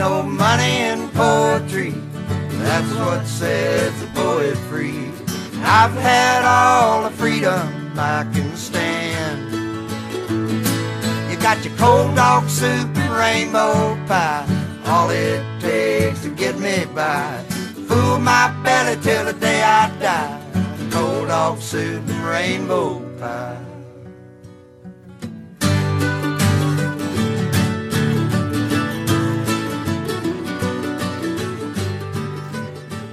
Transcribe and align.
no 0.00 0.22
money 0.22 0.78
in 0.88 1.10
poetry. 1.10 1.92
That's 2.64 2.90
what 2.94 3.26
sets 3.26 4.00
the 4.00 4.06
poet 4.14 4.56
free. 4.70 5.10
I've 5.62 5.92
had 5.92 6.40
all 6.42 7.02
the 7.02 7.10
freedom 7.10 7.92
I 7.98 8.26
can 8.32 8.56
stand. 8.56 9.52
You 11.30 11.36
got 11.36 11.62
your 11.66 11.76
cold 11.76 12.16
dog 12.16 12.48
soup 12.48 12.88
and 12.96 13.12
rainbow 13.12 13.94
pie. 14.06 14.46
All 14.86 15.10
it 15.10 15.44
takes 15.60 16.22
to 16.22 16.30
get 16.30 16.58
me 16.58 16.86
by. 16.94 17.44
Fool 17.86 18.18
my 18.20 18.48
belly 18.64 18.98
till 19.02 19.26
the 19.26 19.34
day 19.34 19.62
I 19.62 19.90
die. 20.00 20.40
Cold 20.90 21.28
dog 21.28 21.58
soup 21.60 22.08
and 22.08 22.24
rainbow 22.24 23.00
pie. 23.18 23.69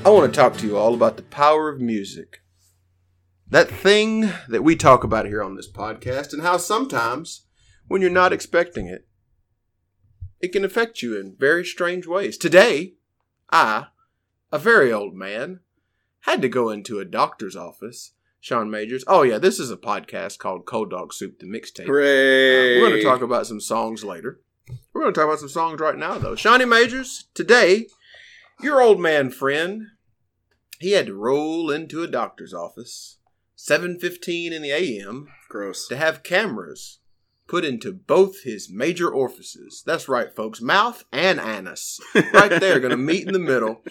I 0.07 0.09
want 0.09 0.33
to 0.33 0.39
talk 0.39 0.55
to 0.55 0.65
you 0.65 0.77
all 0.77 0.93
about 0.93 1.17
the 1.17 1.23
power 1.23 1.67
of 1.67 1.81
music. 1.81 2.41
That 3.45 3.69
thing 3.69 4.31
that 4.47 4.63
we 4.63 4.77
talk 4.77 5.03
about 5.03 5.25
here 5.25 5.43
on 5.43 5.57
this 5.57 5.69
podcast, 5.69 6.31
and 6.31 6.43
how 6.43 6.55
sometimes, 6.55 7.45
when 7.89 7.99
you're 7.99 8.09
not 8.09 8.31
expecting 8.31 8.87
it, 8.87 9.05
it 10.39 10.53
can 10.53 10.63
affect 10.63 11.01
you 11.01 11.19
in 11.19 11.35
very 11.37 11.65
strange 11.65 12.07
ways. 12.07 12.37
Today, 12.37 12.93
I, 13.51 13.87
a 14.49 14.57
very 14.57 14.93
old 14.93 15.13
man, 15.13 15.59
had 16.21 16.41
to 16.41 16.47
go 16.47 16.69
into 16.69 16.99
a 16.99 17.05
doctor's 17.05 17.57
office. 17.57 18.13
Sean 18.39 18.71
Majors. 18.71 19.03
Oh, 19.07 19.23
yeah, 19.23 19.39
this 19.39 19.59
is 19.59 19.71
a 19.71 19.75
podcast 19.75 20.37
called 20.37 20.65
Cold 20.65 20.89
Dog 20.89 21.11
Soup, 21.11 21.37
the 21.37 21.47
mixtape. 21.47 21.81
Uh, 21.81 21.91
we're 21.91 22.79
going 22.79 22.93
to 22.93 23.03
talk 23.03 23.21
about 23.21 23.45
some 23.45 23.59
songs 23.59 24.05
later. 24.05 24.39
We're 24.93 25.01
going 25.01 25.13
to 25.13 25.19
talk 25.19 25.27
about 25.27 25.39
some 25.39 25.49
songs 25.49 25.81
right 25.81 25.97
now, 25.97 26.17
though. 26.17 26.35
Shawnee 26.35 26.63
Majors, 26.63 27.27
today, 27.33 27.87
your 28.61 28.81
old 28.81 29.01
man 29.01 29.31
friend, 29.31 29.87
he 30.79 30.91
had 30.91 31.07
to 31.07 31.13
roll 31.15 31.71
into 31.71 32.03
a 32.03 32.07
doctor's 32.07 32.53
office, 32.53 33.17
7.15 33.57 34.51
in 34.51 34.61
the 34.61 34.71
a.m., 34.71 35.27
Gross. 35.49 35.87
to 35.87 35.97
have 35.97 36.23
cameras 36.23 36.99
put 37.47 37.63
into 37.63 37.93
both 37.93 38.43
his 38.43 38.69
major 38.69 39.09
orifices. 39.09 39.81
That's 39.85 40.09
right, 40.09 40.35
folks. 40.35 40.61
Mouth 40.61 41.05
and 41.11 41.39
anus. 41.39 41.99
Right 42.33 42.59
there, 42.59 42.79
going 42.79 42.91
to 42.91 42.97
meet 42.97 43.25
in 43.25 43.33
the 43.33 43.39
middle. 43.39 43.81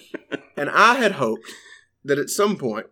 And 0.57 0.69
I 0.71 0.97
had 0.97 1.13
hoped 1.13 1.49
that 2.05 2.19
at 2.19 2.29
some 2.31 2.57
point 2.57 2.87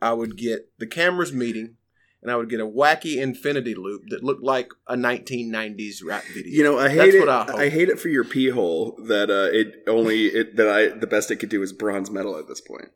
I 0.00 0.12
would 0.12 0.36
get 0.36 0.70
the 0.78 0.86
cameras 0.86 1.32
meeting 1.32 1.76
and 2.22 2.30
I 2.30 2.36
would 2.36 2.48
get 2.48 2.60
a 2.60 2.66
wacky 2.66 3.16
infinity 3.20 3.74
loop 3.74 4.04
that 4.08 4.24
looked 4.24 4.42
like 4.42 4.70
a 4.88 4.96
1990s 4.96 5.96
rap 6.04 6.24
video. 6.32 6.52
You 6.52 6.64
know, 6.64 6.78
I 6.78 6.88
hate 6.88 6.96
That's 6.98 7.14
it. 7.14 7.20
what 7.20 7.28
I 7.28 7.64
I, 7.64 7.68
hate 7.68 7.88
it 7.90 8.00
for 8.00 8.08
your 8.08 8.24
pee 8.24 8.48
hole 8.48 8.98
that 9.08 9.30
uh, 9.30 9.50
it 9.52 9.82
only 9.86 10.26
it 10.26 10.56
that 10.56 10.68
I 10.68 10.88
the 10.88 11.06
best 11.06 11.30
it 11.30 11.36
could 11.36 11.50
do 11.50 11.62
is 11.62 11.72
bronze 11.72 12.10
medal 12.10 12.38
at 12.38 12.48
this 12.48 12.60
point. 12.62 12.88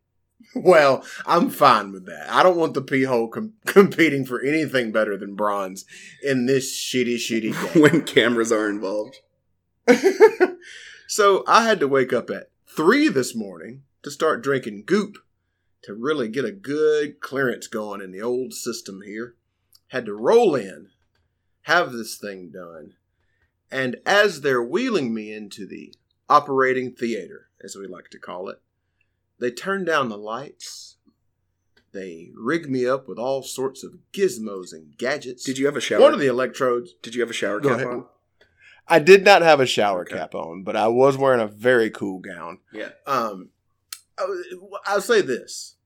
Well, 0.62 1.04
I'm 1.26 1.50
fine 1.50 1.92
with 1.92 2.06
that. 2.06 2.30
I 2.30 2.42
don't 2.42 2.56
want 2.56 2.74
the 2.74 2.82
pee 2.82 3.04
hole 3.04 3.28
com- 3.28 3.54
competing 3.66 4.24
for 4.24 4.40
anything 4.40 4.92
better 4.92 5.16
than 5.16 5.34
bronze 5.34 5.84
in 6.22 6.46
this 6.46 6.74
shitty, 6.74 7.16
shitty 7.16 7.52
game. 7.74 7.82
when 7.82 8.02
cameras 8.02 8.52
are 8.52 8.68
involved. 8.68 9.18
so 11.06 11.44
I 11.46 11.64
had 11.64 11.80
to 11.80 11.88
wake 11.88 12.12
up 12.12 12.30
at 12.30 12.50
three 12.66 13.08
this 13.08 13.34
morning 13.34 13.82
to 14.02 14.10
start 14.10 14.42
drinking 14.42 14.84
goop 14.86 15.18
to 15.82 15.94
really 15.94 16.28
get 16.28 16.44
a 16.44 16.52
good 16.52 17.20
clearance 17.20 17.66
going 17.66 18.00
in 18.00 18.10
the 18.12 18.22
old 18.22 18.52
system 18.52 19.00
here. 19.04 19.34
Had 19.88 20.04
to 20.06 20.14
roll 20.14 20.54
in, 20.54 20.88
have 21.62 21.92
this 21.92 22.16
thing 22.16 22.50
done, 22.50 22.94
and 23.70 23.96
as 24.04 24.42
they're 24.42 24.62
wheeling 24.62 25.14
me 25.14 25.32
into 25.32 25.66
the 25.66 25.94
operating 26.28 26.92
theater, 26.92 27.48
as 27.64 27.74
we 27.74 27.86
like 27.86 28.10
to 28.10 28.18
call 28.18 28.48
it, 28.50 28.60
they 29.38 29.50
turn 29.50 29.84
down 29.84 30.08
the 30.08 30.18
lights. 30.18 30.96
They 31.92 32.30
rig 32.34 32.68
me 32.68 32.86
up 32.86 33.08
with 33.08 33.18
all 33.18 33.42
sorts 33.42 33.82
of 33.82 33.98
gizmos 34.12 34.72
and 34.72 34.96
gadgets. 34.98 35.42
Did 35.44 35.58
you 35.58 35.66
have 35.66 35.76
a 35.76 35.80
shower? 35.80 36.00
One 36.00 36.12
of 36.12 36.20
the 36.20 36.26
electrodes 36.26 36.94
Did 37.02 37.14
you 37.14 37.20
have 37.22 37.30
a 37.30 37.34
shower 37.34 37.60
Go 37.60 37.70
cap 37.70 37.76
ahead. 37.78 37.88
on? 37.88 38.04
I 38.86 38.98
did 38.98 39.24
not 39.24 39.42
have 39.42 39.60
a 39.60 39.66
shower 39.66 40.02
Okay. 40.02 40.14
cap 40.16 40.34
on, 40.34 40.62
but 40.64 40.76
I 40.76 40.88
was 40.88 41.16
wearing 41.16 41.40
a 41.40 41.46
very 41.46 41.90
cool 41.90 42.18
gown. 42.20 42.58
Yeah. 42.72 42.90
Um, 43.06 43.50
I- 44.18 44.42
I'll 44.84 45.00
say 45.00 45.20
this: 45.20 45.76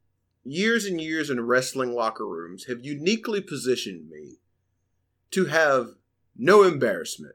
years 0.45 0.85
and 0.87 1.01
years 1.01 1.29
in 1.31 1.41
wrestling 1.41 1.93
locker 1.95 2.27
rooms 2.27 2.65
have 2.65 2.85
uniquely 2.85 3.41
positioned 3.41 4.09
me 4.09 4.39
to 5.33 5.47
have 5.47 5.95
no 6.37 6.63
embarrassment 6.63 7.35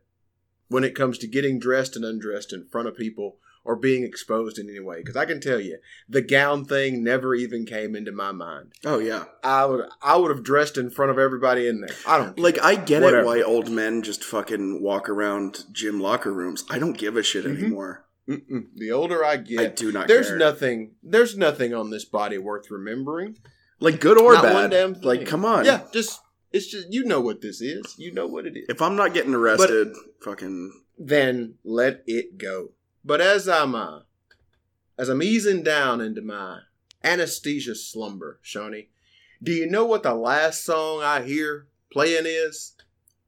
when 0.69 0.83
it 0.83 0.95
comes 0.95 1.17
to 1.19 1.27
getting 1.27 1.59
dressed 1.59 1.95
and 1.95 2.03
undressed 2.05 2.51
in 2.53 2.65
front 2.65 2.87
of 2.87 2.95
people 2.97 3.37
or 3.67 3.75
being 3.75 4.03
exposed 4.03 4.57
in 4.57 4.69
any 4.69 4.79
way. 4.79 4.97
Because 4.97 5.17
I 5.17 5.25
can 5.25 5.41
tell 5.41 5.59
you, 5.59 5.77
the 6.07 6.21
gown 6.21 6.63
thing 6.65 7.03
never 7.03 7.35
even 7.35 7.65
came 7.65 7.95
into 7.95 8.11
my 8.13 8.31
mind. 8.31 8.71
Oh 8.85 8.97
yeah. 8.97 9.25
I 9.43 9.65
would, 9.65 9.85
I 10.01 10.15
would 10.15 10.31
have 10.31 10.43
dressed 10.43 10.77
in 10.77 10.89
front 10.89 11.11
of 11.11 11.19
everybody 11.19 11.67
in 11.67 11.81
there. 11.81 11.95
I 12.07 12.17
don't 12.17 12.35
care. 12.35 12.43
Like 12.43 12.59
I 12.63 12.75
get 12.75 13.03
Whatever. 13.03 13.21
it 13.23 13.25
why 13.25 13.41
old 13.41 13.69
men 13.69 14.01
just 14.03 14.23
fucking 14.23 14.81
walk 14.81 15.09
around 15.09 15.65
gym 15.73 15.99
locker 15.99 16.33
rooms. 16.33 16.63
I 16.69 16.79
don't 16.79 16.97
give 16.97 17.17
a 17.17 17.23
shit 17.23 17.43
Mhm. 17.45 17.57
anymore. 17.59 18.05
Mm-mm. 18.27 18.67
The 18.75 18.91
older 18.91 19.23
I 19.23 19.37
get, 19.37 19.59
I 19.59 19.65
do 19.67 19.91
not 19.91 20.07
there's 20.07 20.27
care. 20.29 20.37
nothing. 20.37 20.95
There's 21.03 21.37
nothing 21.37 21.73
on 21.73 21.89
this 21.91 22.05
body 22.05 22.37
worth 22.37 22.71
remembering. 22.71 23.37
Like 23.79 23.99
good 24.01 24.17
or 24.19 24.33
Not 24.33 24.43
bad. 24.43 24.53
one 24.53 24.69
damn 24.69 24.93
thing. 24.95 25.03
like 25.03 25.25
come 25.27 25.45
on. 25.45 25.65
Yeah, 25.65 25.81
just 25.93 26.19
it's 26.51 26.67
just 26.67 26.87
you 26.91 27.03
know 27.05 27.19
what 27.21 27.41
this 27.41 27.61
is. 27.61 27.95
You 27.97 28.13
know 28.13 28.27
what 28.27 28.45
it 28.45 28.57
is. 28.57 28.65
If 28.69 28.81
I'm 28.81 28.95
not 28.95 29.13
getting 29.13 29.33
arrested, 29.35 29.93
fucking 30.21 30.71
then 30.97 31.55
let 31.63 32.03
it 32.07 32.37
go. 32.37 32.71
But 33.07 33.21
as 33.21 33.47
I'm 33.47 33.73
uh, 33.73 34.01
as 34.97 35.07
I'm 35.09 35.23
easing 35.23 35.63
down 35.63 36.01
into 36.01 36.21
my 36.21 36.59
anesthesia 37.03 37.73
slumber, 37.75 38.39
Shawnee, 38.41 38.89
do 39.41 39.51
you 39.51 39.65
know 39.69 39.85
what 39.85 40.03
the 40.03 40.13
last 40.13 40.65
song 40.65 41.01
I 41.01 41.21
hear 41.23 41.67
playing 41.91 42.25
is? 42.25 42.73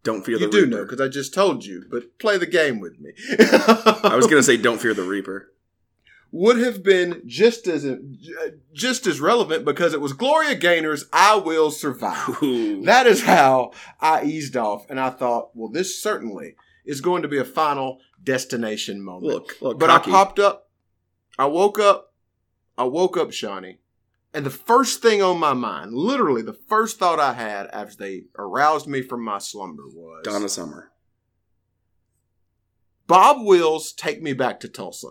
don't 0.03 0.25
fear 0.25 0.37
the 0.37 0.45
You 0.45 0.51
do 0.51 0.57
reaper. 0.63 0.69
know 0.77 0.83
because 0.83 1.01
I 1.01 1.07
just 1.09 1.33
told 1.33 1.65
you. 1.65 1.85
But 1.89 2.17
play 2.19 2.37
the 2.37 2.45
game 2.47 2.79
with 2.79 2.99
me. 2.99 3.11
I 3.39 4.13
was 4.15 4.27
gonna 4.27 4.43
say 4.49 4.57
don't 4.57 4.79
fear 4.81 4.93
the 4.93 5.03
reaper. 5.03 5.51
would 6.31 6.57
have 6.57 6.83
been 6.83 7.21
just 7.25 7.67
as 7.67 7.85
just 8.73 9.07
as 9.07 9.19
relevant 9.21 9.65
because 9.65 9.93
it 9.93 10.01
was 10.01 10.13
Gloria 10.13 10.55
Gaynor's 10.57 11.05
"I 11.13 11.35
Will 11.37 11.71
Survive." 11.71 12.41
Ooh. 12.43 12.81
That 12.83 13.07
is 13.07 13.23
how 13.23 13.71
I 14.01 14.23
eased 14.23 14.55
off, 14.57 14.85
and 14.89 14.99
I 14.99 15.09
thought, 15.09 15.51
well, 15.55 15.69
this 15.69 16.01
certainly 16.01 16.55
is 16.85 17.01
going 17.01 17.21
to 17.21 17.27
be 17.27 17.37
a 17.37 17.45
final 17.45 17.99
destination 18.23 19.01
moment. 19.01 19.33
look, 19.33 19.55
look, 19.61 19.79
but 19.79 19.87
cocky. 19.87 20.11
I 20.11 20.13
popped 20.13 20.39
up, 20.39 20.69
I 21.37 21.45
woke 21.45 21.79
up, 21.79 22.13
I 22.77 22.83
woke 22.83 23.17
up, 23.17 23.31
Shawnee, 23.31 23.79
and 24.33 24.45
the 24.45 24.51
first 24.51 25.01
thing 25.01 25.21
on 25.21 25.39
my 25.39 25.53
mind, 25.53 25.93
literally 25.93 26.41
the 26.41 26.53
first 26.53 26.99
thought 26.99 27.19
I 27.19 27.33
had 27.33 27.67
after 27.67 27.95
they 27.95 28.23
aroused 28.37 28.87
me 28.87 29.01
from 29.01 29.23
my 29.23 29.37
slumber 29.39 29.87
was 29.87 30.23
Donna 30.23 30.49
Summer. 30.49 30.91
Bob 33.07 33.37
Wills 33.43 33.91
take 33.91 34.21
me 34.21 34.33
back 34.33 34.59
to 34.59 34.69
Tulsa. 34.69 35.09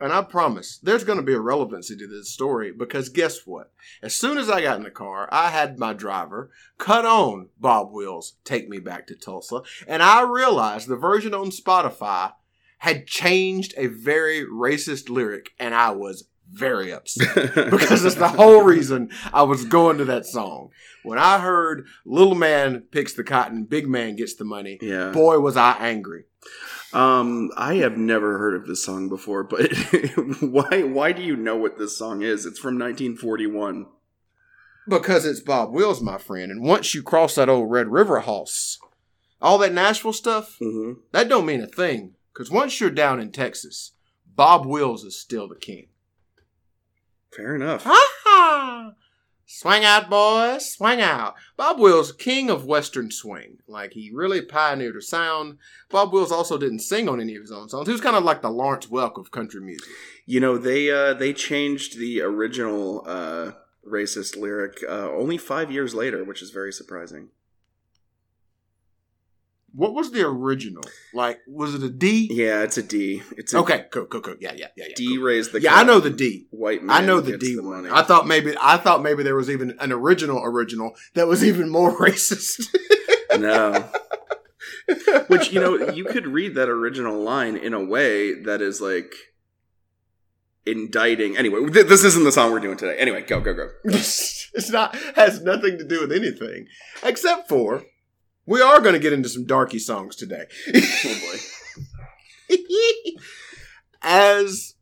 And 0.00 0.12
I 0.12 0.22
promise 0.22 0.78
there's 0.78 1.04
going 1.04 1.18
to 1.18 1.24
be 1.24 1.32
a 1.32 1.40
relevancy 1.40 1.96
to 1.96 2.06
this 2.06 2.30
story 2.30 2.70
because 2.70 3.08
guess 3.08 3.46
what? 3.46 3.72
As 4.02 4.14
soon 4.14 4.36
as 4.36 4.50
I 4.50 4.60
got 4.60 4.76
in 4.76 4.82
the 4.82 4.90
car, 4.90 5.28
I 5.32 5.50
had 5.50 5.78
my 5.78 5.94
driver 5.94 6.50
cut 6.78 7.06
on 7.06 7.48
Bob 7.58 7.92
Wills 7.92 8.34
take 8.44 8.68
me 8.68 8.78
back 8.78 9.06
to 9.06 9.14
Tulsa. 9.14 9.62
And 9.88 10.02
I 10.02 10.22
realized 10.22 10.88
the 10.88 10.96
version 10.96 11.32
on 11.32 11.50
Spotify 11.50 12.32
had 12.78 13.06
changed 13.06 13.72
a 13.76 13.86
very 13.86 14.44
racist 14.44 15.08
lyric 15.08 15.52
and 15.58 15.74
I 15.74 15.90
was 15.90 16.28
very 16.52 16.92
upset 16.92 17.54
because 17.70 18.04
it's 18.04 18.14
the 18.16 18.28
whole 18.28 18.62
reason 18.62 19.10
I 19.32 19.42
was 19.42 19.64
going 19.64 19.98
to 19.98 20.04
that 20.06 20.26
song. 20.26 20.70
When 21.02 21.18
I 21.18 21.38
heard 21.38 21.86
Little 22.04 22.34
Man 22.34 22.80
picks 22.90 23.12
the 23.12 23.24
cotton, 23.24 23.64
Big 23.64 23.86
Man 23.88 24.16
gets 24.16 24.34
the 24.34 24.44
money, 24.44 24.78
yeah. 24.80 25.10
boy 25.10 25.38
was 25.40 25.56
I 25.56 25.76
angry. 25.78 26.24
Um, 26.92 27.50
I 27.56 27.74
have 27.76 27.96
never 27.96 28.38
heard 28.38 28.54
of 28.54 28.66
this 28.66 28.84
song 28.84 29.08
before, 29.08 29.42
but 29.44 29.70
why? 30.40 30.82
Why 30.84 31.12
do 31.12 31.22
you 31.22 31.36
know 31.36 31.56
what 31.56 31.78
this 31.78 31.96
song 31.98 32.22
is? 32.22 32.46
It's 32.46 32.58
from 32.58 32.78
1941. 32.78 33.86
Because 34.88 35.26
it's 35.26 35.40
Bob 35.40 35.72
Wills, 35.72 36.00
my 36.00 36.16
friend. 36.16 36.50
And 36.50 36.62
once 36.62 36.94
you 36.94 37.02
cross 37.02 37.34
that 37.34 37.48
old 37.48 37.70
Red 37.70 37.88
River 37.88 38.20
house, 38.20 38.78
all 39.42 39.58
that 39.58 39.72
Nashville 39.74 40.12
stuff, 40.12 40.56
Mm-hmm. 40.62 41.00
that 41.12 41.28
don't 41.28 41.44
mean 41.46 41.60
a 41.60 41.66
thing. 41.66 42.12
Because 42.32 42.50
once 42.50 42.80
you're 42.80 42.90
down 42.90 43.18
in 43.20 43.32
Texas, 43.32 43.92
Bob 44.34 44.64
Wills 44.64 45.02
is 45.04 45.18
still 45.20 45.48
the 45.48 45.56
king. 45.56 45.88
Fair 47.36 47.54
enough. 47.54 47.84
Ha 47.84 48.12
ha! 48.24 48.92
Swing 49.44 49.84
out, 49.84 50.10
boys, 50.10 50.72
swing 50.72 51.00
out. 51.00 51.34
Bob 51.56 51.78
Wills, 51.78 52.10
king 52.10 52.50
of 52.50 52.64
Western 52.64 53.10
swing. 53.10 53.58
Like, 53.68 53.92
he 53.92 54.10
really 54.12 54.42
pioneered 54.42 54.96
a 54.96 55.02
sound. 55.02 55.58
Bob 55.90 56.12
Wills 56.12 56.32
also 56.32 56.58
didn't 56.58 56.80
sing 56.80 57.08
on 57.08 57.20
any 57.20 57.36
of 57.36 57.42
his 57.42 57.52
own 57.52 57.68
songs. 57.68 57.86
He 57.86 57.92
was 57.92 58.00
kind 58.00 58.16
of 58.16 58.24
like 58.24 58.42
the 58.42 58.50
Lawrence 58.50 58.86
Welk 58.86 59.18
of 59.18 59.30
country 59.30 59.60
music. 59.60 59.88
You 60.24 60.40
know 60.40 60.58
they 60.58 60.90
uh, 60.90 61.14
they 61.14 61.32
changed 61.32 61.98
the 61.98 62.22
original 62.22 63.04
uh, 63.06 63.52
racist 63.86 64.36
lyric 64.36 64.82
uh, 64.88 65.10
only 65.12 65.38
five 65.38 65.70
years 65.70 65.94
later, 65.94 66.24
which 66.24 66.42
is 66.42 66.50
very 66.50 66.72
surprising. 66.72 67.28
What 69.76 69.92
was 69.94 70.10
the 70.10 70.26
original? 70.26 70.82
Like, 71.12 71.38
was 71.46 71.74
it 71.74 71.82
a 71.82 71.90
D? 71.90 72.28
Yeah, 72.32 72.62
it's 72.62 72.78
a 72.78 72.82
D. 72.82 73.22
It's 73.36 73.52
a 73.52 73.58
Okay, 73.58 73.84
cool, 73.92 74.06
cool, 74.06 74.22
cool. 74.22 74.34
Yeah, 74.40 74.52
yeah, 74.56 74.68
yeah, 74.76 74.86
yeah. 74.88 74.94
D 74.96 75.16
cool. 75.16 75.24
raised 75.26 75.52
the 75.52 75.60
Yeah, 75.60 75.74
I 75.74 75.84
know 75.84 76.00
the 76.00 76.08
D. 76.10 76.46
white 76.50 76.82
man. 76.82 76.96
I 76.96 77.06
know 77.06 77.20
the 77.20 77.36
D 77.36 77.54
the 77.56 77.62
one. 77.62 77.82
money. 77.82 77.90
I 77.92 78.02
thought 78.02 78.26
maybe 78.26 78.54
I 78.60 78.78
thought 78.78 79.02
maybe 79.02 79.22
there 79.22 79.36
was 79.36 79.50
even 79.50 79.76
an 79.78 79.92
original 79.92 80.42
original 80.42 80.92
that 81.14 81.26
was 81.26 81.44
even 81.44 81.68
more 81.68 81.94
racist. 82.00 82.74
no. 83.38 83.88
Which 85.28 85.52
you 85.52 85.60
know, 85.60 85.90
you 85.90 86.04
could 86.04 86.26
read 86.26 86.54
that 86.54 86.68
original 86.70 87.20
line 87.20 87.56
in 87.56 87.74
a 87.74 87.84
way 87.84 88.32
that 88.44 88.62
is 88.62 88.80
like 88.80 89.12
indicting. 90.64 91.36
Anyway, 91.36 91.60
th- 91.70 91.86
this 91.86 92.04
isn't 92.04 92.24
the 92.24 92.32
song 92.32 92.50
we're 92.52 92.60
doing 92.60 92.76
today. 92.76 92.96
Anyway, 92.98 93.22
go 93.22 93.40
go 93.40 93.52
go. 93.54 93.68
it's 93.84 94.70
not 94.70 94.94
has 95.16 95.42
nothing 95.42 95.78
to 95.78 95.84
do 95.84 96.00
with 96.00 96.12
anything 96.12 96.66
except 97.02 97.48
for 97.48 97.82
we 98.46 98.62
are 98.62 98.80
going 98.80 98.94
to 98.94 99.00
get 99.00 99.12
into 99.12 99.28
some 99.28 99.44
darky 99.44 99.78
songs 99.78 100.16
today. 100.16 100.44
Oh 100.74 101.38
boy. 102.48 102.56
As 104.02 104.74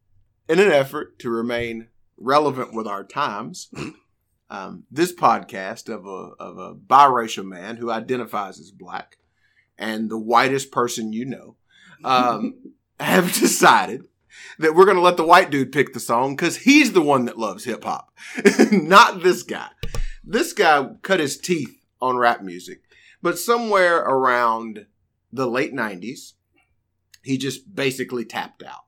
in 0.48 0.60
an 0.60 0.70
effort 0.70 1.18
to 1.20 1.30
remain 1.30 1.88
relevant 2.16 2.74
with 2.74 2.86
our 2.86 3.04
times, 3.04 3.70
um, 4.50 4.84
this 4.90 5.12
podcast 5.12 5.88
of 5.88 6.06
a 6.06 6.34
of 6.42 6.58
a 6.58 6.74
biracial 6.74 7.44
man 7.44 7.76
who 7.76 7.90
identifies 7.90 8.60
as 8.60 8.70
black 8.70 9.16
and 9.78 10.10
the 10.10 10.18
whitest 10.18 10.70
person 10.70 11.12
you 11.12 11.24
know 11.24 11.56
um, 12.04 12.54
have 13.00 13.32
decided 13.32 14.02
that 14.58 14.74
we're 14.74 14.84
going 14.84 14.96
to 14.96 15.02
let 15.02 15.16
the 15.16 15.26
white 15.26 15.50
dude 15.50 15.72
pick 15.72 15.92
the 15.92 16.00
song 16.00 16.36
because 16.36 16.58
he's 16.58 16.92
the 16.92 17.02
one 17.02 17.24
that 17.24 17.38
loves 17.38 17.64
hip 17.64 17.84
hop, 17.84 18.12
not 18.72 19.22
this 19.22 19.42
guy. 19.42 19.68
This 20.22 20.52
guy 20.52 20.88
cut 21.02 21.20
his 21.20 21.38
teeth 21.38 21.76
on 22.00 22.16
rap 22.16 22.42
music, 22.42 22.82
but 23.24 23.38
somewhere 23.38 24.00
around 24.00 24.84
the 25.32 25.46
late 25.46 25.72
90s, 25.72 26.34
he 27.22 27.38
just 27.38 27.74
basically 27.74 28.22
tapped 28.22 28.62
out. 28.62 28.84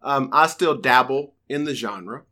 Um, 0.00 0.28
I 0.32 0.46
still 0.46 0.76
dabble 0.76 1.34
in 1.48 1.64
the 1.64 1.74
genre. 1.74 2.22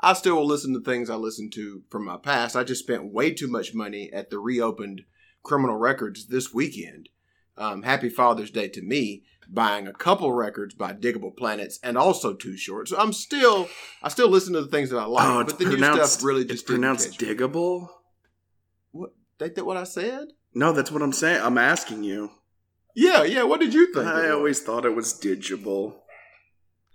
I 0.00 0.14
still 0.14 0.36
will 0.36 0.46
listen 0.46 0.72
to 0.72 0.80
things 0.80 1.10
I 1.10 1.16
listened 1.16 1.52
to 1.56 1.82
from 1.90 2.06
my 2.06 2.16
past. 2.16 2.56
I 2.56 2.64
just 2.64 2.82
spent 2.82 3.12
way 3.12 3.34
too 3.34 3.48
much 3.48 3.74
money 3.74 4.10
at 4.14 4.30
the 4.30 4.38
reopened 4.38 5.02
criminal 5.42 5.76
records 5.76 6.28
this 6.28 6.54
weekend. 6.54 7.10
Um, 7.58 7.82
happy 7.82 8.08
Father's 8.08 8.50
Day 8.50 8.68
to 8.68 8.80
me, 8.80 9.24
buying 9.46 9.86
a 9.86 9.92
couple 9.92 10.32
records 10.32 10.74
by 10.74 10.94
Diggable 10.94 11.36
Planets 11.36 11.78
and 11.82 11.98
also 11.98 12.32
Too 12.32 12.56
Short. 12.56 12.88
So 12.88 12.96
I'm 12.96 13.12
still, 13.12 13.68
I 14.02 14.08
still 14.08 14.30
listen 14.30 14.54
to 14.54 14.62
the 14.62 14.68
things 14.68 14.88
that 14.88 15.00
I 15.00 15.04
like, 15.04 15.28
oh, 15.28 15.40
it's 15.40 15.52
but 15.52 15.58
the 15.58 15.66
new 15.66 15.76
stuff 15.76 16.24
really 16.24 16.44
it's 16.44 16.52
just 16.52 16.66
didn't 16.66 16.80
pronounced 16.80 17.20
diggable. 17.20 17.90
Ain't 19.42 19.54
that 19.56 19.66
what 19.66 19.76
I 19.76 19.84
said? 19.84 20.28
No, 20.54 20.72
that's 20.72 20.90
what 20.90 21.02
I'm 21.02 21.12
saying. 21.12 21.42
I'm 21.42 21.58
asking 21.58 22.04
you. 22.04 22.30
Yeah, 22.94 23.24
yeah. 23.24 23.42
What 23.42 23.60
did 23.60 23.74
you 23.74 23.92
think? 23.92 24.06
I 24.06 24.30
always 24.30 24.60
thought 24.62 24.84
it 24.84 24.94
was 24.94 25.12
digible. 25.12 26.00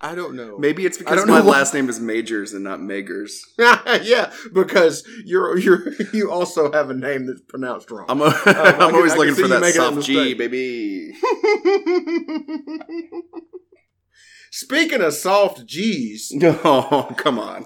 I 0.01 0.15
don't 0.15 0.38
know. 0.38 0.57
Maybe 0.57 0.85
it's 0.85 0.97
I 0.97 1.00
because 1.00 1.17
don't 1.17 1.27
know 1.27 1.33
my 1.33 1.41
what- 1.41 1.57
last 1.57 1.73
name 1.73 1.89
is 1.89 2.00
Majors 2.00 2.53
and 2.53 2.63
not 2.63 2.79
Magers. 2.79 3.31
yeah, 3.57 4.31
because 4.53 5.06
you're 5.25 5.57
you're 5.57 5.91
you 6.13 6.31
also 6.31 6.71
have 6.71 6.89
a 6.89 6.94
name 6.94 7.25
that's 7.27 7.41
pronounced 7.41 7.91
wrong. 7.91 8.06
I'm, 8.07 8.21
oh, 8.21 8.27
a, 8.27 8.29
I 8.29 8.33
I'm 8.71 8.75
can- 8.77 8.95
always 8.95 9.11
I 9.11 9.17
looking 9.17 9.35
for 9.35 9.50
that 9.50 9.73
soft 9.73 10.03
G, 10.07 10.33
baby. 10.35 11.11
Speaking 14.51 15.01
of 15.01 15.13
soft 15.13 15.65
G's, 15.65 16.33
Oh, 16.44 17.13
come 17.17 17.38
on. 17.38 17.65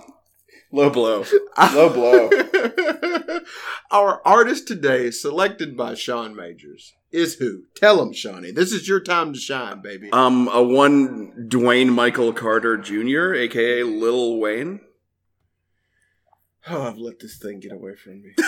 Low 0.73 0.89
blow. 0.89 1.23
Low 1.75 1.93
blow. 1.93 2.29
Our 3.91 4.23
artist 4.25 4.67
today, 4.67 5.11
selected 5.11 5.77
by 5.77 5.93
Sean 5.93 6.35
Majors, 6.35 6.95
is 7.11 7.35
who? 7.35 7.65
Tell 7.75 8.01
him, 8.01 8.11
Shawnee. 8.11 8.49
This 8.49 8.71
is 8.71 8.87
your 8.87 8.99
time 8.99 9.33
to 9.33 9.39
shine, 9.39 9.83
baby. 9.83 10.09
Um, 10.11 10.49
a 10.51 10.63
one 10.63 11.47
Dwayne 11.47 11.93
Michael 11.93 12.33
Carter 12.33 12.77
Jr., 12.77 13.35
aka 13.35 13.83
Lil 13.83 14.39
Wayne. 14.39 14.79
oh, 16.67 16.87
I've 16.87 16.97
let 16.97 17.19
this 17.19 17.37
thing 17.37 17.59
get 17.59 17.71
away 17.71 17.93
from 17.93 18.23
me. 18.23 18.33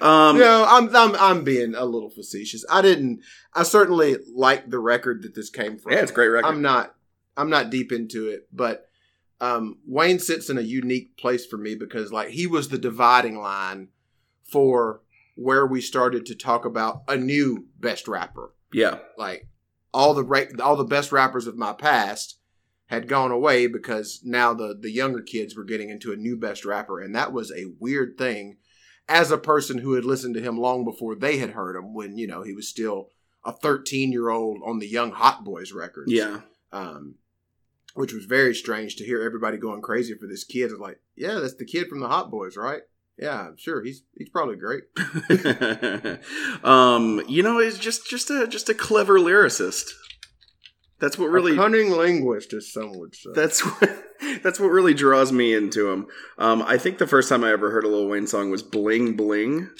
um, 0.00 0.38
no, 0.38 0.64
I'm 0.66 0.96
I'm 0.96 1.14
I'm 1.16 1.44
being 1.44 1.74
a 1.74 1.84
little 1.84 2.08
facetious. 2.08 2.64
I 2.70 2.80
didn't. 2.80 3.20
I 3.52 3.62
certainly 3.62 4.16
like 4.34 4.70
the 4.70 4.78
record 4.78 5.20
that 5.24 5.34
this 5.34 5.50
came 5.50 5.76
from. 5.76 5.92
yeah, 5.92 5.98
it's 5.98 6.12
a 6.12 6.14
great 6.14 6.28
record. 6.28 6.48
I'm 6.48 6.62
not 6.62 6.94
I'm 7.36 7.50
not 7.50 7.68
deep 7.68 7.92
into 7.92 8.28
it, 8.28 8.48
but 8.50 8.87
um, 9.40 9.78
Wayne 9.86 10.18
sits 10.18 10.50
in 10.50 10.58
a 10.58 10.62
unique 10.62 11.16
place 11.16 11.46
for 11.46 11.56
me 11.56 11.74
because 11.74 12.12
like 12.12 12.30
he 12.30 12.46
was 12.46 12.68
the 12.68 12.78
dividing 12.78 13.38
line 13.38 13.88
for 14.44 15.02
where 15.36 15.66
we 15.66 15.80
started 15.80 16.26
to 16.26 16.34
talk 16.34 16.64
about 16.64 17.02
a 17.06 17.16
new 17.16 17.66
best 17.78 18.08
rapper. 18.08 18.52
yeah, 18.72 18.98
Like 19.16 19.48
all 19.94 20.14
the 20.14 20.24
ra- 20.24 20.62
all 20.62 20.76
the 20.76 20.84
best 20.84 21.12
rappers 21.12 21.46
of 21.46 21.56
my 21.56 21.72
past 21.72 22.38
had 22.86 23.06
gone 23.06 23.30
away 23.30 23.66
because 23.66 24.20
now 24.24 24.52
the 24.54 24.76
the 24.78 24.90
younger 24.90 25.22
kids 25.22 25.56
were 25.56 25.64
getting 25.64 25.90
into 25.90 26.12
a 26.12 26.16
new 26.16 26.36
best 26.36 26.64
rapper, 26.64 27.00
and 27.00 27.14
that 27.14 27.32
was 27.32 27.52
a 27.52 27.72
weird 27.78 28.18
thing. 28.18 28.56
As 29.10 29.30
a 29.30 29.38
person 29.38 29.78
who 29.78 29.94
had 29.94 30.04
listened 30.04 30.34
to 30.34 30.42
him 30.42 30.58
long 30.58 30.84
before 30.84 31.14
they 31.14 31.38
had 31.38 31.50
heard 31.50 31.76
him, 31.76 31.94
when 31.94 32.18
you 32.18 32.26
know 32.26 32.42
he 32.42 32.52
was 32.52 32.68
still 32.68 33.10
a 33.44 33.52
13 33.52 34.12
year 34.12 34.28
old 34.28 34.60
on 34.66 34.78
the 34.78 34.88
Young 34.88 35.12
Hot 35.12 35.44
Boys 35.44 35.72
records 35.72 36.12
yeah. 36.12 36.40
um, 36.72 37.14
which 37.98 38.12
was 38.12 38.26
very 38.26 38.54
strange 38.54 38.94
to 38.94 39.04
hear 39.04 39.20
everybody 39.20 39.56
going 39.56 39.82
crazy 39.82 40.14
for 40.14 40.28
this 40.28 40.44
kid. 40.44 40.70
It's 40.70 40.78
like, 40.78 41.00
yeah, 41.16 41.40
that's 41.40 41.56
the 41.56 41.64
kid 41.64 41.88
from 41.88 41.98
the 41.98 42.06
Hot 42.06 42.30
Boys, 42.30 42.56
right? 42.56 42.82
Yeah, 43.18 43.48
sure. 43.56 43.82
He's 43.82 44.04
he's 44.16 44.28
probably 44.28 44.54
great. 44.54 44.84
um, 46.64 47.20
you 47.26 47.42
know, 47.42 47.58
he's 47.58 47.76
just 47.76 48.08
just 48.08 48.30
a 48.30 48.46
just 48.46 48.68
a 48.68 48.74
clever 48.74 49.18
lyricist. 49.18 49.90
That's 51.00 51.18
what 51.18 51.30
really 51.30 51.54
a 51.54 51.56
cunning 51.56 51.90
linguist, 51.90 52.52
as 52.52 52.72
some 52.72 52.96
would 53.00 53.16
say. 53.16 53.30
that's 53.34 53.62
what 53.66 54.04
that's 54.44 54.60
what 54.60 54.68
really 54.68 54.94
draws 54.94 55.32
me 55.32 55.52
into 55.52 55.90
him. 55.90 56.06
Um, 56.38 56.62
I 56.62 56.78
think 56.78 56.98
the 56.98 57.06
first 57.08 57.28
time 57.28 57.42
I 57.42 57.50
ever 57.50 57.72
heard 57.72 57.82
a 57.82 57.88
Lil 57.88 58.06
Wayne 58.06 58.28
song 58.28 58.52
was 58.52 58.62
"Bling 58.62 59.16
Bling." 59.16 59.70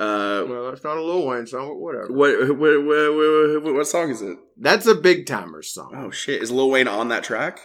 Uh, 0.00 0.46
well, 0.48 0.70
that's 0.70 0.82
not 0.82 0.96
a 0.96 1.02
Lil 1.02 1.26
Wayne 1.26 1.46
song, 1.46 1.68
but 1.68 1.74
whatever. 1.76 2.12
what 2.12 2.56
what, 2.56 2.84
what 2.84 3.62
what 3.64 3.74
what 3.74 3.86
song 3.86 4.10
is 4.10 4.22
it? 4.22 4.38
That's 4.56 4.86
a 4.86 4.94
Big 4.94 5.26
Tymers 5.26 5.66
song. 5.66 5.92
Oh 5.94 6.10
shit! 6.10 6.42
Is 6.42 6.50
Lil 6.50 6.70
Wayne 6.70 6.88
on 6.88 7.08
that 7.08 7.22
track? 7.22 7.60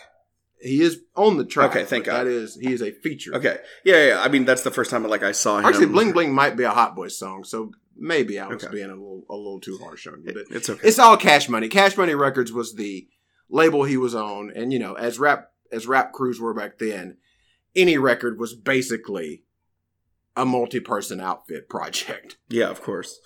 He 0.59 0.81
is 0.81 0.99
on 1.15 1.37
the 1.37 1.45
track. 1.45 1.71
Okay, 1.71 1.85
thank 1.85 2.05
God. 2.05 2.25
That 2.25 2.27
is 2.27 2.55
he 2.55 2.73
is 2.73 2.81
a 2.81 2.91
feature. 2.91 3.33
Okay, 3.35 3.57
yeah, 3.85 4.07
yeah. 4.07 4.21
I 4.21 4.27
mean, 4.27 4.43
that's 4.45 4.63
the 4.63 4.71
first 4.71 4.91
time 4.91 5.03
like 5.07 5.23
I 5.23 5.31
saw 5.31 5.59
him. 5.59 5.65
Actually, 5.65 5.87
Bling 5.87 6.11
Bling 6.11 6.33
might 6.33 6.57
be 6.57 6.63
a 6.63 6.71
Hot 6.71 6.95
Boys 6.95 7.17
song, 7.17 7.43
so 7.45 7.71
maybe 7.95 8.37
I 8.39 8.47
was 8.47 8.63
Okay. 8.63 8.73
being 8.73 8.89
a 8.89 8.95
little 8.95 9.23
a 9.29 9.35
little 9.35 9.61
too 9.61 9.77
harsh 9.81 10.05
on 10.07 10.23
you. 10.25 10.33
But 10.33 10.55
It's 10.55 10.69
okay. 10.69 10.85
it's 10.87 10.99
all 10.99 11.15
Cash 11.17 11.47
Money. 11.47 11.69
Cash 11.69 11.95
Money 11.97 12.15
Records 12.15 12.51
was 12.51 12.75
the 12.75 13.07
label 13.49 13.83
he 13.83 13.95
was 13.95 14.13
on, 14.15 14.51
and 14.55 14.73
you 14.73 14.79
know, 14.79 14.93
as 14.95 15.19
rap 15.19 15.51
as 15.71 15.87
rap 15.87 16.11
crews 16.11 16.41
were 16.41 16.53
back 16.53 16.79
then, 16.79 17.17
any 17.75 17.97
record 17.97 18.39
was 18.39 18.53
basically 18.55 19.43
a 20.35 20.45
multi-person 20.45 21.19
outfit 21.21 21.69
project. 21.69 22.37
Yeah, 22.49 22.69
of 22.69 22.81
course. 22.81 23.19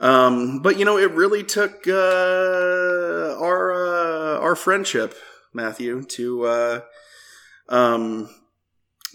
Um, 0.00 0.60
but 0.60 0.78
you 0.78 0.84
know, 0.84 0.98
it 0.98 1.10
really 1.12 1.42
took 1.44 1.86
uh, 1.88 3.36
our 3.40 3.72
uh, 3.72 4.38
our 4.40 4.54
friendship, 4.56 5.14
Matthew, 5.54 6.02
to 6.02 6.44
uh, 6.44 6.80
um, 7.68 8.28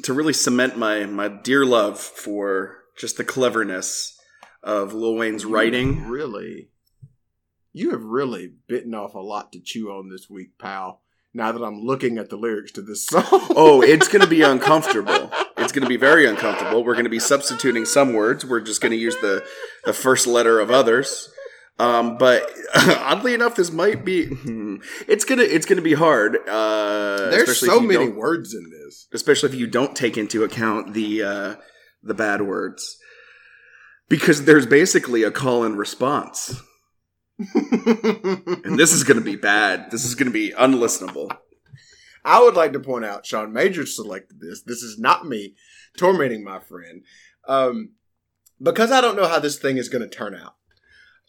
to 0.03 0.13
really 0.13 0.33
cement 0.33 0.77
my 0.77 1.05
my 1.05 1.27
dear 1.27 1.65
love 1.65 1.99
for 1.99 2.79
just 2.97 3.17
the 3.17 3.23
cleverness 3.23 4.17
of 4.63 4.93
Lil 4.93 5.15
Wayne's 5.15 5.45
writing. 5.45 6.07
really, 6.07 6.69
you 7.73 7.91
have 7.91 8.03
really 8.03 8.53
bitten 8.67 8.95
off 8.95 9.13
a 9.13 9.19
lot 9.19 9.51
to 9.51 9.59
chew 9.59 9.91
on 9.91 10.09
this 10.09 10.29
week, 10.29 10.57
pal. 10.57 11.01
Now 11.33 11.51
that 11.51 11.63
I'm 11.63 11.81
looking 11.81 12.17
at 12.17 12.29
the 12.29 12.35
lyrics 12.35 12.71
to 12.73 12.81
this 12.81 13.05
song, 13.05 13.23
Oh, 13.31 13.81
it's 13.81 14.07
going 14.11 14.21
to 14.21 14.27
be 14.27 14.41
uncomfortable. 14.41 15.31
It's 15.71 15.79
going 15.79 15.85
to 15.85 15.89
be 15.89 15.95
very 15.95 16.27
uncomfortable. 16.27 16.83
We're 16.83 16.95
going 16.95 17.05
to 17.05 17.09
be 17.09 17.17
substituting 17.17 17.85
some 17.85 18.11
words. 18.11 18.45
We're 18.45 18.59
just 18.59 18.81
going 18.81 18.91
to 18.91 18.97
use 18.97 19.15
the 19.21 19.41
the 19.85 19.93
first 19.93 20.27
letter 20.27 20.59
of 20.59 20.69
others. 20.69 21.29
Um, 21.79 22.17
but 22.17 22.45
oddly 22.75 23.33
enough, 23.33 23.55
this 23.55 23.71
might 23.71 24.03
be 24.03 24.25
hmm, 24.25 24.75
it's 25.07 25.23
gonna 25.23 25.43
it's 25.43 25.65
gonna 25.65 25.81
be 25.81 25.93
hard. 25.93 26.35
Uh, 26.45 27.29
there's 27.29 27.57
so 27.57 27.79
many 27.79 28.09
words 28.09 28.53
in 28.53 28.69
this. 28.69 29.07
especially 29.13 29.47
if 29.47 29.55
you 29.55 29.65
don't 29.65 29.95
take 29.95 30.17
into 30.17 30.43
account 30.43 30.93
the 30.93 31.23
uh, 31.23 31.55
the 32.03 32.13
bad 32.13 32.41
words, 32.41 32.97
because 34.09 34.43
there's 34.43 34.65
basically 34.65 35.23
a 35.23 35.31
call 35.31 35.63
and 35.63 35.77
response, 35.77 36.61
and 37.39 38.77
this 38.77 38.91
is 38.91 39.05
gonna 39.05 39.21
be 39.21 39.37
bad. 39.37 39.89
This 39.89 40.03
is 40.03 40.15
gonna 40.15 40.31
be 40.31 40.51
unlistenable. 40.51 41.31
I 42.23 42.41
would 42.41 42.55
like 42.55 42.73
to 42.73 42.79
point 42.79 43.05
out 43.05 43.25
Sean 43.25 43.51
Major 43.53 43.85
selected 43.85 44.39
this. 44.39 44.61
This 44.61 44.83
is 44.83 44.99
not 44.99 45.25
me 45.25 45.55
tormenting 45.97 46.43
my 46.43 46.59
friend. 46.59 47.03
Um, 47.47 47.91
because 48.61 48.91
I 48.91 49.01
don't 49.01 49.15
know 49.15 49.27
how 49.27 49.39
this 49.39 49.57
thing 49.57 49.77
is 49.77 49.89
going 49.89 50.03
to 50.03 50.07
turn 50.09 50.35
out. 50.35 50.55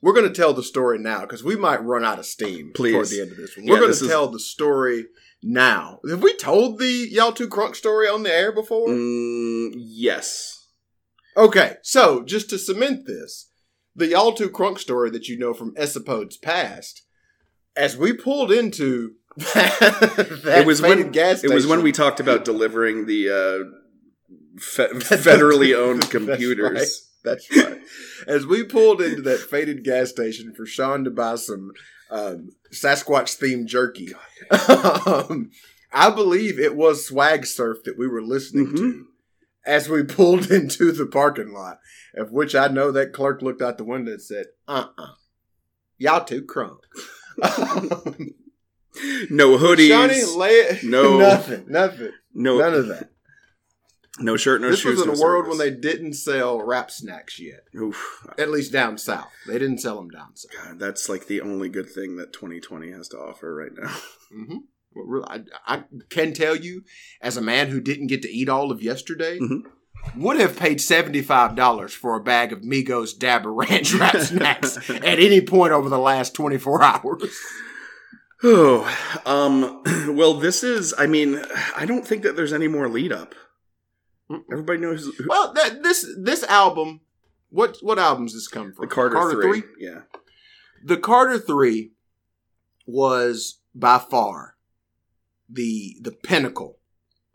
We're 0.02 0.12
going 0.12 0.28
to 0.28 0.34
tell 0.34 0.52
the 0.52 0.62
story 0.62 0.99
now 0.99 1.20
because 1.20 1.44
we 1.44 1.56
might 1.56 1.82
run 1.84 2.04
out 2.04 2.18
of 2.18 2.26
steam 2.26 2.72
Please. 2.75 2.92
toward 2.92 3.08
the 3.08 3.20
end 3.22 3.30
of 3.30 3.37
this 3.37 3.56
one. 3.56 3.66
We're 3.66 3.78
going 3.78 3.90
this 3.90 4.00
to 4.00 4.06
is- 4.06 4.11
tell 4.11 4.28
the 4.28 4.40
story 4.40 5.06
now. 5.42 6.00
Have 6.08 6.22
we 6.22 6.37
told 6.37 6.78
the 6.78 7.08
Y'all 7.11 7.32
Two 7.32 7.49
Crunk 7.49 7.76
story 7.76 8.08
on 8.08 8.22
the 8.25 8.34
air 8.34 8.52
before? 8.52 8.88
Mm, 8.88 9.72
yes. 9.76 10.58
Okay, 11.37 11.76
so 11.82 12.22
just 12.22 12.50
to 12.50 12.58
cement 12.58 13.06
this, 13.06 13.49
the 13.96 14.06
y'all 14.06 14.34
two 14.34 14.50
crunk 14.50 14.78
story 14.78 15.11
that 15.11 15.28
you 15.28 15.38
know 15.38 15.54
from 15.54 15.75
Esapode's 15.76 16.37
past. 16.37 17.02
As 17.75 17.96
we 17.96 18.12
pulled 18.12 18.52
into 18.52 19.14
it 19.36 20.66
was 20.66 20.82
when 20.82 21.10
gas 21.10 21.42
it 21.44 21.50
was 21.52 21.66
when 21.66 21.82
we 21.82 21.92
talked 21.92 22.20
about 22.20 22.44
delivering 22.44 23.06
the 23.06 23.28
uh, 23.30 24.58
fe- 24.58 24.88
federally 24.92 25.76
owned 25.78 26.02
That's 26.02 26.12
computers. 26.12 26.72
right. 26.78 26.88
That's 27.24 27.56
right. 27.56 27.80
As 28.26 28.46
we 28.46 28.64
pulled 28.64 29.00
into 29.00 29.22
that 29.22 29.38
faded 29.38 29.84
gas 29.84 30.10
station 30.10 30.52
for 30.54 30.66
Sean 30.66 31.04
to 31.04 31.10
buy 31.10 31.36
some 31.36 31.70
um, 32.10 32.50
Sasquatch 32.72 33.38
themed 33.38 33.66
jerky, 33.66 34.12
um, 34.50 35.50
I 35.92 36.10
believe 36.10 36.58
it 36.58 36.74
was 36.74 37.06
Swag 37.06 37.46
Surf 37.46 37.78
that 37.84 37.96
we 37.96 38.08
were 38.08 38.22
listening 38.22 38.66
Mhm. 38.68 38.76
to 38.76 39.06
as 39.64 39.88
we 39.88 40.02
pulled 40.02 40.50
into 40.50 40.90
the 40.90 41.06
parking 41.06 41.52
lot. 41.52 41.78
Of 42.16 42.32
which 42.32 42.54
I 42.56 42.66
know 42.68 42.90
that 42.92 43.12
clerk 43.12 43.40
looked 43.40 43.62
out 43.62 43.78
the 43.78 43.84
window 43.84 44.12
and 44.12 44.20
said, 44.20 44.46
"Uh, 44.68 44.86
uh 44.98 45.06
y'all 45.96 46.24
too 46.24 46.42
crunk." 46.42 46.80
No 49.30 49.56
hoodies, 49.58 49.88
Johnny, 49.88 50.22
lay. 50.37 50.78
No. 50.82 51.18
nothing, 51.30 51.64
nothing, 51.68 52.12
no 52.34 52.58
none 52.58 52.75
of 52.75 52.88
that. 52.88 53.11
no 54.18 54.37
shirt, 54.37 54.61
no 54.61 54.70
this 54.70 54.80
shoes. 54.80 54.99
was 54.99 55.06
in 55.06 55.12
no 55.14 55.18
a 55.18 55.22
world 55.22 55.49
when 55.49 55.58
they 55.58 55.70
didn't 55.70 56.12
sell 56.14 56.61
rap 56.62 56.90
snacks 56.90 57.40
yet. 57.40 57.64
Oof. 57.75 58.26
At 58.38 58.50
least 58.50 58.72
down 58.72 58.99
south, 58.99 59.28
they 59.46 59.54
didn't 59.58 59.78
sell 59.78 59.96
them 59.96 60.11
down 60.11 60.37
south. 60.37 60.50
God, 60.64 60.78
that's 60.78 61.08
like 61.08 61.26
the 61.26 61.40
only 61.40 61.68
good 61.70 61.88
thing 61.88 62.16
that 62.16 62.32
2020 62.32 62.90
has 62.92 63.08
to 63.08 63.16
offer 63.18 63.54
right 63.54 63.72
now. 63.75 63.94
Mm-hmm. 64.34 64.56
Well, 64.94 65.04
really, 65.06 65.26
I, 65.28 65.42
I 65.76 65.84
can 66.08 66.32
tell 66.32 66.56
you, 66.56 66.84
as 67.20 67.37
a 67.37 67.42
man 67.42 67.68
who 67.68 67.80
didn't 67.82 68.06
get 68.06 68.22
to 68.22 68.30
eat 68.30 68.49
all 68.49 68.70
of 68.70 68.82
yesterday, 68.82 69.38
Mhm. 69.38 69.62
would 70.16 70.40
have 70.40 70.58
paid 70.58 70.80
seventy 70.80 71.20
five 71.20 71.54
dollars 71.54 71.92
for 71.92 72.16
a 72.16 72.22
bag 72.22 72.50
of 72.50 72.61
Migos 72.62 73.18
Dabber 73.18 73.52
Ranch 73.52 73.92
rap 73.94 74.16
snacks 74.20 74.78
at 74.90 75.04
any 75.04 75.40
point 75.42 75.72
over 75.75 75.90
the 75.90 75.99
last 75.99 76.32
twenty 76.34 76.56
four 76.56 76.82
hours. 76.82 77.38
Oh, 78.44 79.20
um, 79.26 79.82
well, 80.16 80.34
this 80.34 80.62
is. 80.64 80.92
I 80.99 81.06
mean, 81.06 81.40
I 81.76 81.87
don't 81.87 82.06
think 82.06 82.22
that 82.22 82.37
there's 82.37 82.52
any 82.52 82.68
more 82.68 82.88
lead 82.88 83.12
up. 83.12 83.34
Everybody 84.50 84.78
knows 84.80 85.04
who, 85.04 85.26
Well, 85.28 85.52
that, 85.54 85.82
this 85.82 86.06
this 86.18 86.42
album, 86.44 87.00
what 87.50 87.76
what 87.82 87.99
albums 87.99 88.32
this 88.34 88.49
come 88.49 88.72
from? 88.72 88.82
the 88.88 88.94
Carter, 88.94 89.42
three. 89.42 89.62
Yeah, 89.78 90.02
The 90.84 90.96
Carter 90.96 91.38
Three 91.38 91.92
was 92.87 93.61
by 93.75 93.99
far 93.99 94.56
the 95.50 95.96
the 96.00 96.12
pinnacle 96.12 96.78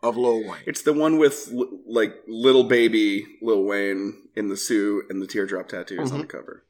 of 0.02 0.16
Lil 0.16 0.42
Wayne. 0.42 0.62
it's 0.66 0.82
the 0.82 0.92
one 0.92 1.18
with 1.18 1.50
l- 1.52 1.68
like 1.86 2.16
little 2.26 2.64
baby 2.64 3.26
Lil 3.42 3.62
Wayne 3.64 4.28
in 4.36 4.48
the 4.48 4.56
suit 4.56 5.04
and 5.08 5.22
the 5.22 5.26
teardrop 5.26 5.68
tattoos 5.68 6.10
on 6.12 6.18
Mhm. 6.18 6.22
the 6.22 6.26
cover. 6.26 6.64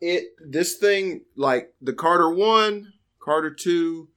it 0.00 0.34
this 0.44 0.76
thing 0.76 1.24
like 1.36 1.72
the 1.80 1.92
Carter 1.92 2.30
one, 2.30 2.92
Carter 3.22 3.50
two, 3.54 4.08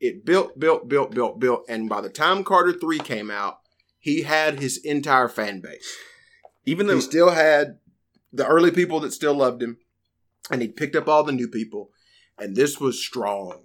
it 0.00 0.24
built, 0.24 0.58
built, 0.58 0.88
built, 0.88 1.12
built, 1.12 1.38
built, 1.38 1.64
and 1.68 1.88
by 1.88 2.00
the 2.00 2.08
time 2.08 2.44
Carter 2.44 2.72
three 2.72 2.98
came 2.98 3.30
out, 3.30 3.58
he 3.98 4.22
had 4.22 4.60
his 4.60 4.78
entire 4.78 5.28
fan 5.28 5.60
base. 5.60 5.96
Even 6.66 6.86
though 6.86 6.96
He 6.96 7.00
still 7.02 7.30
had 7.30 7.78
the 8.32 8.46
early 8.46 8.70
people 8.70 9.00
that 9.00 9.12
still 9.12 9.34
loved 9.34 9.62
him, 9.62 9.78
and 10.50 10.60
he 10.62 10.68
picked 10.68 10.96
up 10.96 11.08
all 11.08 11.22
the 11.24 11.32
new 11.32 11.48
people, 11.48 11.90
and 12.38 12.56
this 12.56 12.80
was 12.80 13.02
strong. 13.02 13.64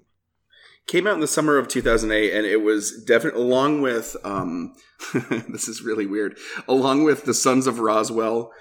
came 0.87 1.07
out 1.07 1.15
in 1.15 1.19
the 1.21 1.27
summer 1.27 1.57
of 1.57 1.67
2008 1.67 2.33
and 2.33 2.45
it 2.45 2.61
was 2.61 3.03
definitely 3.03 3.41
along 3.41 3.81
with 3.81 4.15
um 4.23 4.73
this 5.49 5.67
is 5.67 5.81
really 5.83 6.05
weird 6.05 6.37
along 6.67 7.03
with 7.03 7.25
the 7.25 7.33
sons 7.33 7.67
of 7.67 7.79
roswell 7.79 8.51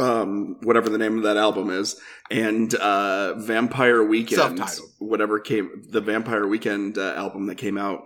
um 0.00 0.56
whatever 0.62 0.88
the 0.88 0.98
name 0.98 1.16
of 1.18 1.22
that 1.24 1.36
album 1.36 1.70
is 1.70 2.00
and 2.30 2.74
uh 2.76 3.34
vampire 3.38 4.02
weekend 4.02 4.40
Self-titled. 4.58 4.90
whatever 4.98 5.38
came 5.38 5.82
the 5.90 6.00
vampire 6.00 6.46
weekend 6.46 6.96
uh, 6.98 7.12
album 7.16 7.46
that 7.46 7.56
came 7.56 7.76
out 7.78 8.02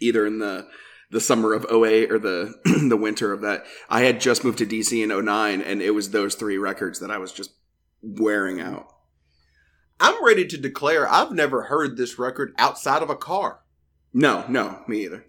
either 0.00 0.26
in 0.26 0.38
the 0.38 0.66
the 1.10 1.20
summer 1.20 1.52
of 1.52 1.64
08 1.70 2.10
or 2.10 2.18
the 2.18 2.54
the 2.88 2.96
winter 2.96 3.32
of 3.32 3.42
that 3.42 3.64
i 3.88 4.00
had 4.02 4.20
just 4.20 4.42
moved 4.42 4.58
to 4.58 4.66
dc 4.66 4.90
in 4.92 5.10
09 5.24 5.60
and 5.60 5.82
it 5.82 5.90
was 5.92 6.10
those 6.10 6.34
three 6.34 6.58
records 6.58 6.98
that 7.00 7.10
i 7.10 7.18
was 7.18 7.32
just 7.32 7.52
wearing 8.02 8.60
out 8.60 8.88
I'm 9.98 10.22
ready 10.22 10.46
to 10.48 10.58
declare 10.58 11.08
I've 11.10 11.32
never 11.32 11.62
heard 11.62 11.96
this 11.96 12.18
record 12.18 12.52
outside 12.58 13.02
of 13.02 13.08
a 13.08 13.16
car. 13.16 13.60
no 14.12 14.44
no 14.48 14.82
me 14.86 15.04
either 15.04 15.24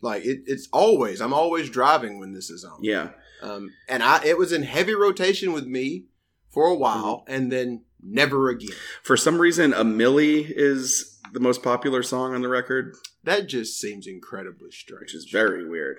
Like 0.00 0.24
it, 0.24 0.42
it's 0.46 0.68
always 0.72 1.20
I'm 1.20 1.32
always 1.34 1.68
driving 1.68 2.20
when 2.20 2.32
this 2.34 2.50
is 2.50 2.64
on. 2.64 2.78
yeah 2.82 3.10
Um, 3.42 3.70
and 3.88 4.02
I 4.02 4.24
it 4.24 4.38
was 4.38 4.52
in 4.52 4.62
heavy 4.62 4.94
rotation 4.94 5.52
with 5.52 5.66
me 5.66 6.06
for 6.50 6.66
a 6.68 6.74
while, 6.76 7.20
Mm-hmm. 7.26 7.32
and 7.34 7.52
then 7.52 7.84
never 8.02 8.48
again. 8.48 8.76
For 9.02 9.16
some 9.16 9.38
reason, 9.40 9.72
A 9.72 9.84
Milli 9.84 10.46
is 10.48 11.18
the 11.32 11.40
most 11.40 11.62
popular 11.62 12.02
song 12.02 12.34
on 12.34 12.42
the 12.42 12.48
record, 12.48 12.94
That 13.24 13.48
just 13.48 13.78
seems 13.80 14.06
incredibly 14.06 14.70
strange. 14.70 15.00
which 15.00 15.14
is 15.14 15.28
very 15.30 15.68
weird. 15.68 15.98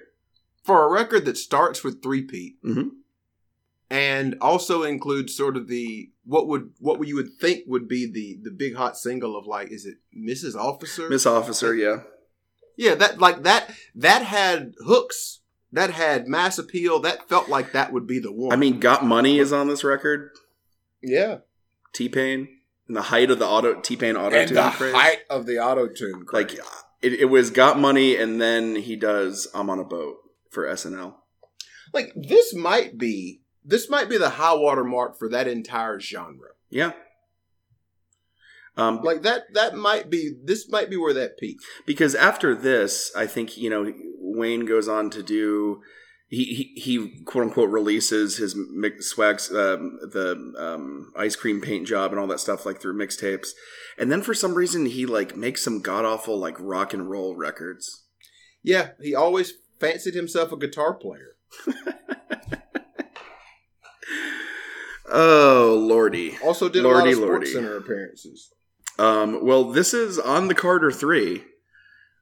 for 0.63 0.83
a 0.85 0.91
record 0.91 1.25
that 1.25 1.37
starts 1.37 1.83
with 1.83 2.01
three 2.01 2.21
Peat 2.21 2.55
Mhm. 2.63 2.91
and 3.89 4.35
also 4.39 4.83
includes 4.83 5.35
sort 5.35 5.57
of 5.57 5.67
the 5.67 6.11
what 6.23 6.47
would 6.47 6.71
what 6.79 7.05
you 7.07 7.15
would 7.15 7.33
think 7.39 7.63
would 7.67 7.87
be 7.87 8.09
the 8.09 8.39
the 8.43 8.51
big 8.51 8.75
hot 8.75 8.97
single 8.97 9.35
of 9.37 9.45
like 9.45 9.69
is 9.71 9.85
it 9.85 9.97
Mrs. 10.17 10.55
Officer? 10.55 11.09
Miss 11.09 11.25
Officer, 11.25 11.75
yeah. 11.75 12.03
yeah, 12.77 12.95
that 12.95 13.19
like 13.19 13.43
that 13.43 13.73
that 13.95 14.23
had 14.23 14.73
hooks. 14.85 15.41
That 15.73 15.89
had 15.89 16.27
mass 16.27 16.57
appeal. 16.59 16.99
That 17.01 17.27
felt 17.27 17.49
like 17.49 17.73
that 17.73 17.91
would 17.91 18.07
be 18.07 18.19
the 18.19 18.31
one. 18.31 18.53
I 18.53 18.55
mean, 18.55 18.79
Got 18.79 19.03
Money 19.05 19.39
is 19.39 19.51
on 19.51 19.67
this 19.67 19.83
record. 19.83 20.29
yeah. 21.01 21.39
T 21.93 22.09
Pain, 22.09 22.47
in 22.87 22.95
the 22.95 23.01
height 23.03 23.29
of 23.29 23.37
the 23.39 23.45
auto 23.47 23.79
T 23.81 23.95
Pain 23.97 24.15
auto 24.15 24.35
And 24.35 24.47
tune 24.47 24.55
the 24.55 24.69
craze. 24.71 24.93
height 24.95 25.19
of 25.29 25.45
the 25.45 25.59
auto 25.59 25.87
tune, 25.87 26.25
Like 26.31 26.53
it, 27.01 27.13
it 27.13 27.25
was 27.25 27.49
Got 27.51 27.77
Money, 27.79 28.15
and 28.15 28.41
then 28.41 28.75
he 28.77 28.95
does 28.95 29.47
I'm 29.53 29.69
on 29.69 29.79
a 29.79 29.83
boat 29.83 30.15
for 30.51 30.65
SNL. 30.65 31.15
like 31.93 32.13
this 32.15 32.55
might 32.55 32.97
be 32.97 33.41
this 33.65 33.89
might 33.89 34.09
be 34.09 34.17
the 34.17 34.29
high 34.31 34.55
water 34.55 34.83
mark 34.83 35.17
for 35.19 35.29
that 35.29 35.47
entire 35.47 35.99
genre. 35.99 36.49
Yeah. 36.69 36.93
Um, 38.75 39.01
Like 39.03 39.21
that 39.21 39.53
that 39.53 39.75
might 39.75 40.09
be 40.09 40.31
this 40.43 40.67
might 40.69 40.89
be 40.89 40.97
where 40.97 41.13
that 41.13 41.37
peaked. 41.37 41.63
because 41.85 42.15
after 42.15 42.55
this, 42.55 43.11
I 43.15 43.27
think 43.27 43.57
you 43.57 43.69
know 43.69 43.93
Wayne 44.19 44.65
goes 44.65 44.87
on 44.87 45.09
to 45.11 45.21
do. 45.23 45.81
He, 46.29 46.45
he, 46.45 46.81
he 46.81 47.23
quote 47.25 47.43
unquote 47.43 47.69
releases 47.69 48.37
his 48.37 48.55
mix, 48.55 49.05
swags 49.05 49.51
um, 49.51 49.99
the 50.01 50.51
um, 50.57 51.11
ice 51.15 51.35
cream 51.35 51.61
paint 51.61 51.85
job 51.85 52.09
and 52.09 52.19
all 52.19 52.25
that 52.25 52.39
stuff 52.39 52.65
like 52.65 52.81
through 52.81 52.97
mixtapes, 52.97 53.49
and 53.99 54.11
then 54.11 54.23
for 54.23 54.33
some 54.33 54.55
reason 54.55 54.87
he 54.87 55.05
like 55.05 55.35
makes 55.37 55.61
some 55.63 55.79
god 55.79 56.05
awful 56.05 56.39
like 56.39 56.55
rock 56.59 56.91
and 56.91 57.07
roll 57.11 57.35
records. 57.35 58.05
Yeah, 58.63 58.91
he 58.99 59.13
always 59.13 59.53
fancied 59.79 60.15
himself 60.15 60.51
a 60.51 60.57
guitar 60.57 60.95
player. 60.95 61.35
Oh 65.15 65.77
lordy! 65.87 66.37
Also 66.43 66.69
did 66.69 66.83
a 66.83 66.87
Lordy, 66.87 66.99
lot 66.99 67.07
of 67.09 67.15
Sports 67.15 67.29
lordy. 67.29 67.51
Center 67.51 67.77
appearances. 67.77 68.51
Um, 68.99 69.43
well, 69.45 69.65
this 69.65 69.93
is 69.93 70.19
on 70.19 70.47
the 70.47 70.55
Carter 70.55 70.91
Three. 70.91 71.43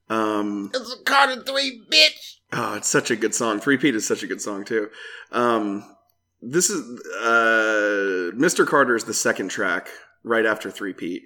Um, 0.10 0.72
It's 0.74 0.94
a 0.94 1.04
Carter 1.04 1.42
three, 1.44 1.82
bitch. 1.90 2.38
Oh, 2.51 2.75
it's 2.75 2.90
such 2.90 3.12
a 3.12 3.16
good 3.16 3.34
song. 3.34 3.60
Three 3.60 3.78
Peat 3.78 3.96
is 3.96 4.06
such 4.06 4.24
a 4.24 4.28
good 4.28 4.42
song 4.42 4.66
too. 4.66 4.90
Um, 5.32 5.86
this 6.42 6.70
is 6.70 6.82
uh, 7.22 8.32
Mr. 8.36 8.68
Carter 8.68 8.96
is 8.96 9.06
the 9.06 9.13
second 9.13 9.50
track 9.50 9.88
right 10.24 10.46
after 10.46 10.70
Three 10.70 10.94
Peat 10.94 11.24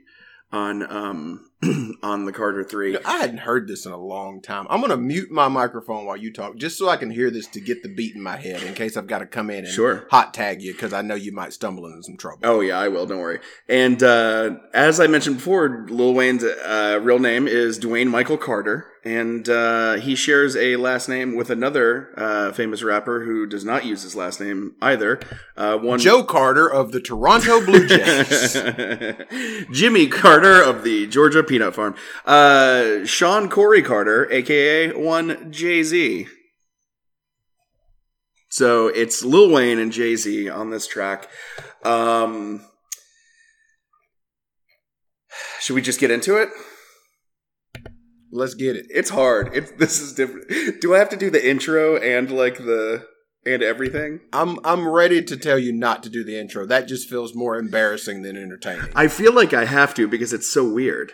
on 0.51 0.89
um 0.91 1.49
on 2.03 2.25
the 2.25 2.31
Carter 2.31 2.63
Three. 2.63 2.87
You 2.87 2.93
know, 2.93 2.99
I 3.05 3.17
hadn't 3.17 3.39
heard 3.39 3.67
this 3.67 3.85
in 3.85 3.91
a 3.91 3.97
long 3.97 4.41
time. 4.41 4.67
I'm 4.69 4.81
gonna 4.81 4.97
mute 4.97 5.31
my 5.31 5.47
microphone 5.47 6.05
while 6.05 6.17
you 6.17 6.31
talk, 6.31 6.57
just 6.57 6.77
so 6.77 6.89
I 6.89 6.97
can 6.97 7.09
hear 7.11 7.29
this 7.31 7.47
to 7.47 7.59
get 7.59 7.83
the 7.83 7.89
beat 7.89 8.15
in 8.15 8.21
my 8.21 8.37
head 8.37 8.63
in 8.63 8.73
case 8.73 8.97
I've 8.97 9.07
got 9.07 9.19
to 9.19 9.25
come 9.25 9.49
in 9.49 9.65
and 9.65 9.73
Sure. 9.73 10.05
hot 10.11 10.33
tag 10.33 10.61
you 10.61 10.73
because 10.73 10.93
I 10.93 11.01
know 11.01 11.15
you 11.15 11.31
might 11.31 11.53
stumble 11.53 11.85
into 11.87 12.03
some 12.03 12.17
trouble. 12.17 12.39
Oh 12.43 12.59
yeah, 12.61 12.77
I 12.79 12.87
will. 12.89 13.05
Don't 13.05 13.19
worry. 13.19 13.39
And 13.67 14.01
uh, 14.03 14.55
as 14.73 14.99
I 14.99 15.07
mentioned 15.07 15.37
before, 15.37 15.85
Lil 15.89 16.13
Wayne's 16.13 16.43
uh, 16.43 16.99
real 17.01 17.19
name 17.19 17.47
is 17.47 17.79
Dwayne 17.79 18.07
Michael 18.07 18.37
Carter, 18.37 18.87
and 19.03 19.47
uh, 19.49 19.93
he 19.95 20.15
shares 20.15 20.55
a 20.55 20.75
last 20.77 21.07
name 21.09 21.35
with 21.35 21.49
another 21.49 22.13
uh, 22.17 22.51
famous 22.51 22.81
rapper 22.83 23.23
who 23.23 23.45
does 23.45 23.63
not 23.65 23.85
use 23.85 24.01
his 24.03 24.15
last 24.15 24.39
name 24.41 24.75
either. 24.81 25.19
Uh, 25.57 25.77
one 25.77 25.99
Joe 25.99 26.23
Carter 26.23 26.67
of 26.71 26.91
the 26.91 26.99
Toronto 26.99 27.63
Blue 27.65 27.87
Jays. 27.87 28.53
Jimmy 29.71 30.07
Carter 30.07 30.61
of 30.61 30.83
the 30.83 31.07
Georgia 31.07 31.43
Peanut 31.55 31.73
Farm. 31.73 31.95
Uh, 32.25 33.05
Shawn 33.05 33.49
Corey 33.49 33.81
Carter, 33.81 34.29
aka 34.29 34.91
one 34.91 35.53
Jay 35.53 35.83
Z. 35.83 36.27
So 38.49 38.87
it's 38.87 39.23
Lil 39.23 39.49
Wayne 39.49 39.79
and 39.79 39.89
Jay 39.89 40.17
Z 40.17 40.49
on 40.49 40.69
this 40.69 40.85
track. 40.85 41.29
Um, 41.85 42.65
should 45.61 45.75
we 45.75 45.81
just 45.81 46.01
get 46.01 46.11
into 46.11 46.35
it? 46.35 46.49
Let's 48.33 48.53
get 48.53 48.75
it. 48.75 48.87
It's 48.89 49.11
hard. 49.11 49.51
It's 49.53 49.71
this 49.71 50.01
is 50.01 50.11
different. 50.11 50.81
Do 50.81 50.93
I 50.93 50.97
have 50.97 51.09
to 51.09 51.17
do 51.17 51.29
the 51.29 51.49
intro 51.49 51.95
and 51.95 52.29
like 52.29 52.57
the 52.57 53.07
and 53.45 53.63
everything. 53.63 54.19
I'm 54.33 54.59
I'm 54.65 54.89
ready 54.89 55.23
to 55.23 55.37
tell 55.37 55.59
you 55.59 55.71
not 55.71 56.03
to 56.03 56.09
do 56.09 56.25
the 56.25 56.37
intro. 56.37 56.65
That 56.65 56.89
just 56.89 57.07
feels 57.07 57.33
more 57.33 57.57
embarrassing 57.57 58.23
than 58.23 58.35
entertaining. 58.35 58.91
I 58.93 59.07
feel 59.07 59.33
like 59.33 59.53
I 59.53 59.63
have 59.63 59.93
to 59.93 60.05
because 60.05 60.33
it's 60.33 60.51
so 60.51 60.67
weird. 60.67 61.13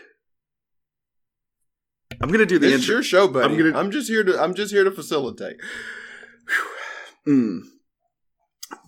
I'm 2.22 2.30
gonna 2.32 2.46
do 2.46 2.60
the 2.60 2.74
intro. 2.74 2.96
your 2.96 3.04
show, 3.04 3.28
buddy. 3.28 3.56
I'm 3.60 3.76
I'm, 3.76 3.92
just 3.92 4.08
here 4.08 4.24
to 4.24 4.40
I'm 4.40 4.54
just 4.54 4.72
here 4.72 4.84
to 4.84 4.92
facilitate. 4.92 5.58
Mm. 7.28 7.62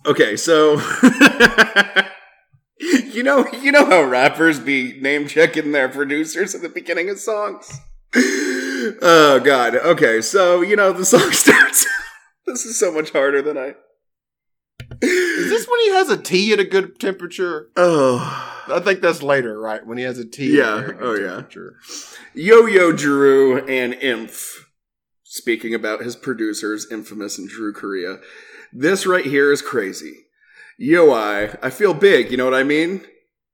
Okay, 0.06 0.36
so 0.36 0.74
you 2.78 3.22
know 3.22 3.46
you 3.60 3.72
know 3.72 3.86
how 3.86 4.02
rappers 4.02 4.58
be 4.60 5.00
name 5.00 5.26
checking 5.26 5.72
their 5.72 5.88
producers 5.88 6.54
at 6.54 6.62
the 6.62 6.68
beginning 6.68 7.10
of 7.10 7.18
songs. 7.18 7.80
Oh 8.14 9.40
god. 9.42 9.76
Okay, 9.76 10.20
so 10.20 10.60
you 10.60 10.76
know 10.76 10.92
the 10.92 11.04
song 11.04 11.30
starts. 11.32 11.86
this 12.46 12.64
is 12.64 12.78
so 12.78 12.92
much 12.92 13.10
harder 13.10 13.42
than 13.42 13.58
I. 13.58 13.74
Is 15.02 15.48
this 15.50 15.66
when 15.66 15.80
he 15.80 15.90
has 15.90 16.08
a 16.08 16.16
tea 16.16 16.52
at 16.52 16.60
a 16.60 16.64
good 16.64 17.00
temperature? 17.00 17.68
Oh. 17.76 18.53
I 18.68 18.80
think 18.80 19.00
that's 19.00 19.22
later, 19.22 19.58
right? 19.58 19.84
When 19.86 19.98
he 19.98 20.04
has 20.04 20.18
a 20.18 20.24
tea. 20.24 20.58
Yeah. 20.58 20.78
At 20.78 20.78
a 20.78 20.80
very 20.80 20.92
good 20.98 21.02
Oh, 21.06 21.14
yeah. 21.14 21.34
temperature. 21.36 21.76
Yo 22.34 22.66
Yo 22.66 22.92
Drew 22.92 23.58
and 23.66 23.94
Imph. 23.94 24.68
Speaking 25.22 25.74
about 25.74 26.02
his 26.02 26.14
producers, 26.16 26.86
Infamous 26.90 27.38
and 27.38 27.48
Drew 27.48 27.72
Correa. 27.72 28.18
This 28.72 29.06
right 29.06 29.24
here 29.24 29.50
is 29.52 29.62
crazy. 29.62 30.26
Yo 30.78 31.12
I, 31.12 31.56
I 31.62 31.70
feel 31.70 31.94
big, 31.94 32.30
you 32.30 32.36
know 32.36 32.44
what 32.44 32.54
I 32.54 32.62
mean? 32.64 33.04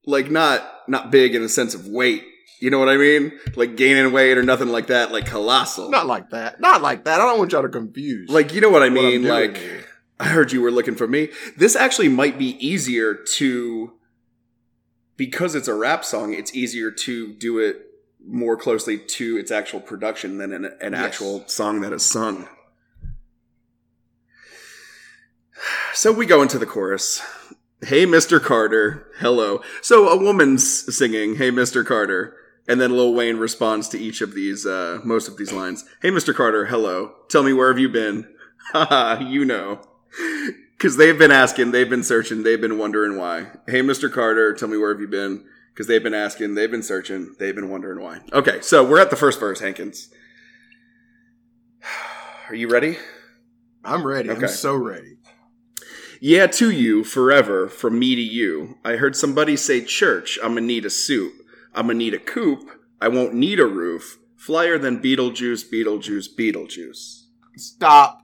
Like 0.06 0.30
not 0.30 0.62
not 0.88 1.10
big 1.10 1.34
in 1.34 1.42
the 1.42 1.48
sense 1.48 1.74
of 1.74 1.86
weight. 1.86 2.24
You 2.60 2.68
know 2.70 2.78
what 2.78 2.88
I 2.90 2.96
mean? 2.98 3.32
Like 3.56 3.76
gaining 3.76 4.12
weight 4.12 4.36
or 4.36 4.42
nothing 4.42 4.68
like 4.68 4.88
that, 4.88 5.12
like 5.12 5.24
colossal. 5.26 5.90
Not 5.90 6.06
like 6.06 6.30
that. 6.30 6.60
Not 6.60 6.82
like 6.82 7.04
that. 7.04 7.20
I 7.20 7.24
don't 7.24 7.38
want 7.38 7.52
y'all 7.52 7.62
to 7.62 7.68
confuse. 7.70 8.28
like 8.30 8.52
you 8.54 8.60
know 8.60 8.70
what 8.70 8.82
I 8.82 8.88
mean? 8.90 9.22
doing 9.22 9.24
like 9.24 9.56
here. 9.56 9.84
I 10.18 10.24
heard 10.28 10.52
you 10.52 10.60
were 10.60 10.70
looking 10.70 10.94
for 10.96 11.06
me. 11.06 11.28
This 11.56 11.74
actually 11.76 12.08
might 12.08 12.38
be 12.38 12.56
easier 12.66 13.14
to 13.14 13.92
because 15.20 15.54
it's 15.54 15.68
a 15.68 15.74
rap 15.74 16.02
song, 16.02 16.32
it's 16.32 16.54
easier 16.54 16.90
to 16.90 17.34
do 17.34 17.58
it 17.58 17.76
more 18.26 18.56
closely 18.56 18.96
to 18.98 19.36
its 19.36 19.50
actual 19.50 19.78
production 19.78 20.38
than 20.38 20.50
an, 20.50 20.64
an 20.80 20.94
Yes. 20.94 21.02
actual 21.02 21.46
song 21.46 21.82
that 21.82 21.92
is 21.92 22.02
sung. 22.02 22.48
So 25.92 26.10
we 26.10 26.24
go 26.24 26.40
into 26.40 26.58
the 26.58 26.64
chorus. 26.64 27.20
Hey, 27.82 28.06
Mr. 28.06 28.40
Carter. 28.40 29.08
Hello. 29.18 29.60
So 29.82 30.08
a 30.08 30.16
woman's 30.16 30.96
singing, 30.96 31.36
Hey, 31.36 31.50
Mr. 31.50 31.84
Carter. 31.84 32.34
And 32.66 32.80
then 32.80 32.96
Lil 32.96 33.12
Wayne 33.12 33.36
responds 33.36 33.90
to 33.90 33.98
each 33.98 34.22
of 34.22 34.32
these, 34.32 34.64
uh, 34.64 35.00
most 35.04 35.28
of 35.28 35.36
these 35.36 35.52
lines. 35.52 35.84
Hey, 36.00 36.10
Mr. 36.10 36.34
Carter. 36.34 36.64
Hello. 36.64 37.12
Tell 37.28 37.42
me 37.42 37.52
where 37.52 37.68
have 37.68 37.78
you 37.78 37.90
been? 37.90 38.26
Haha, 38.72 39.22
you 39.22 39.44
know. 39.44 39.82
Because 40.80 40.96
they've 40.96 41.18
been 41.18 41.30
asking, 41.30 41.72
they've 41.72 41.90
been 41.90 42.02
searching, 42.02 42.42
they've 42.42 42.60
been 42.60 42.78
wondering 42.78 43.18
why. 43.18 43.48
Hey, 43.66 43.82
Mr. 43.82 44.10
Carter, 44.10 44.54
tell 44.54 44.66
me 44.66 44.78
where 44.78 44.90
have 44.90 45.00
you 45.00 45.08
been? 45.08 45.44
Because 45.74 45.86
they've 45.86 46.02
been 46.02 46.14
asking, 46.14 46.54
they've 46.54 46.70
been 46.70 46.82
searching, 46.82 47.34
they've 47.38 47.54
been 47.54 47.68
wondering 47.68 48.02
why. 48.02 48.20
Okay, 48.32 48.62
so 48.62 48.82
we're 48.82 48.98
at 48.98 49.10
the 49.10 49.16
first 49.16 49.38
verse, 49.38 49.60
Hankins. 49.60 50.08
Are 52.48 52.54
you 52.54 52.66
ready? 52.70 52.96
I'm 53.84 54.06
ready. 54.06 54.30
Okay. 54.30 54.40
I'm 54.40 54.48
so 54.48 54.74
ready. 54.74 55.18
Yeah, 56.18 56.46
to 56.46 56.70
you, 56.70 57.04
forever, 57.04 57.68
from 57.68 57.98
me 57.98 58.14
to 58.14 58.22
you. 58.22 58.78
I 58.82 58.96
heard 58.96 59.14
somebody 59.14 59.58
say 59.58 59.84
church, 59.84 60.38
I'm 60.42 60.54
gonna 60.54 60.62
need 60.62 60.86
a 60.86 60.90
suit. 60.90 61.34
I'm 61.74 61.88
gonna 61.88 61.98
need 61.98 62.14
a 62.14 62.18
coupe. 62.18 62.70
I 63.02 63.08
won't 63.08 63.34
need 63.34 63.60
a 63.60 63.66
roof. 63.66 64.18
Flyer 64.34 64.78
than 64.78 65.02
Beetlejuice, 65.02 65.70
Beetlejuice, 65.70 66.34
Beetlejuice. 66.38 67.24
Stop. 67.56 68.22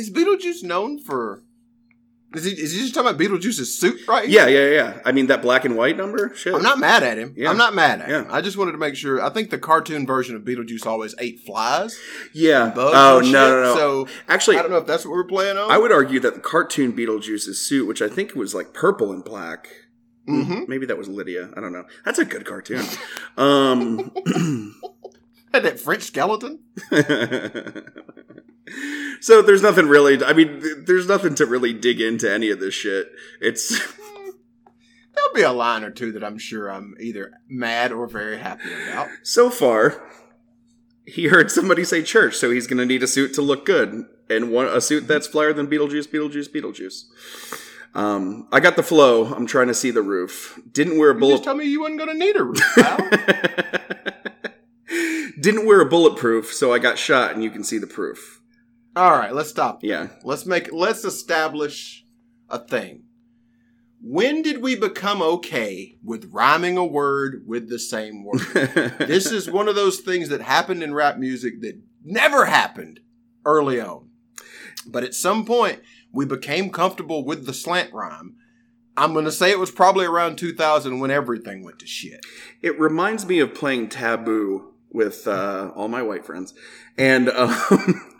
Is 0.00 0.10
Beetlejuice 0.10 0.62
known 0.62 0.98
for? 0.98 1.42
Is 2.32 2.44
he? 2.44 2.52
Is 2.52 2.72
he 2.72 2.78
just 2.80 2.94
talking 2.94 3.10
about 3.10 3.20
Beetlejuice's 3.20 3.76
suit 3.76 4.06
right 4.06 4.28
here? 4.28 4.46
Yeah, 4.48 4.60
yeah, 4.68 4.70
yeah. 4.94 5.00
I 5.04 5.10
mean, 5.10 5.26
that 5.26 5.42
black 5.42 5.64
and 5.64 5.76
white 5.76 5.96
number? 5.96 6.32
Shit. 6.36 6.54
I'm 6.54 6.62
not 6.62 6.78
mad 6.78 7.02
at 7.02 7.18
him. 7.18 7.34
Yeah. 7.36 7.50
I'm 7.50 7.56
not 7.58 7.74
mad 7.74 8.00
at 8.00 8.08
him. 8.08 8.24
Yeah. 8.26 8.32
I 8.32 8.40
just 8.40 8.56
wanted 8.56 8.72
to 8.72 8.78
make 8.78 8.94
sure. 8.94 9.20
I 9.20 9.30
think 9.30 9.50
the 9.50 9.58
cartoon 9.58 10.06
version 10.06 10.36
of 10.36 10.42
Beetlejuice 10.42 10.86
always 10.86 11.14
ate 11.18 11.40
flies, 11.40 11.98
Yeah. 12.32 12.70
bugs. 12.70 12.94
oh, 12.96 13.18
no, 13.18 13.22
shit. 13.24 13.32
no, 13.32 13.62
no. 13.62 13.74
So 13.76 14.08
Actually, 14.28 14.58
I 14.58 14.62
don't 14.62 14.70
know 14.70 14.76
if 14.78 14.86
that's 14.86 15.04
what 15.04 15.10
we're 15.10 15.24
playing 15.24 15.58
on. 15.58 15.70
I 15.72 15.76
would 15.78 15.90
argue 15.92 16.20
that 16.20 16.34
the 16.34 16.40
cartoon 16.40 16.92
Beetlejuice's 16.92 17.58
suit, 17.60 17.88
which 17.88 18.00
I 18.00 18.08
think 18.08 18.34
was 18.36 18.54
like 18.54 18.72
purple 18.72 19.12
and 19.12 19.24
black, 19.24 19.66
Mhm. 20.28 20.68
maybe 20.68 20.86
that 20.86 20.96
was 20.96 21.08
Lydia. 21.08 21.50
I 21.56 21.60
don't 21.60 21.72
know. 21.72 21.84
That's 22.04 22.20
a 22.20 22.24
good 22.24 22.44
cartoon. 22.46 22.84
um, 23.36 24.12
That 25.52 25.80
French 25.80 26.02
skeleton. 26.04 26.60
so 29.20 29.42
there's 29.42 29.62
nothing 29.62 29.86
really. 29.88 30.22
I 30.24 30.32
mean, 30.32 30.62
there's 30.86 31.08
nothing 31.08 31.34
to 31.36 31.46
really 31.46 31.72
dig 31.72 32.00
into 32.00 32.32
any 32.32 32.50
of 32.50 32.60
this 32.60 32.74
shit. 32.74 33.08
It's 33.40 33.68
There'll 35.14 35.34
be 35.34 35.42
a 35.42 35.52
line 35.52 35.82
or 35.84 35.90
two 35.90 36.12
that 36.12 36.24
I'm 36.24 36.38
sure 36.38 36.70
I'm 36.70 36.94
either 37.00 37.32
mad 37.48 37.92
or 37.92 38.06
very 38.06 38.38
happy 38.38 38.70
about. 38.88 39.08
so 39.22 39.50
far. 39.50 40.02
He 41.04 41.26
heard 41.26 41.50
somebody 41.50 41.82
say 41.84 42.02
church, 42.04 42.36
so 42.36 42.50
he's 42.52 42.68
going 42.68 42.78
to 42.78 42.86
need 42.86 43.02
a 43.02 43.08
suit 43.08 43.34
to 43.34 43.42
look 43.42 43.66
good, 43.66 44.04
and 44.28 44.52
one 44.52 44.66
a 44.68 44.80
suit 44.80 45.08
that's 45.08 45.26
flyer 45.26 45.52
than 45.52 45.66
Beetlejuice, 45.66 46.08
Beetlejuice, 46.08 46.48
Beetlejuice. 46.50 47.04
Um, 47.96 48.46
I 48.52 48.60
got 48.60 48.76
the 48.76 48.84
flow. 48.84 49.26
I'm 49.34 49.46
trying 49.46 49.66
to 49.66 49.74
see 49.74 49.90
the 49.90 50.02
roof. 50.02 50.60
Didn't 50.70 50.98
wear 50.98 51.10
a 51.10 51.14
You 51.14 51.18
bullet. 51.20 51.32
just 51.32 51.44
told 51.44 51.56
me 51.58 51.64
you 51.64 51.80
wasn't 51.80 51.98
going 51.98 52.10
to 52.10 52.24
need 52.24 52.36
a 52.36 52.44
roof, 52.44 52.60
pal. 52.76 52.98
Didn't 55.40 55.66
wear 55.66 55.80
a 55.80 55.86
bulletproof, 55.86 56.52
so 56.52 56.72
I 56.72 56.78
got 56.78 56.98
shot, 56.98 57.32
and 57.32 57.42
you 57.42 57.50
can 57.50 57.64
see 57.64 57.78
the 57.78 57.86
proof. 57.86 58.42
All 58.94 59.12
right, 59.12 59.32
let's 59.32 59.48
stop. 59.48 59.82
Yeah. 59.82 60.08
Let's 60.22 60.44
make 60.44 60.72
let's 60.72 61.04
establish 61.04 62.04
a 62.48 62.58
thing. 62.58 63.04
When 64.02 64.42
did 64.42 64.62
we 64.62 64.76
become 64.76 65.22
okay 65.22 65.96
with 66.02 66.32
rhyming 66.32 66.76
a 66.76 66.84
word 66.84 67.44
with 67.46 67.68
the 67.68 67.78
same 67.78 68.24
word? 68.24 68.40
this 68.98 69.26
is 69.30 69.50
one 69.50 69.68
of 69.68 69.74
those 69.74 70.00
things 70.00 70.30
that 70.30 70.40
happened 70.40 70.82
in 70.82 70.94
rap 70.94 71.18
music 71.18 71.60
that 71.60 71.80
never 72.04 72.46
happened 72.46 73.00
early 73.44 73.80
on. 73.80 74.08
But 74.86 75.04
at 75.04 75.14
some 75.14 75.44
point, 75.44 75.80
we 76.12 76.24
became 76.24 76.70
comfortable 76.70 77.24
with 77.24 77.46
the 77.46 77.54
slant 77.54 77.92
rhyme. 77.92 78.36
I'm 78.96 79.12
going 79.12 79.26
to 79.26 79.32
say 79.32 79.50
it 79.50 79.58
was 79.58 79.70
probably 79.70 80.06
around 80.06 80.36
2000 80.36 80.98
when 80.98 81.10
everything 81.10 81.62
went 81.62 81.78
to 81.78 81.86
shit. 81.86 82.24
It 82.60 82.78
reminds 82.78 83.26
me 83.26 83.38
of 83.38 83.54
playing 83.54 83.88
Taboo 83.88 84.74
with 84.92 85.26
uh, 85.26 85.70
all 85.74 85.88
my 85.88 86.02
white 86.02 86.24
friends, 86.24 86.54
and 86.98 87.28
um, 87.30 88.10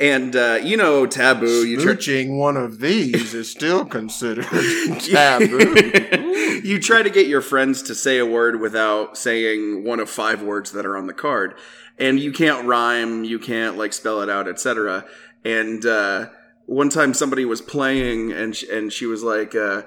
and 0.00 0.34
uh, 0.36 0.58
you 0.62 0.76
know 0.76 1.06
Taboo. 1.06 1.66
You 1.66 1.80
try, 1.80 1.94
Smooching 1.94 2.38
one 2.38 2.56
of 2.56 2.80
these 2.80 3.34
is 3.34 3.50
still 3.50 3.84
considered 3.84 4.44
taboo. 5.00 6.60
you 6.64 6.78
try 6.80 7.02
to 7.02 7.10
get 7.10 7.26
your 7.26 7.40
friends 7.40 7.82
to 7.82 7.94
say 7.94 8.18
a 8.18 8.26
word 8.26 8.60
without 8.60 9.16
saying 9.16 9.84
one 9.84 10.00
of 10.00 10.10
five 10.10 10.42
words 10.42 10.72
that 10.72 10.86
are 10.86 10.96
on 10.96 11.06
the 11.06 11.14
card, 11.14 11.54
and 11.98 12.18
you 12.20 12.32
can't 12.32 12.66
rhyme, 12.66 13.24
you 13.24 13.38
can't 13.38 13.76
like 13.76 13.92
spell 13.92 14.20
it 14.20 14.28
out, 14.28 14.48
etc. 14.48 15.04
And 15.44 15.84
uh, 15.84 16.30
one 16.66 16.88
time 16.88 17.14
somebody 17.14 17.44
was 17.44 17.60
playing, 17.60 18.32
and 18.32 18.56
sh- 18.56 18.64
and 18.70 18.92
she 18.92 19.06
was 19.06 19.22
like. 19.22 19.54
Uh, 19.54 19.82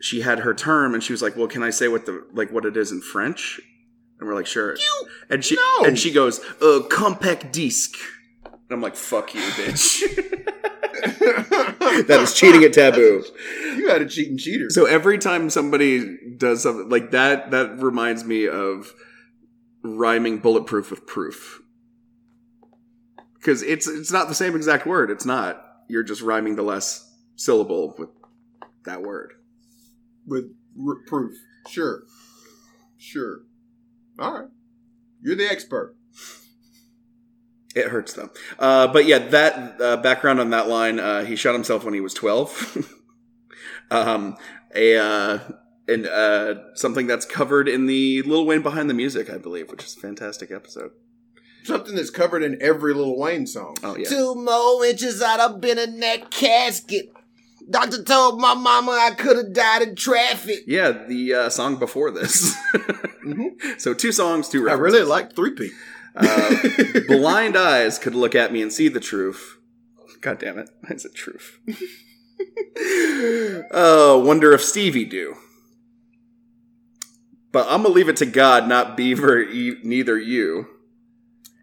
she 0.00 0.22
had 0.22 0.40
her 0.40 0.52
term 0.52 0.94
and 0.94 1.02
she 1.04 1.12
was 1.12 1.22
like, 1.22 1.36
"Well, 1.36 1.46
can 1.46 1.62
I 1.62 1.70
say 1.70 1.86
what 1.86 2.06
the 2.06 2.26
like 2.32 2.50
what 2.50 2.64
it 2.64 2.76
is 2.76 2.90
in 2.90 3.00
French?" 3.00 3.60
And 4.22 4.28
we're 4.28 4.36
like, 4.36 4.46
"Sure." 4.46 4.76
You- 4.76 5.08
and 5.30 5.44
she 5.44 5.56
no. 5.56 5.84
and 5.84 5.98
she 5.98 6.12
goes, 6.12 6.40
"Uh, 6.62 6.82
compact 6.88 7.52
disc. 7.52 7.96
And 8.44 8.54
I'm 8.70 8.80
like, 8.80 8.94
"Fuck 8.94 9.34
you, 9.34 9.40
bitch." 9.40 10.00
that 12.06 12.20
is 12.22 12.34
cheating 12.34 12.62
at 12.62 12.72
taboo. 12.72 13.24
You 13.76 13.88
had 13.88 14.00
a 14.00 14.06
cheating 14.08 14.38
cheater. 14.38 14.70
So 14.70 14.86
every 14.86 15.18
time 15.18 15.50
somebody 15.50 16.16
does 16.36 16.62
something 16.62 16.88
like 16.88 17.10
that, 17.10 17.50
that 17.50 17.82
reminds 17.82 18.24
me 18.24 18.46
of 18.46 18.92
rhyming 19.82 20.38
bulletproof 20.38 20.90
with 20.90 21.04
proof. 21.06 21.60
Because 23.34 23.62
it's 23.62 23.88
it's 23.88 24.12
not 24.12 24.28
the 24.28 24.34
same 24.36 24.54
exact 24.54 24.86
word. 24.86 25.10
It's 25.10 25.26
not. 25.26 25.64
You're 25.88 26.04
just 26.04 26.22
rhyming 26.22 26.54
the 26.54 26.62
less 26.62 27.12
syllable 27.34 27.96
with 27.98 28.10
that 28.84 29.02
word. 29.02 29.32
with 30.26 30.44
r- 30.80 31.02
proof. 31.08 31.34
Sure. 31.68 32.04
Sure. 32.98 33.40
All 34.18 34.32
right. 34.32 34.48
You're 35.22 35.36
the 35.36 35.50
expert. 35.50 35.94
It 37.74 37.88
hurts 37.88 38.12
though. 38.12 38.30
Uh, 38.58 38.88
but 38.88 39.06
yeah, 39.06 39.18
that 39.18 39.80
uh, 39.80 39.96
background 39.98 40.40
on 40.40 40.50
that 40.50 40.68
line. 40.68 41.00
Uh, 41.00 41.24
he 41.24 41.36
shot 41.36 41.54
himself 41.54 41.84
when 41.84 41.94
he 41.94 42.00
was 42.00 42.12
twelve. 42.12 42.76
um, 43.90 44.36
a 44.74 44.96
uh, 44.98 45.38
and 45.88 46.06
uh, 46.06 46.74
something 46.74 47.06
that's 47.06 47.24
covered 47.24 47.68
in 47.68 47.86
the 47.86 48.22
Lil 48.22 48.44
Wayne 48.44 48.62
behind 48.62 48.90
the 48.90 48.94
music, 48.94 49.30
I 49.30 49.38
believe, 49.38 49.70
which 49.70 49.84
is 49.84 49.96
a 49.96 50.00
fantastic 50.00 50.50
episode. 50.50 50.90
Something 51.64 51.94
that's 51.94 52.10
covered 52.10 52.42
in 52.42 52.60
every 52.60 52.92
Lil 52.92 53.16
Wayne 53.16 53.46
song. 53.46 53.76
Oh 53.82 53.96
yeah. 53.96 54.08
Two 54.08 54.34
more 54.34 54.84
inches 54.84 55.22
I'd 55.22 55.40
have 55.40 55.60
been 55.60 55.78
in 55.78 56.00
that 56.00 56.30
casket. 56.30 57.12
Doctor 57.70 58.02
told 58.02 58.40
my 58.40 58.54
mama 58.54 58.92
I 58.92 59.12
could 59.14 59.36
have 59.36 59.52
died 59.52 59.82
in 59.82 59.94
traffic. 59.96 60.60
Yeah, 60.66 60.90
the 61.06 61.34
uh, 61.34 61.48
song 61.48 61.76
before 61.76 62.10
this. 62.10 62.54
Mhm. 63.24 63.50
So 63.80 63.94
two 63.94 64.12
songs, 64.12 64.48
two 64.48 64.68
I 64.68 64.74
really 64.74 65.02
like 65.02 65.34
three 65.36 65.52
P. 65.52 65.70
Uh, 66.14 66.56
blind 67.08 67.56
eyes 67.56 67.98
could 67.98 68.14
look 68.14 68.34
at 68.34 68.52
me 68.52 68.60
and 68.60 68.72
see 68.72 68.88
the 68.88 69.00
truth. 69.00 69.58
God 70.20 70.38
damn 70.38 70.58
it. 70.58 70.68
I 70.88 70.96
said 70.96 71.14
truth. 71.14 71.58
oh, 73.70 74.22
wonder 74.26 74.52
if 74.52 74.62
Stevie 74.62 75.04
do. 75.04 75.36
But 77.52 77.66
I'm 77.68 77.82
gonna 77.82 77.94
leave 77.94 78.08
it 78.08 78.16
to 78.18 78.26
God, 78.26 78.68
not 78.68 78.96
Beaver, 78.96 79.40
e- 79.40 79.78
neither 79.82 80.18
you. 80.18 80.66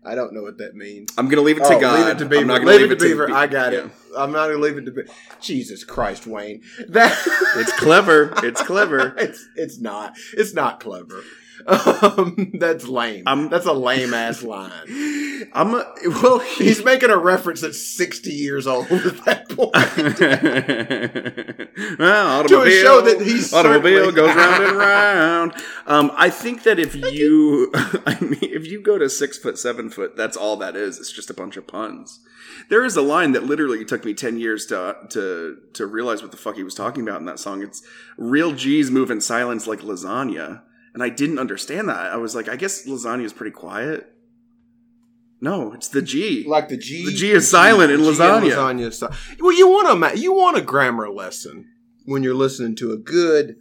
I 0.03 0.15
don't 0.15 0.33
know 0.33 0.41
what 0.43 0.57
that 0.59 0.75
means. 0.75 1.11
I'm 1.17 1.27
gonna 1.27 1.41
leave 1.41 1.57
it 1.57 1.65
to 1.65 1.75
Oh, 1.75 1.79
God. 1.79 1.99
Leave 1.99 2.07
it 2.07 2.17
to 2.19 2.25
Beaver. 2.25 2.41
I'm 2.41 2.47
not 2.47 2.57
gonna 2.59 2.71
leave, 2.71 2.81
leave, 2.81 2.91
it 2.91 2.99
to 2.99 3.05
Beaver. 3.05 3.27
Be- 3.27 3.33
I 3.33 3.47
got 3.47 3.73
yeah. 3.73 3.79
it. 3.79 3.91
I'm 4.17 4.31
not 4.31 4.47
gonna 4.47 4.59
leave 4.59 4.77
it 4.77 4.85
to 4.85 4.91
Beaver. 4.91 5.09
Jesus 5.41 5.83
Christ, 5.83 6.25
Wayne. 6.25 6.61
That 6.87 7.17
It's 7.57 7.73
clever. 7.73 8.33
It's 8.37 8.61
clever. 8.61 9.13
it's 9.17 9.47
it's 9.55 9.79
not. 9.79 10.13
It's 10.33 10.53
not 10.53 10.79
clever. 10.79 11.23
Um, 12.01 12.51
that's 12.59 12.87
lame. 12.87 13.23
I'm- 13.27 13.49
that's 13.49 13.65
a 13.65 13.73
lame 13.73 14.13
ass 14.13 14.41
line. 14.43 14.71
I'm 15.53 15.73
a, 15.73 15.85
well. 16.05 16.39
He's 16.39 16.83
making 16.83 17.09
a 17.09 17.17
reference 17.17 17.61
that's 17.61 17.81
60 17.81 18.29
years 18.31 18.67
old 18.67 18.85
at 18.91 19.25
that 19.25 19.49
point. 19.49 19.73
well, 21.99 22.27
automobile, 22.39 22.63
To 22.63 22.67
a 22.69 22.81
show 22.81 23.01
that 23.01 23.21
he's 23.21 23.53
automobile 23.53 24.11
goes 24.11 24.35
round 24.35 24.63
and 24.63 24.77
round. 24.77 25.53
Um, 25.85 26.11
I 26.15 26.29
think 26.29 26.63
that 26.63 26.79
if 26.79 26.95
you, 26.95 27.71
I 27.73 28.17
mean, 28.21 28.39
if 28.41 28.67
you 28.67 28.81
go 28.81 28.97
to 28.97 29.09
six 29.09 29.37
foot, 29.37 29.57
seven 29.57 29.89
foot, 29.89 30.15
that's 30.15 30.37
all 30.37 30.57
that 30.57 30.75
is. 30.75 30.97
It's 30.99 31.11
just 31.11 31.29
a 31.29 31.33
bunch 31.33 31.57
of 31.57 31.67
puns. 31.67 32.19
There 32.69 32.83
is 32.85 32.95
a 32.95 33.01
line 33.01 33.31
that 33.33 33.43
literally 33.43 33.85
took 33.85 34.03
me 34.05 34.13
ten 34.13 34.37
years 34.37 34.65
to 34.67 34.95
to 35.09 35.57
to 35.73 35.85
realize 35.85 36.21
what 36.21 36.31
the 36.31 36.37
fuck 36.37 36.55
he 36.55 36.63
was 36.63 36.75
talking 36.75 37.03
about 37.07 37.19
in 37.19 37.25
that 37.25 37.39
song. 37.39 37.61
It's 37.63 37.81
real 38.17 38.53
G's 38.53 38.91
move 38.91 39.09
in 39.11 39.21
silence 39.21 39.67
like 39.67 39.79
lasagna, 39.79 40.61
and 40.93 41.03
I 41.03 41.09
didn't 41.09 41.39
understand 41.39 41.89
that. 41.89 41.97
I 42.11 42.17
was 42.17 42.35
like, 42.35 42.49
I 42.49 42.55
guess 42.55 42.85
lasagna 42.87 43.23
is 43.23 43.33
pretty 43.33 43.51
quiet. 43.51 44.11
No, 45.41 45.71
it's 45.73 45.87
the 45.87 46.01
G. 46.01 46.43
like 46.47 46.67
the 46.67 46.77
G. 46.77 47.05
The 47.05 47.13
G 47.13 47.31
is 47.31 47.49
silent 47.49 47.91
in 47.91 47.99
G 48.01 48.05
lasagna. 48.05 48.51
lasagna 48.51 48.93
si- 48.93 49.37
well, 49.39 49.53
you 49.53 49.67
want 49.69 49.89
a 49.89 49.95
ma- 49.95 50.11
you 50.11 50.33
want 50.33 50.57
a 50.57 50.61
grammar 50.61 51.09
lesson 51.09 51.69
when 52.05 52.23
you're 52.23 52.33
listening 52.35 52.75
to 52.77 52.91
a 52.91 52.97
good 52.97 53.55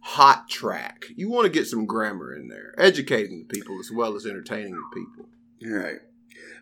hot 0.00 0.48
track. 0.48 1.06
You 1.14 1.28
want 1.28 1.44
to 1.44 1.50
get 1.50 1.66
some 1.66 1.84
grammar 1.84 2.34
in 2.34 2.48
there, 2.48 2.74
educating 2.78 3.40
the 3.46 3.54
people 3.54 3.78
as 3.80 3.90
well 3.90 4.16
as 4.16 4.24
entertaining 4.24 4.72
the 4.72 4.94
people. 4.94 5.28
All 5.66 5.78
right. 5.84 5.98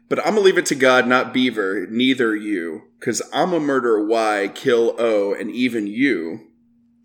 But 0.09 0.19
I'm 0.21 0.35
gonna 0.35 0.41
leave 0.41 0.59
it 0.59 0.67
to 0.67 0.75
God, 0.75 1.07
not 1.07 1.33
Beaver, 1.35 1.87
neither 1.89 2.35
you, 2.35 2.85
because 2.99 3.23
I'm 3.33 3.53
a 3.53 3.61
murder 3.61 4.05
Y, 4.05 4.51
kill 4.55 4.97
O, 4.99 5.35
and 5.35 5.51
even 5.53 5.87
you, 5.87 6.48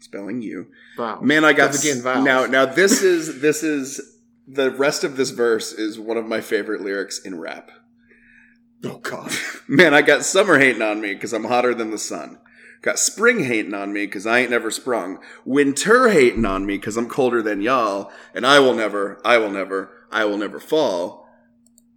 spelling 0.04 0.42
you. 0.42 0.68
Wow. 0.98 1.20
Man, 1.22 1.46
I 1.46 1.54
got 1.54 1.78
again, 1.78 2.02
vowels. 2.02 2.26
now. 2.26 2.46
Now 2.46 2.66
this 2.66 3.02
is 3.02 3.42
this 3.42 3.64
is 3.64 4.20
the 4.48 4.72
rest 4.72 5.04
of 5.04 5.18
this 5.18 5.30
verse 5.30 5.72
is 5.72 6.00
one 6.00 6.18
of 6.18 6.26
my 6.26 6.42
favorite 6.42 6.82
lyrics 6.82 7.20
in 7.20 7.40
rap. 7.40 7.72
Oh 8.84 8.98
God. 8.98 9.32
Man, 9.68 9.94
I 9.94 10.02
got 10.02 10.26
summer 10.26 10.60
hating 10.60 10.82
on 10.82 11.00
me 11.02 11.14
because 11.14 11.34
I'm 11.34 11.46
hotter 11.46 11.74
than 11.74 11.92
the 11.92 11.98
sun. 11.98 12.40
Got 12.82 13.00
spring 13.00 13.46
hating 13.46 13.74
on 13.74 13.94
me 13.94 14.06
because 14.06 14.28
I 14.28 14.40
ain't 14.40 14.52
never 14.52 14.70
sprung. 14.70 15.20
Winter 15.46 16.10
hating 16.10 16.44
on 16.44 16.66
me 16.66 16.76
because 16.78 16.98
I'm 16.98 17.08
colder 17.08 17.42
than 17.42 17.62
y'all. 17.62 18.12
And 18.36 18.46
I 18.46 18.60
will 18.60 18.74
never, 18.74 19.22
I 19.24 19.38
will 19.38 19.52
never, 19.52 19.90
I 20.12 20.26
will 20.26 20.38
never 20.38 20.60
fall. 20.60 21.30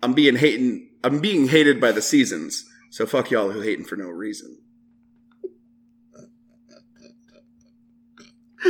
I'm 0.01 0.13
being 0.13 0.37
hating, 0.37 0.89
I'm 1.03 1.19
being 1.19 1.49
hated 1.49 1.81
by 1.81 1.91
the 1.91 2.03
seasons. 2.03 2.71
So 2.91 3.05
fuck 3.05 3.33
y'all 3.33 3.51
who 3.51 3.63
hating 3.63 3.87
for 3.87 3.97
no 3.97 4.09
reason. 4.09 4.59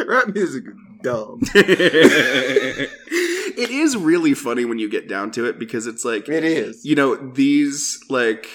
Rap 0.08 0.28
music 0.34 0.64
is 0.66 0.74
dumb. 1.02 1.40
it 2.38 3.70
is 3.70 3.96
really 3.96 4.34
funny 4.34 4.64
when 4.64 4.78
you 4.78 4.88
get 4.88 5.08
down 5.08 5.30
to 5.32 5.44
it 5.46 5.58
because 5.58 5.86
it's 5.86 6.04
like, 6.04 6.28
It 6.28 6.44
is. 6.44 6.84
you 6.84 6.94
know, 6.94 7.16
these 7.16 8.02
like 8.08 8.48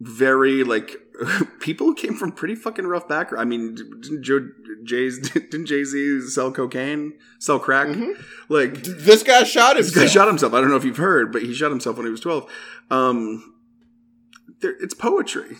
very 0.00 0.64
like 0.64 0.96
people 1.60 1.86
who 1.86 1.94
came 1.94 2.14
from 2.14 2.32
pretty 2.32 2.54
fucking 2.54 2.86
rough 2.86 3.08
background. 3.08 3.40
I 3.40 3.44
mean, 3.48 3.74
didn't 3.74 4.22
Joe 4.22 4.48
Jay's 4.84 5.18
didn't 5.30 5.66
Jay 5.66 5.84
Z 5.84 6.22
sell 6.28 6.50
cocaine, 6.52 7.14
sell 7.38 7.58
crack? 7.58 7.88
Mhm. 7.88 8.12
Like 8.48 8.82
This 8.82 9.22
guy 9.22 9.44
shot 9.44 9.76
this 9.76 9.90
guy 9.94 10.00
himself. 10.02 10.10
shot 10.24 10.28
himself. 10.28 10.52
I 10.54 10.60
don't 10.60 10.70
know 10.70 10.76
if 10.76 10.84
you've 10.84 10.96
heard, 10.96 11.32
but 11.32 11.42
he 11.42 11.54
shot 11.54 11.70
himself 11.70 11.96
when 11.96 12.06
he 12.06 12.10
was 12.10 12.20
twelve. 12.20 12.50
Um, 12.90 13.52
it's 14.60 14.94
poetry. 14.94 15.56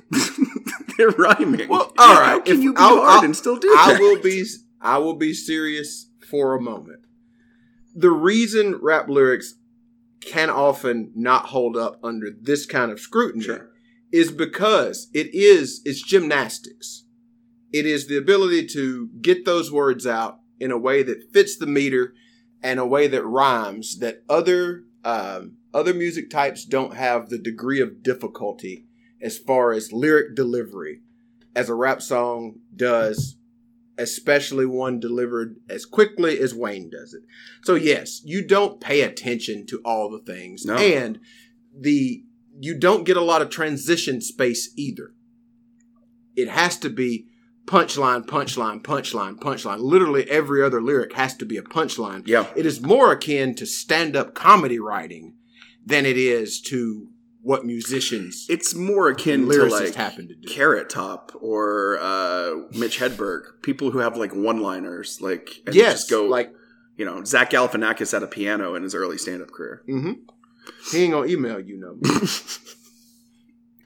They're 0.97 1.11
rhyming. 1.11 1.69
Well, 1.69 1.93
all 1.99 2.15
right. 2.15 2.27
How 2.27 2.41
can 2.41 2.57
If- 2.57 2.63
you 2.63 2.73
be 2.73 2.79
I'll- 2.81 2.97
hard 3.01 3.19
I'll- 3.19 3.25
and 3.25 3.37
still 3.37 3.57
do 3.57 3.69
I 3.77 3.93
that? 3.95 4.01
will 4.01 4.21
be 4.21 4.45
I 4.85 4.99
will 4.99 5.15
be 5.17 5.33
serious 5.35 6.11
for 6.31 6.55
a 6.55 6.61
moment. 6.61 7.01
The 7.95 8.11
reason 8.11 8.77
rap 8.83 9.09
lyrics 9.09 9.55
can 10.21 10.51
often 10.51 11.11
not 11.15 11.47
hold 11.47 11.77
up 11.77 11.99
under 12.03 12.29
this 12.31 12.67
kind 12.67 12.91
of 12.93 13.01
scrutiny 13.01 13.45
Sure. 13.45 13.71
is 14.13 14.31
because 14.31 15.09
it 15.13 15.35
is 15.35 15.81
it's 15.85 16.03
gymnastics. 16.03 17.05
It 17.73 17.87
is 17.87 18.07
the 18.07 18.17
ability 18.17 18.67
to 18.69 19.09
get 19.21 19.45
those 19.45 19.73
words 19.73 20.07
out 20.07 20.39
in 20.61 20.71
a 20.71 20.79
way 20.79 21.03
that 21.03 21.33
fits 21.33 21.57
the 21.57 21.67
meter 21.67 22.15
and 22.63 22.79
a 22.79 22.87
way 22.87 23.07
that 23.09 23.25
rhymes 23.25 23.99
that 23.99 24.23
other 24.29 24.85
um, 25.05 25.57
other 25.75 25.93
music 25.93 26.31
types 26.31 26.65
don't 26.65 26.95
have 26.95 27.29
the 27.29 27.39
degree 27.39 27.81
of 27.81 28.03
difficulty 28.03 28.87
as 29.21 29.39
far 29.39 29.73
as 29.73 29.93
lyric 29.93 30.35
delivery 30.35 31.01
as 31.55 31.69
a 31.69 31.75
rap 31.75 32.01
song 32.03 32.57
does, 32.75 33.37
especially 33.99 34.67
one 34.67 34.99
delivered 35.01 35.57
as 35.69 35.85
quickly 35.87 36.39
as 36.39 36.55
Wayne 36.55 36.91
does 36.91 37.15
it. 37.15 37.23
So 37.63 37.75
yes, 37.75 38.21
you 38.25 38.47
don't 38.47 38.81
pay 38.81 39.03
attention 39.03 39.67
to 39.67 39.81
all 39.85 40.11
the 40.11 40.19
things, 40.21 40.65
No. 40.65 40.77
and 40.77 41.21
the 41.79 42.25
you 42.61 42.79
don't 42.79 43.05
get 43.05 43.17
a 43.17 43.21
lot 43.23 43.43
of 43.43 43.51
transition 43.51 44.21
space 44.21 44.73
either. 44.77 45.13
It 46.37 46.49
has 46.49 46.77
to 46.79 46.91
be 46.91 47.27
punchline, 47.67 48.27
punchline, 48.27 48.81
punchline, 48.83 49.37
punchline. 49.37 49.79
Literally 49.81 50.29
every 50.31 50.63
other 50.63 50.81
lyric 50.81 51.15
has 51.15 51.35
to 51.39 51.45
be 51.47 51.57
a 51.57 51.63
punchline. 51.63 52.23
Yeah. 52.27 52.47
It 52.55 52.67
is 52.67 52.81
more 52.81 53.11
akin 53.13 53.55
to 53.57 53.67
stand-up 53.67 54.35
comedy 54.35 54.79
writing 54.79 55.35
than 55.85 56.07
it 56.07 56.17
is 56.17 56.61
to 56.63 57.09
what 57.45 57.65
musicians 57.65 58.47
It's 58.49 58.75
more 58.75 59.09
akin 59.11 59.49
to 59.49 59.65
like 59.67 59.95
happen 59.95 60.27
to 60.29 60.35
do. 60.35 60.49
Carrot 60.49 60.89
Top 60.89 61.31
or 61.41 61.99
uh, 62.01 62.63
Mitch 62.73 62.99
Hedberg, 62.99 63.43
people 63.63 63.91
who 63.91 63.99
have 63.99 64.17
like 64.17 64.35
one-liners, 64.35 65.21
like 65.21 65.63
and 65.67 65.75
yes, 65.75 65.93
just 66.01 66.11
go 66.11 66.25
like 66.25 66.53
you 66.97 67.05
know 67.05 67.23
Zach 67.25 67.51
Galifianakis 67.51 68.13
had 68.13 68.23
a 68.23 68.27
piano 68.27 68.75
in 68.75 68.83
his 68.83 68.95
early 68.95 69.19
stand-up 69.19 69.51
career. 69.51 69.83
hmm 69.87 70.13
He 70.91 71.05
ain't 71.05 71.13
gonna 71.13 71.27
email 71.29 71.61
you 71.61 71.77
no. 71.79 71.99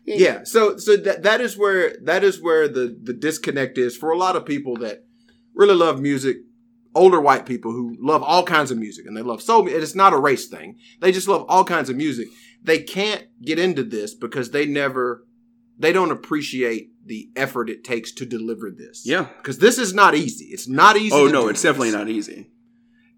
yeah, 0.04 0.44
so 0.44 0.76
so 0.78 0.96
that 0.96 1.22
that 1.24 1.40
is 1.40 1.56
where 1.58 1.96
that 2.04 2.24
is 2.24 2.40
where 2.40 2.68
the 2.68 2.96
the 3.02 3.12
disconnect 3.12 3.76
is 3.76 3.96
for 3.96 4.10
a 4.10 4.16
lot 4.16 4.36
of 4.36 4.46
people 4.46 4.76
that 4.76 5.04
really 5.54 5.74
love 5.74 6.00
music. 6.00 6.38
Older 6.94 7.20
white 7.20 7.44
people 7.44 7.70
who 7.70 7.96
love 8.00 8.22
all 8.22 8.42
kinds 8.42 8.70
of 8.70 8.78
music 8.78 9.04
and 9.06 9.16
they 9.16 9.20
love 9.22 9.42
soul. 9.42 9.60
And 9.68 9.76
it's 9.76 9.94
not 9.94 10.14
a 10.14 10.18
race 10.18 10.48
thing. 10.48 10.78
They 11.00 11.12
just 11.12 11.28
love 11.28 11.44
all 11.48 11.62
kinds 11.62 11.90
of 11.90 11.96
music. 11.96 12.28
They 12.62 12.78
can't 12.80 13.26
get 13.42 13.58
into 13.58 13.82
this 13.84 14.14
because 14.14 14.50
they 14.50 14.66
never, 14.66 15.26
they 15.78 15.92
don't 15.92 16.10
appreciate 16.10 16.90
the 17.06 17.30
effort 17.36 17.70
it 17.70 17.84
takes 17.84 18.12
to 18.12 18.26
deliver 18.26 18.70
this. 18.70 19.02
Yeah. 19.06 19.28
because 19.38 19.58
this 19.58 19.78
is 19.78 19.94
not 19.94 20.14
easy. 20.14 20.46
It's 20.46 20.68
not 20.68 20.96
easy. 20.96 21.14
Oh 21.14 21.26
no, 21.26 21.48
it's 21.48 21.62
definitely 21.62 21.92
not 21.92 22.08
easy. 22.08 22.50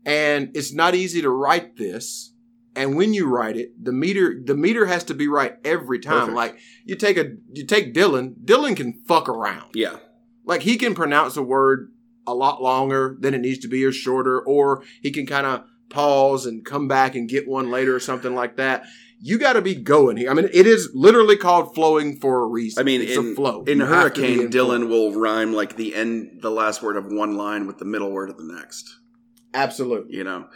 and 0.04 0.50
it's 0.54 0.72
not 0.72 0.94
easy 0.94 1.20
to 1.22 1.30
write 1.30 1.76
this 1.76 2.32
and 2.76 2.96
when 2.96 3.12
you 3.12 3.26
write 3.26 3.56
it 3.56 3.72
the 3.84 3.92
meter 3.92 4.40
the 4.44 4.54
meter 4.54 4.86
has 4.86 5.04
to 5.04 5.12
be 5.14 5.26
right 5.28 5.56
every 5.64 5.98
time 5.98 6.20
Perfect. 6.20 6.36
like 6.36 6.58
you 6.84 6.94
take 6.96 7.16
a 7.18 7.32
you 7.52 7.66
take 7.66 7.92
dylan 7.92 8.34
dylan 8.44 8.74
can 8.76 8.92
fuck 9.06 9.28
around 9.28 9.72
Yeah. 9.74 9.96
like 10.44 10.62
he 10.62 10.76
can 10.78 10.94
pronounce 10.94 11.36
a 11.36 11.42
word 11.42 11.92
a 12.26 12.34
lot 12.34 12.62
longer 12.62 13.16
than 13.20 13.34
it 13.34 13.40
needs 13.40 13.58
to 13.58 13.68
be 13.68 13.84
or 13.84 13.92
shorter 13.92 14.40
or 14.40 14.82
he 15.02 15.10
can 15.10 15.26
kind 15.26 15.46
of 15.46 15.64
pause 15.90 16.46
and 16.46 16.64
come 16.64 16.88
back 16.88 17.14
and 17.14 17.28
get 17.28 17.46
one 17.46 17.70
later 17.70 17.94
or 17.94 18.00
something 18.00 18.34
like 18.34 18.56
that 18.56 18.84
you 19.22 19.38
got 19.38 19.52
to 19.52 19.60
be 19.60 19.74
going 19.74 20.16
here 20.16 20.30
i 20.30 20.34
mean 20.34 20.48
it 20.52 20.66
is 20.66 20.90
literally 20.94 21.36
called 21.36 21.74
flowing 21.74 22.16
for 22.18 22.42
a 22.42 22.46
reason 22.46 22.80
I 22.80 22.84
mean, 22.84 23.02
it's 23.02 23.16
in, 23.16 23.32
a 23.32 23.34
flow 23.34 23.62
in 23.64 23.78
You 23.78 23.84
have 23.84 24.14
to 24.14 24.20
be 24.20 24.26
Hurricane, 24.26 24.40
in 24.46 24.50
flow. 24.52 24.78
Dylan 24.78 24.88
will 24.88 25.12
rhyme 25.12 25.52
like 25.52 25.76
the 25.76 25.94
end, 25.94 26.38
the 26.40 26.50
last 26.50 26.82
word 26.82 26.96
of 26.96 27.06
one 27.12 27.36
line 27.36 27.66
with 27.66 27.78
the 27.78 27.84
middle 27.84 28.10
word 28.10 28.30
of 28.30 28.38
the 28.38 28.44
next. 28.44 28.96
absolutely 29.52 30.16
You 30.16 30.24
know, 30.24 30.46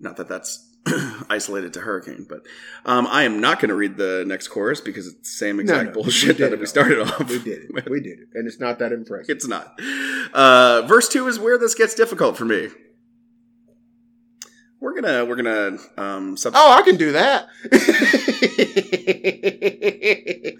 not 0.00 0.16
that 0.18 0.28
that's 0.28 0.68
isolated 1.30 1.72
to 1.74 1.80
Hurricane, 1.80 2.26
but 2.28 2.42
um, 2.84 3.06
I 3.06 3.22
am 3.22 3.40
not 3.40 3.60
going 3.60 3.68
to 3.68 3.74
read 3.76 3.96
the 3.96 4.24
next 4.26 4.48
chorus 4.48 4.80
because 4.80 5.06
it's 5.06 5.30
the 5.30 5.36
same 5.36 5.60
exact 5.60 5.84
no, 5.84 5.88
we 5.90 6.02
bullshit 6.02 6.38
that 6.38 6.58
we 6.58 6.66
started 6.66 6.98
all. 6.98 7.08
off. 7.08 7.28
we 7.28 7.38
did 7.38 7.70
it 7.70 7.90
we 7.90 8.00
did 8.00 8.18
it 8.18 8.28
and 8.34 8.46
it's 8.46 8.58
not 8.60 8.80
that 8.80 8.92
impressive 8.92 9.34
It's 9.34 9.46
not. 9.46 9.78
Uh, 10.34 10.82
verse 10.86 11.08
two 11.08 11.26
is 11.28 11.38
where 11.38 11.56
this 11.56 11.74
gets 11.74 11.94
difficult 11.94 12.36
for 12.36 12.44
me. 12.44 12.68
We're 14.82 15.00
gonna 15.00 15.24
we're 15.24 15.36
gonna 15.36 15.78
um 15.96 16.36
sub- 16.36 16.54
Oh, 16.56 16.72
I 16.72 16.82
can 16.82 16.96
do 16.96 17.12
that. 17.12 17.46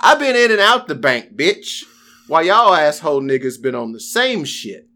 I've 0.00 0.20
been 0.20 0.36
in 0.36 0.52
and 0.52 0.60
out 0.60 0.86
the 0.86 0.94
bank, 0.94 1.34
bitch. 1.34 1.82
While 2.28 2.44
y'all 2.44 2.72
asshole 2.72 3.20
niggas 3.20 3.60
been 3.60 3.74
on 3.74 3.90
the 3.90 3.98
same 3.98 4.44
shit. 4.44 4.88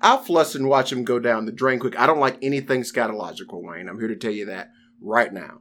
I'll 0.00 0.22
flush 0.22 0.54
and 0.54 0.68
watch 0.68 0.90
him 0.90 1.04
go 1.04 1.18
down 1.18 1.44
the 1.44 1.52
drain 1.52 1.80
quick. 1.80 1.98
I 1.98 2.06
don't 2.06 2.20
like 2.20 2.38
anything 2.40 2.80
scatological, 2.80 3.62
Wayne. 3.62 3.90
I'm 3.90 3.98
here 3.98 4.08
to 4.08 4.16
tell 4.16 4.32
you 4.32 4.46
that 4.46 4.70
right 5.02 5.32
now. 5.32 5.58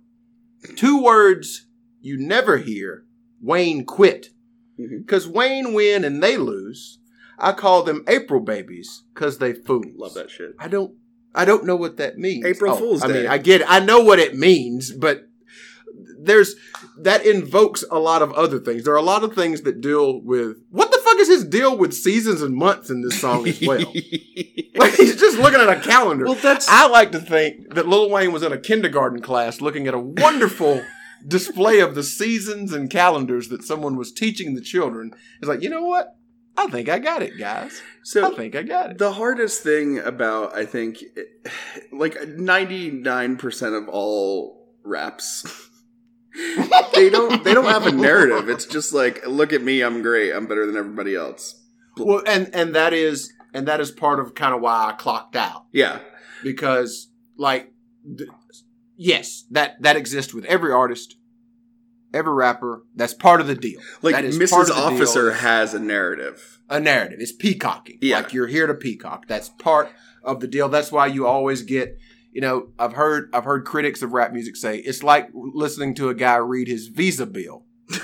Two 0.78 1.04
words 1.04 1.68
you 2.00 2.18
never 2.18 2.58
hear 2.58 3.04
Wayne 3.42 3.84
quit. 3.84 4.30
Because 4.78 5.28
Wayne 5.28 5.74
win 5.74 6.06
and 6.06 6.24
they 6.24 6.38
lose. 6.38 7.00
I 7.38 7.52
call 7.52 7.84
them 7.84 8.06
April 8.08 8.40
babies 8.40 9.04
because 9.14 9.40
they 9.40 9.52
fools. 9.52 9.88
Love 9.98 10.14
that 10.14 10.32
shit. 10.32 10.54
I 10.60 10.70
don't. 10.70 10.96
I 11.38 11.46
don't 11.46 11.66
know 11.66 11.76
what 11.76 11.98
that 11.98 12.18
means. 12.18 12.46
Oh, 12.46 12.50
April 12.50 12.76
Fool's 12.76 13.04
I 13.04 13.08
Day. 13.08 13.14
mean, 13.14 13.28
I 13.28 13.38
get. 13.38 13.62
It. 13.62 13.68
I 13.70 13.80
know 13.80 14.00
what 14.02 14.20
it 14.20 14.36
means, 14.36 14.92
but 14.92 15.28
there's 16.20 16.56
that 17.00 17.26
invokes 17.26 17.84
a 17.92 18.00
lot 18.00 18.22
of 18.22 18.32
other 18.34 18.60
things. 18.60 18.84
There 18.84 18.94
are 18.94 18.98
a 18.98 19.02
lot 19.02 19.24
of 19.24 19.34
things 19.34 19.62
that 19.62 19.82
deal 19.82 20.20
with 20.22 20.58
what 20.70 20.92
the 20.92 20.98
fuck 21.04 21.18
is 21.20 21.28
his 21.28 21.46
deal 21.46 21.78
with 21.78 21.94
seasons 21.94 22.42
and 22.42 22.56
months 22.56 22.90
in 22.90 23.02
this 23.02 23.20
song 23.20 23.48
as 23.48 23.62
well. 23.62 23.80
like 24.76 24.94
he's 24.96 25.20
just 25.20 25.38
looking 25.38 25.62
at 25.62 25.70
a 25.70 25.80
calendar. 25.80 26.26
well, 26.26 26.36
that's 26.36 26.68
I 26.68 26.88
like 26.88 27.12
to 27.14 27.20
think 27.20 27.74
that 27.76 27.88
Lil 27.88 28.10
Wayne 28.10 28.32
was 28.32 28.44
in 28.44 28.52
a 28.52 28.58
kindergarten 28.58 29.22
class 29.22 29.62
looking 29.62 29.88
at 29.88 29.94
a 29.94 30.00
wonderful 30.00 30.84
display 31.28 31.80
of 31.80 31.96
the 31.96 32.04
seasons 32.04 32.74
and 32.74 32.90
calendars 32.90 33.50
that 33.50 33.64
someone 33.64 33.96
was 33.96 34.12
teaching 34.12 34.56
the 34.56 34.62
children. 34.62 35.12
It's 35.40 35.48
like, 35.48 35.62
you 35.62 35.70
know 35.70 35.84
what? 35.84 36.16
I 36.58 36.68
think 36.68 36.90
I 36.90 36.98
got 37.00 37.22
it, 37.22 37.38
guys. 37.38 37.82
so. 38.04 38.32
I 38.34 38.36
think 38.36 38.56
I 38.56 38.64
got 38.64 38.92
it. 38.92 38.98
The 38.98 39.14
hardest 39.14 39.62
thing 39.64 40.00
about 40.00 40.56
I 40.56 40.66
think 40.66 41.04
like 41.92 42.18
ninety 42.28 42.90
nine 42.92 43.38
percent 43.38 43.76
of 43.76 43.88
all 43.90 44.68
raps 44.84 45.46
they 46.94 47.10
don't 47.10 47.44
they 47.44 47.54
don't 47.54 47.66
have 47.66 47.86
a 47.88 47.92
narrative. 47.92 48.48
It's 48.50 48.66
just 48.66 48.94
like 48.94 49.26
look 49.28 49.54
at 49.54 49.62
me, 49.62 49.82
I'm 49.82 50.02
great, 50.02 50.32
I'm 50.34 50.48
better 50.48 50.66
than 50.66 50.78
everybody 50.78 51.16
else. 51.16 51.62
Well, 51.98 52.22
and 52.26 52.50
and 52.54 52.74
that 52.76 52.94
is 52.94 53.34
and 53.54 53.68
that 53.68 53.80
is 53.82 53.92
part 53.92 54.20
of 54.20 54.34
kind 54.36 54.54
of 54.56 54.62
why 54.62 54.90
I 54.90 54.94
clocked 54.94 55.36
out 55.36 55.66
Yeah. 55.72 56.00
because 56.44 57.10
like 57.38 57.72
th- 58.18 58.30
yes, 58.96 59.46
that 59.52 59.82
that 59.82 59.96
exists 59.96 60.34
with 60.34 60.46
every 60.46 60.72
artist, 60.72 61.17
every 62.14 62.34
rapper. 62.34 62.84
That's 62.96 63.14
part 63.14 63.42
of 63.42 63.48
the 63.48 63.56
deal. 63.56 63.80
Like 64.02 64.16
That 64.16 64.26
is 64.26 64.38
part 64.38 64.68
Mrs. 64.68 64.70
of 64.72 64.76
the 64.76 64.90
deal. 64.90 65.02
Officer 65.02 65.32
has 65.34 65.74
a 65.74 65.80
narrative. 65.80 66.60
a 66.70 66.80
narrative. 66.80 67.20
It's 67.20 67.32
peacocking. 67.32 67.98
Yeah. 68.02 68.18
Like 68.18 68.34
you're 68.34 68.48
here 68.48 68.68
to 68.68 68.74
peacock. 68.74 69.28
That's 69.28 69.50
part 69.50 69.90
of 70.24 70.40
the 70.40 70.48
deal. 70.48 70.70
That's 70.70 70.92
why 70.92 71.08
you 71.08 71.26
always 71.28 71.62
get, 71.62 71.98
you 72.32 72.42
know, 72.42 72.70
I've 72.78 72.94
heard 72.94 73.30
I've 73.34 73.46
heard 73.46 73.66
critics 73.66 74.02
of 74.02 74.14
rap 74.14 74.32
music 74.34 74.56
say 74.56 74.78
it's 74.78 75.04
like 75.04 75.30
listening 75.34 75.96
to 75.96 76.10
a 76.10 76.14
guy 76.16 76.36
read 76.38 76.68
his 76.68 76.88
visa 76.88 77.26
bill, 77.26 77.66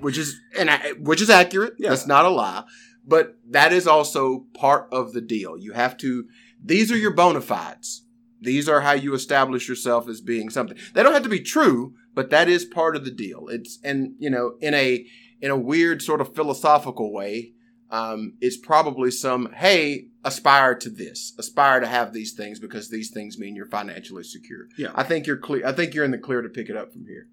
which 0.00 0.18
is 0.18 0.40
and 0.58 0.70
I- 0.70 0.92
which 0.98 1.20
is 1.20 1.30
accurate. 1.30 1.74
Yeah. 1.78 1.90
That's 1.90 2.06
not 2.06 2.24
a 2.24 2.28
lie. 2.30 2.64
But 3.06 3.36
that 3.50 3.72
is 3.72 3.86
also 3.86 4.46
part 4.54 4.88
of 4.90 5.12
the 5.12 5.20
deal. 5.20 5.58
You 5.58 5.72
have 5.72 5.96
to 5.98 6.26
these 6.62 6.90
are 6.90 6.96
your 6.96 7.12
bona 7.12 7.40
fides. 7.40 8.02
These 8.40 8.68
are 8.68 8.80
how 8.82 8.92
you 8.92 9.14
establish 9.14 9.68
yourself 9.68 10.08
as 10.08 10.20
being 10.20 10.50
something. 10.50 10.76
They 10.92 11.02
don't 11.02 11.14
have 11.14 11.22
to 11.22 11.28
be 11.30 11.40
true, 11.40 11.94
but 12.14 12.30
that 12.30 12.48
is 12.48 12.64
part 12.64 12.96
of 12.96 13.04
the 13.04 13.10
deal. 13.10 13.48
It's 13.48 13.78
and 13.84 14.14
you 14.18 14.30
know, 14.30 14.54
in 14.60 14.74
a 14.74 15.06
in 15.40 15.50
a 15.50 15.56
weird 15.56 16.02
sort 16.02 16.20
of 16.20 16.34
philosophical 16.34 17.12
way, 17.12 17.52
um, 17.90 18.34
it's 18.40 18.56
probably 18.56 19.10
some 19.10 19.52
hey, 19.52 20.08
aspire 20.24 20.74
to 20.76 20.90
this, 20.90 21.34
aspire 21.38 21.80
to 21.80 21.86
have 21.86 22.12
these 22.12 22.32
things 22.32 22.58
because 22.58 22.90
these 22.90 23.10
things 23.10 23.38
mean 23.38 23.54
you're 23.54 23.66
financially 23.66 24.24
secure. 24.24 24.66
Yeah. 24.78 24.92
I 24.94 25.02
think 25.02 25.26
you're 25.26 25.36
clear. 25.36 25.66
I 25.66 25.72
think 25.72 25.94
you're 25.94 26.04
in 26.04 26.10
the 26.10 26.18
clear 26.18 26.42
to 26.42 26.48
pick 26.48 26.68
it 26.68 26.76
up 26.76 26.92
from 26.92 27.06
here. 27.06 27.28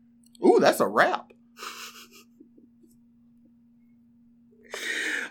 Ooh, 0.45 0.59
that's 0.59 0.79
a 0.79 0.87
wrap. 0.87 1.31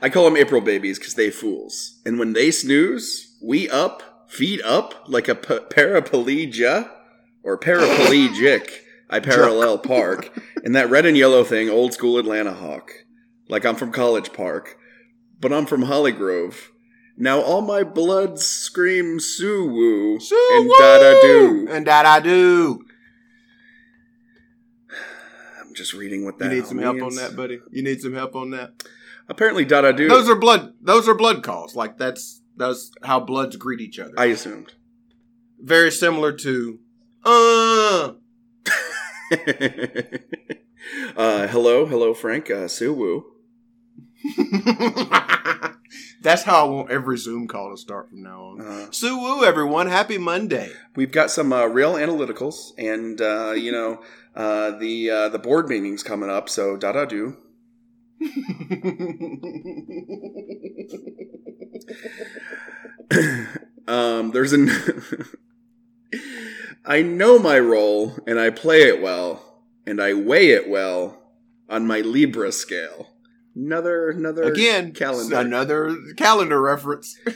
I 0.03 0.09
call 0.09 0.25
them 0.25 0.37
April 0.37 0.63
babies 0.63 0.99
because 0.99 1.15
they 1.15 1.31
fools. 1.31 2.01
And 2.07 2.19
when 2.19 2.33
they 2.33 2.51
snooze, 2.51 3.37
we 3.43 3.69
up, 3.69 4.27
feet 4.31 4.63
up 4.63 4.95
like 5.07 5.29
a 5.29 5.35
p- 5.35 5.59
paraplegia 5.59 6.91
or 7.43 7.59
paraplegic. 7.59 8.71
I 9.11 9.21
parallel 9.21 9.79
park. 9.79 10.31
And 10.65 10.75
that 10.77 10.89
red 10.89 11.05
and 11.07 11.17
yellow 11.17 11.45
thing, 11.45 11.69
old 11.69 11.93
school 11.93 12.19
Atlanta 12.19 12.53
Hawk. 12.53 12.93
Like 13.49 13.65
I'm 13.67 13.75
from 13.75 13.91
College 13.93 14.33
Park, 14.33 14.77
but 15.41 15.53
I'm 15.53 15.67
from 15.67 15.83
Hollygrove. 15.83 16.55
Now 17.17 17.41
all 17.41 17.61
my 17.61 17.83
bloods 17.83 18.47
scream 18.47 19.19
Sue 19.21 19.67
Woo 19.67 20.15
and 20.15 20.71
da 20.79 20.99
da 20.99 21.21
do. 21.21 21.67
and 21.69 21.85
da 21.85 22.03
da 22.05 22.21
do. 22.21 22.85
I'm 25.61 25.75
just 25.75 25.93
reading 25.93 26.25
what 26.25 26.39
that. 26.39 26.47
You 26.47 26.51
need 26.61 26.67
some 26.67 26.79
help 26.79 27.03
on 27.03 27.15
that, 27.17 27.37
buddy. 27.37 27.61
You 27.71 27.83
need 27.83 28.01
some 28.01 28.15
help 28.15 28.37
on 28.37 28.51
that. 28.51 28.85
Apparently, 29.29 29.65
da 29.65 29.81
da 29.83 29.93
do. 29.93 30.09
Those 30.09 30.29
are 30.29 30.37
blood. 30.37 30.73
Those 30.81 31.09
are 31.09 31.15
blood 31.15 31.43
calls. 31.43 31.75
Like 31.75 31.99
that's 31.99 32.41
that's 32.57 32.93
how 33.03 33.21
bloods 33.21 33.57
greet 33.57 33.81
each 33.81 33.99
other. 33.99 34.15
I 34.17 34.27
assumed. 34.27 34.75
Very 35.61 35.91
similar 35.91 36.33
to 36.33 36.79
uh 37.25 38.13
uh, 41.17 41.47
hello, 41.47 41.87
hello, 41.87 42.13
Frank. 42.15 42.51
Uh, 42.51 42.67
Sue 42.67 42.93
Woo. 42.93 43.27
That's 46.21 46.43
how 46.43 46.67
I 46.67 46.69
want 46.69 46.91
every 46.91 47.17
Zoom 47.17 47.47
call 47.47 47.71
to 47.71 47.77
start 47.77 48.09
from 48.09 48.25
now 48.25 48.43
on. 48.43 48.61
Uh, 48.61 48.91
Sue 48.91 49.17
Woo, 49.17 49.45
everyone. 49.45 49.87
Happy 49.87 50.19
Monday. 50.19 50.73
we've 50.97 51.13
got 51.13 51.31
some 51.31 51.53
uh, 51.53 51.67
real 51.67 51.95
analyticals, 51.95 52.73
and 52.77 53.21
uh, 53.21 53.53
you 53.53 53.71
know 53.71 54.03
uh, 54.35 54.73
the 54.73 55.11
uh, 55.11 55.29
the 55.29 55.39
board 55.39 55.69
meetings 55.69 56.03
coming 56.03 56.29
up. 56.29 56.49
So 56.49 56.77
da 56.77 56.91
da 56.91 57.05
do. 57.05 57.37
um, 63.87 64.33
there's 64.33 64.53
an. 64.53 64.71
I 66.85 67.03
know 67.03 67.39
my 67.39 67.59
role, 67.59 68.17
and 68.27 68.39
I 68.41 68.51
play 68.51 68.83
it 68.83 69.03
well, 69.03 69.61
and 69.87 70.01
I 70.01 70.15
weigh 70.15 70.51
it 70.51 70.69
well 70.69 71.23
on 71.69 71.87
my 71.87 72.01
Libra 72.01 72.53
scale. 72.53 73.09
Another 73.55 74.11
another 74.11 74.45
Again, 74.45 74.93
calendar. 74.93 75.37
another 75.37 75.97
calendar 76.17 76.61
reference. 76.61 77.17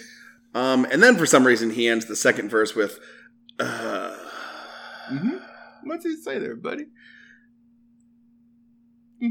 Um, 0.57 0.87
and 0.92 1.02
then 1.02 1.16
for 1.16 1.26
some 1.26 1.44
reason 1.44 1.70
he 1.70 1.88
ends 1.88 2.07
the 2.07 2.14
second 2.14 2.48
verse 2.48 2.76
with, 2.76 3.00
uh, 3.59 4.16
hmm 5.09 5.38
What's 5.83 6.04
he 6.04 6.14
say 6.14 6.38
there, 6.38 6.54
buddy? 6.54 6.87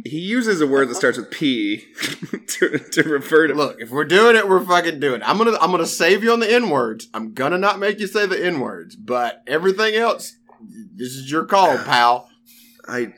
He 0.06 0.20
uses 0.20 0.62
a 0.62 0.68
word 0.68 0.90
that 0.90 0.96
starts 0.96 1.18
with 1.18 1.30
P 1.32 1.78
to, 2.48 2.78
to 2.80 3.04
refer 3.04 3.48
to. 3.48 3.54
Look, 3.54 3.80
if 3.80 3.90
we're 3.92 4.06
doing 4.06 4.36
it, 4.36 4.48
we're 4.48 4.64
fucking 4.66 5.00
doing 5.00 5.22
it. 5.22 5.28
I'm 5.30 5.38
gonna 5.38 5.58
I'm 5.62 5.72
gonna 5.72 5.86
save 5.86 6.24
you 6.24 6.32
on 6.32 6.40
the 6.40 6.52
N 6.52 6.70
words. 6.70 7.08
I'm 7.14 7.34
gonna 7.34 7.58
not 7.58 7.80
make 7.80 8.00
you 8.00 8.08
say 8.08 8.26
the 8.26 8.44
N 8.44 8.60
words, 8.60 8.96
but 8.96 9.44
everything 9.48 9.96
else, 9.96 10.36
this 10.96 11.10
is 11.16 11.30
your 11.32 11.46
call, 11.46 11.78
pal. 11.86 12.30
I 12.88 13.14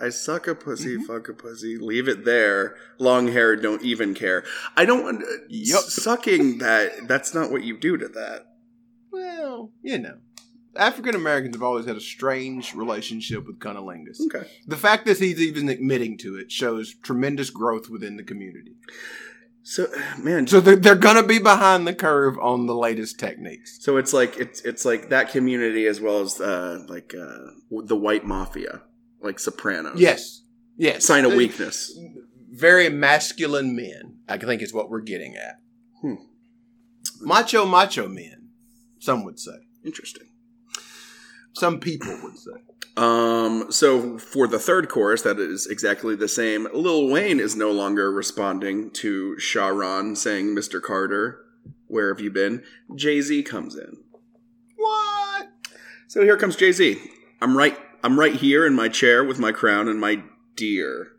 I 0.00 0.08
suck 0.10 0.46
a 0.46 0.54
pussy, 0.54 0.96
Mhm. 0.96 1.04
fuck 1.06 1.28
a 1.28 1.34
pussy, 1.34 1.76
leave 1.78 2.08
it 2.08 2.24
there. 2.24 2.76
Long 2.98 3.28
hair, 3.28 3.56
don't 3.56 3.82
even 3.82 4.14
care. 4.14 4.44
I 4.76 4.84
don't. 4.84 5.22
Yup. 5.48 5.82
Sucking 5.84 6.58
that. 6.58 7.08
That's 7.08 7.34
not 7.34 7.50
what 7.50 7.62
you 7.64 7.78
do 7.78 7.96
to 7.96 8.08
that. 8.08 8.46
Well, 9.12 9.72
you 9.82 9.98
know, 9.98 10.16
African 10.80 11.14
Americans 11.14 11.54
have 11.54 11.62
always 11.62 11.84
had 11.86 11.96
a 11.96 12.00
strange 12.00 12.74
relationship 12.74 13.46
with 13.46 13.58
cunnilingus. 13.58 14.18
Okay. 14.26 14.48
The 14.66 14.76
fact 14.76 15.04
that 15.06 15.18
he's 15.18 15.40
even 15.40 15.68
admitting 15.68 16.16
to 16.18 16.36
it 16.38 16.50
shows 16.50 16.94
tremendous 16.94 17.50
growth 17.50 17.88
within 17.90 18.16
the 18.16 18.22
community. 18.24 18.74
So 19.62 19.86
man, 20.18 20.46
So 20.46 20.58
they're, 20.60 20.76
they're 20.76 20.94
gonna 20.94 21.22
be 21.22 21.38
behind 21.38 21.86
the 21.86 21.94
curve 21.94 22.38
on 22.38 22.66
the 22.66 22.74
latest 22.74 23.20
techniques. 23.20 23.78
so 23.80 23.98
it's 23.98 24.12
like 24.14 24.38
it's 24.38 24.62
it's 24.62 24.86
like 24.86 25.10
that 25.10 25.30
community 25.30 25.86
as 25.86 26.00
well 26.00 26.20
as 26.20 26.40
uh, 26.40 26.82
like 26.88 27.14
uh, 27.14 27.50
the 27.70 27.96
white 27.96 28.24
mafia, 28.24 28.82
like 29.20 29.38
Sopranos. 29.38 30.00
Yes, 30.00 30.42
yes. 30.78 31.06
Sign 31.06 31.26
of 31.26 31.34
weakness. 31.34 31.96
Very 32.50 32.88
masculine 32.88 33.76
men. 33.76 34.16
I 34.28 34.38
think 34.38 34.62
is 34.62 34.72
what 34.72 34.88
we're 34.88 35.02
getting 35.02 35.36
at. 35.36 35.60
Hmm. 36.00 36.14
Macho, 37.20 37.66
macho 37.66 38.08
men. 38.08 38.48
Some 38.98 39.24
would 39.24 39.38
say. 39.38 39.68
Interesting. 39.84 40.29
Some 41.52 41.80
people 41.80 42.16
would 42.22 42.38
say. 42.38 42.52
Um, 42.96 43.70
so 43.70 44.18
for 44.18 44.46
the 44.46 44.58
third 44.58 44.88
chorus, 44.88 45.22
that 45.22 45.38
is 45.38 45.66
exactly 45.66 46.14
the 46.14 46.28
same. 46.28 46.68
Lil 46.72 47.08
Wayne 47.08 47.40
is 47.40 47.56
no 47.56 47.70
longer 47.70 48.10
responding 48.10 48.90
to 48.92 49.38
Sharon 49.38 50.16
saying, 50.16 50.54
Mr. 50.54 50.82
Carter, 50.82 51.44
where 51.86 52.12
have 52.12 52.20
you 52.20 52.30
been? 52.30 52.62
Jay 52.94 53.20
Z 53.20 53.42
comes 53.44 53.76
in. 53.76 53.98
What? 54.76 55.48
So 56.08 56.22
here 56.22 56.36
comes 56.36 56.56
Jay 56.56 56.72
Z. 56.72 57.00
I'm 57.40 57.56
right. 57.56 57.78
I'm 58.02 58.18
right 58.18 58.34
here 58.34 58.66
in 58.66 58.74
my 58.74 58.88
chair 58.88 59.22
with 59.24 59.38
my 59.38 59.52
crown 59.52 59.88
and 59.88 60.00
my 60.00 60.22
deer. 60.56 61.12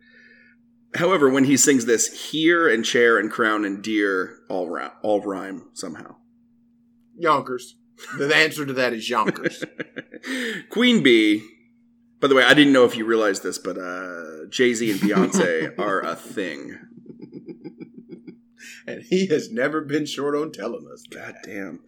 However, 0.95 1.29
when 1.29 1.45
he 1.45 1.55
sings 1.55 1.85
this, 1.85 2.31
here 2.31 2.67
and 2.67 2.83
chair 2.83 3.17
and 3.17 3.31
crown 3.31 3.63
and 3.63 3.81
deer 3.81 4.39
all 4.49 4.69
rhyme, 4.69 4.91
all 5.01 5.21
rhyme 5.21 5.69
somehow. 5.73 6.15
Yonkers. 7.17 7.75
The 8.17 8.35
answer 8.35 8.65
to 8.65 8.73
that 8.73 8.93
is 8.93 9.09
Yonkers. 9.09 9.63
Queen 10.69 11.03
Bee. 11.03 11.47
By 12.19 12.27
the 12.27 12.35
way, 12.35 12.43
I 12.43 12.53
didn't 12.53 12.73
know 12.73 12.85
if 12.85 12.95
you 12.95 13.05
realized 13.05 13.43
this, 13.43 13.57
but 13.57 13.77
uh, 13.77 14.45
Jay 14.49 14.73
Z 14.73 14.91
and 14.91 14.99
Beyonce 14.99 15.73
are 15.79 16.01
a 16.01 16.15
thing. 16.15 16.77
and 18.85 19.03
he 19.03 19.27
has 19.27 19.51
never 19.51 19.81
been 19.81 20.05
short 20.05 20.35
on 20.35 20.51
telling 20.51 20.87
us 20.91 21.03
God 21.09 21.35
damn. 21.43 21.79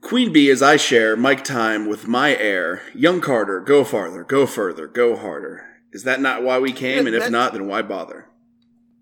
Queen 0.00 0.32
Bee 0.32 0.50
as 0.50 0.62
I 0.62 0.76
share 0.76 1.16
mic 1.16 1.42
time 1.42 1.88
with 1.88 2.06
my 2.06 2.36
air. 2.36 2.82
Young 2.94 3.20
Carter, 3.20 3.60
go 3.60 3.82
farther, 3.82 4.22
go 4.22 4.46
further, 4.46 4.86
go 4.86 5.16
harder. 5.16 5.64
Is 5.92 6.04
that 6.04 6.20
not 6.20 6.42
why 6.42 6.58
we 6.58 6.72
came? 6.72 7.06
Yeah, 7.06 7.14
and 7.14 7.22
if 7.22 7.30
not, 7.30 7.52
then 7.52 7.66
why 7.66 7.82
bother? 7.82 8.28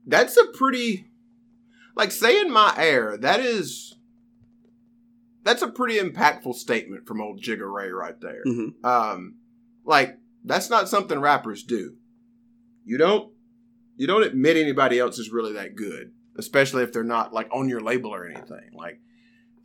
That's 0.06 0.36
a 0.36 0.46
pretty 0.46 1.10
like 1.96 2.12
saying 2.12 2.50
my 2.50 2.74
air, 2.76 3.16
that 3.16 3.40
is 3.40 3.95
that's 5.46 5.62
a 5.62 5.68
pretty 5.68 5.98
impactful 5.98 6.54
statement 6.54 7.06
from 7.06 7.22
old 7.22 7.40
Jigga 7.42 7.70
Ray 7.72 7.88
right 7.90 8.20
there. 8.20 8.42
Mhm. 8.46 8.84
Um 8.84 9.36
like 9.84 10.18
that's 10.44 10.68
not 10.68 10.88
something 10.88 11.18
rappers 11.18 11.62
do. 11.62 11.94
You 12.84 12.98
don't 12.98 13.32
you 13.96 14.06
don't 14.06 14.22
admit 14.24 14.56
anybody 14.58 14.98
else 14.98 15.18
is 15.18 15.30
really 15.30 15.54
that 15.54 15.74
good, 15.74 16.12
especially 16.36 16.82
if 16.82 16.92
they're 16.92 17.02
not 17.02 17.32
like 17.32 17.48
on 17.52 17.68
your 17.68 17.80
label 17.80 18.14
or 18.14 18.26
anything. 18.26 18.70
Like 18.74 19.00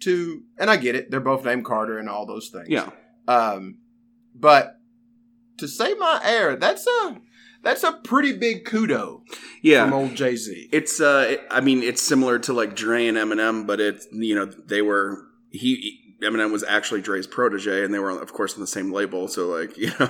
to 0.02 0.44
and 0.58 0.70
I 0.70 0.78
get 0.78 0.96
it, 0.96 1.12
they're 1.12 1.20
both 1.20 1.44
named 1.46 1.66
Carter 1.66 1.98
and 1.98 2.08
all 2.10 2.26
those 2.26 2.50
things. 2.50 2.70
Yeah. 2.70 2.90
Um, 3.28 3.80
but 4.34 4.80
to 5.58 5.68
say 5.68 5.94
my 5.96 6.22
heir, 6.24 6.56
that's 6.56 6.88
a 6.88 7.22
that's 7.64 7.84
a 7.84 7.92
pretty 8.04 8.34
big 8.36 8.66
kudo 8.66 9.22
Yeah. 9.62 9.84
from 9.86 9.94
old 9.94 10.16
Jay 10.16 10.36
Z. 10.36 10.70
It's 10.72 11.00
uh 11.00 11.28
it- 11.32 11.44
I 11.52 11.62
mean 11.62 11.84
it's 11.84 12.02
similar 12.02 12.40
to 12.40 12.54
like 12.54 12.76
Dre 12.76 13.06
and 13.08 13.18
Eminem, 13.18 13.68
but 13.68 13.80
it's 13.80 14.08
you 14.12 14.34
know 14.36 14.46
they 14.46 14.82
were 14.82 15.28
he 15.52 16.16
Eminem 16.22 16.52
was 16.52 16.64
actually 16.64 17.02
Dre's 17.02 17.28
protege, 17.28 17.84
and 17.84 17.94
they 17.94 18.00
were 18.00 18.12
of 18.12 18.34
course 18.34 18.54
on 18.56 18.62
the 18.62 18.68
same 18.68 18.92
label. 18.92 19.28
So 19.28 19.48
like 19.48 19.78
you 19.84 19.92
know 20.00 20.10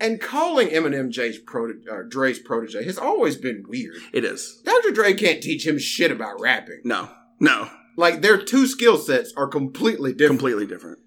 And 0.00 0.20
calling 0.20 0.68
Eminem 0.68 1.10
Jay's 1.10 1.38
prote- 1.40 1.86
or 1.90 2.02
Dre's 2.04 2.38
protege 2.38 2.84
has 2.84 2.98
always 2.98 3.36
been 3.36 3.64
weird. 3.68 3.96
it 4.12 4.24
is 4.24 4.60
Dr. 4.64 4.90
Dre 4.90 5.14
can't 5.14 5.42
teach 5.42 5.66
him 5.66 5.78
shit 5.78 6.10
about 6.10 6.40
rapping. 6.40 6.80
no 6.84 7.10
no 7.40 7.70
Like 7.96 8.22
their 8.22 8.38
two 8.38 8.66
skill 8.66 8.96
sets 8.96 9.32
are 9.36 9.46
completely 9.48 10.12
different. 10.12 10.40
completely 10.40 10.66
different. 10.66 10.98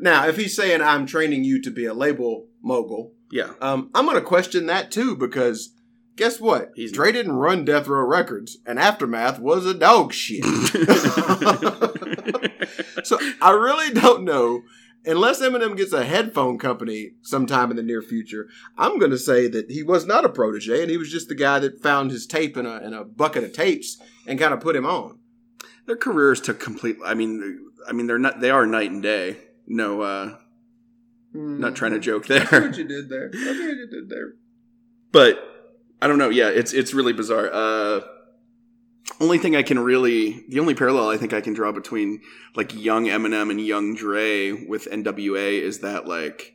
Now, 0.00 0.26
if 0.26 0.36
he's 0.36 0.56
saying 0.56 0.80
I'm 0.82 1.06
training 1.06 1.44
you 1.44 1.62
to 1.62 1.70
be 1.70 1.84
a 1.84 1.94
label 1.94 2.48
mogul, 2.62 3.14
Yeah, 3.30 3.52
um, 3.60 3.90
I'm 3.94 4.04
going 4.06 4.16
to 4.16 4.22
question 4.22 4.66
that 4.66 4.90
too 4.90 5.14
because 5.16 5.74
guess 6.16 6.40
what? 6.40 6.70
He's- 6.74 6.92
Dre 6.92 7.12
didn't 7.12 7.32
run 7.32 7.64
Death 7.64 7.88
Row 7.88 8.04
Records, 8.06 8.58
and 8.66 8.78
Aftermath 8.78 9.38
was 9.38 9.66
a 9.66 9.74
dog 9.74 10.12
shit. 10.12 10.44
so 13.04 13.18
I 13.40 13.50
really 13.50 13.92
don't 13.92 14.24
know. 14.24 14.62
Unless 15.04 15.40
Eminem 15.42 15.76
gets 15.76 15.92
a 15.92 16.04
headphone 16.04 16.58
company 16.58 17.10
sometime 17.22 17.70
in 17.72 17.76
the 17.76 17.82
near 17.82 18.02
future, 18.02 18.48
I'm 18.78 19.00
going 19.00 19.10
to 19.10 19.18
say 19.18 19.48
that 19.48 19.68
he 19.68 19.82
was 19.82 20.06
not 20.06 20.24
a 20.24 20.28
protege, 20.28 20.80
and 20.82 20.90
he 20.90 20.96
was 20.96 21.10
just 21.10 21.28
the 21.28 21.34
guy 21.34 21.58
that 21.58 21.82
found 21.82 22.12
his 22.12 22.24
tape 22.24 22.56
in 22.56 22.66
a, 22.66 22.76
in 22.78 22.94
a 22.94 23.02
bucket 23.04 23.42
of 23.42 23.52
tapes 23.52 24.00
and 24.28 24.38
kind 24.38 24.54
of 24.54 24.60
put 24.60 24.76
him 24.76 24.86
on. 24.86 25.18
their 25.86 25.96
careers 25.96 26.40
took 26.40 26.60
complete. 26.60 26.96
I 27.04 27.14
mean, 27.14 27.66
I 27.88 27.92
mean 27.92 28.06
they're 28.06 28.18
not 28.18 28.40
they 28.40 28.50
are 28.50 28.64
night 28.64 28.92
and 28.92 29.02
day. 29.02 29.38
No, 29.66 30.02
uh 30.02 30.36
not 31.34 31.74
trying 31.74 31.92
to 31.92 31.98
joke 31.98 32.26
there, 32.26 32.44
what 32.46 32.76
you 32.76 32.84
did 32.84 33.08
there. 33.08 33.30
I 33.34 33.46
what 33.46 33.56
you 33.56 33.88
did 33.90 34.08
there. 34.08 34.34
but 35.10 35.42
I 36.02 36.06
don't 36.08 36.18
know. 36.18 36.28
Yeah, 36.28 36.48
it's 36.48 36.72
it's 36.72 36.92
really 36.92 37.12
bizarre. 37.12 37.48
Uh 37.52 38.00
only 39.20 39.38
thing 39.38 39.56
I 39.56 39.62
can 39.62 39.78
really, 39.78 40.44
the 40.48 40.58
only 40.60 40.74
parallel 40.74 41.08
I 41.08 41.16
think 41.16 41.32
I 41.32 41.40
can 41.40 41.54
draw 41.54 41.70
between 41.72 42.20
like 42.54 42.74
young 42.74 43.06
Eminem 43.06 43.50
and 43.50 43.60
young 43.60 43.94
Dre 43.94 44.52
with 44.52 44.88
NWA 44.90 45.60
is 45.60 45.80
that 45.80 46.06
like, 46.06 46.54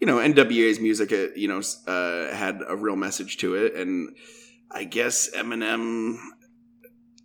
you 0.00 0.06
know, 0.06 0.16
NWA's 0.18 0.78
music, 0.80 1.12
uh, 1.12 1.28
you 1.36 1.48
know, 1.48 1.62
uh, 1.86 2.34
had 2.34 2.60
a 2.68 2.76
real 2.76 2.96
message 2.96 3.38
to 3.38 3.54
it, 3.54 3.74
and 3.74 4.14
I 4.70 4.84
guess 4.84 5.30
Eminem 5.34 6.18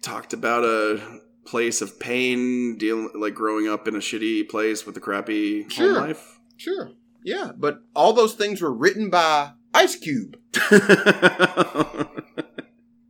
talked 0.02 0.34
about 0.34 0.64
a 0.64 1.20
place 1.46 1.82
of 1.82 2.00
pain, 2.00 2.78
dealing 2.78 3.10
like 3.16 3.34
growing 3.34 3.68
up 3.68 3.88
in 3.88 3.96
a 3.96 4.00
shitty 4.00 4.48
place 4.50 4.86
with 4.86 4.96
a 4.98 5.02
crappy 5.02 5.68
Sure. 5.70 5.94
home 5.96 6.08
life. 6.08 6.40
Sure. 6.58 6.92
Yeah, 7.24 7.52
but 7.58 7.82
all 7.96 8.14
those 8.14 8.34
things 8.36 8.62
were 8.62 8.74
written 8.74 9.10
by 9.10 9.52
Ice 9.74 9.96
Cube, 9.96 10.38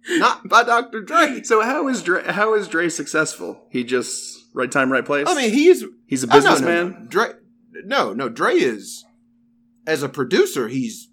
not 0.10 0.48
by 0.48 0.64
Dr. 0.64 1.02
Dre. 1.02 1.42
so 1.44 1.62
how 1.62 1.88
is 1.88 2.02
Dre? 2.04 2.24
How 2.24 2.54
is 2.54 2.68
Dre 2.68 2.90
successful? 2.90 3.66
He 3.70 3.84
just 3.84 4.46
right 4.54 4.72
time, 4.72 4.92
right 4.92 5.06
place. 5.06 5.28
I 5.30 5.36
mean, 5.36 5.52
he's 5.52 5.84
he's 6.08 6.24
a 6.24 6.28
Oh, 6.28 6.30
no, 6.30 6.36
no, 6.40 6.50
businessman. 6.52 6.90
no. 6.92 7.06
Dre, 7.08 7.28
no, 7.86 8.14
no. 8.14 8.30
Dre 8.30 8.56
is, 8.56 9.06
as 9.88 10.04
a 10.04 10.10
producer, 10.10 10.68
he's 10.68 11.10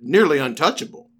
nearly 0.00 0.38
untouchable. 0.38 1.10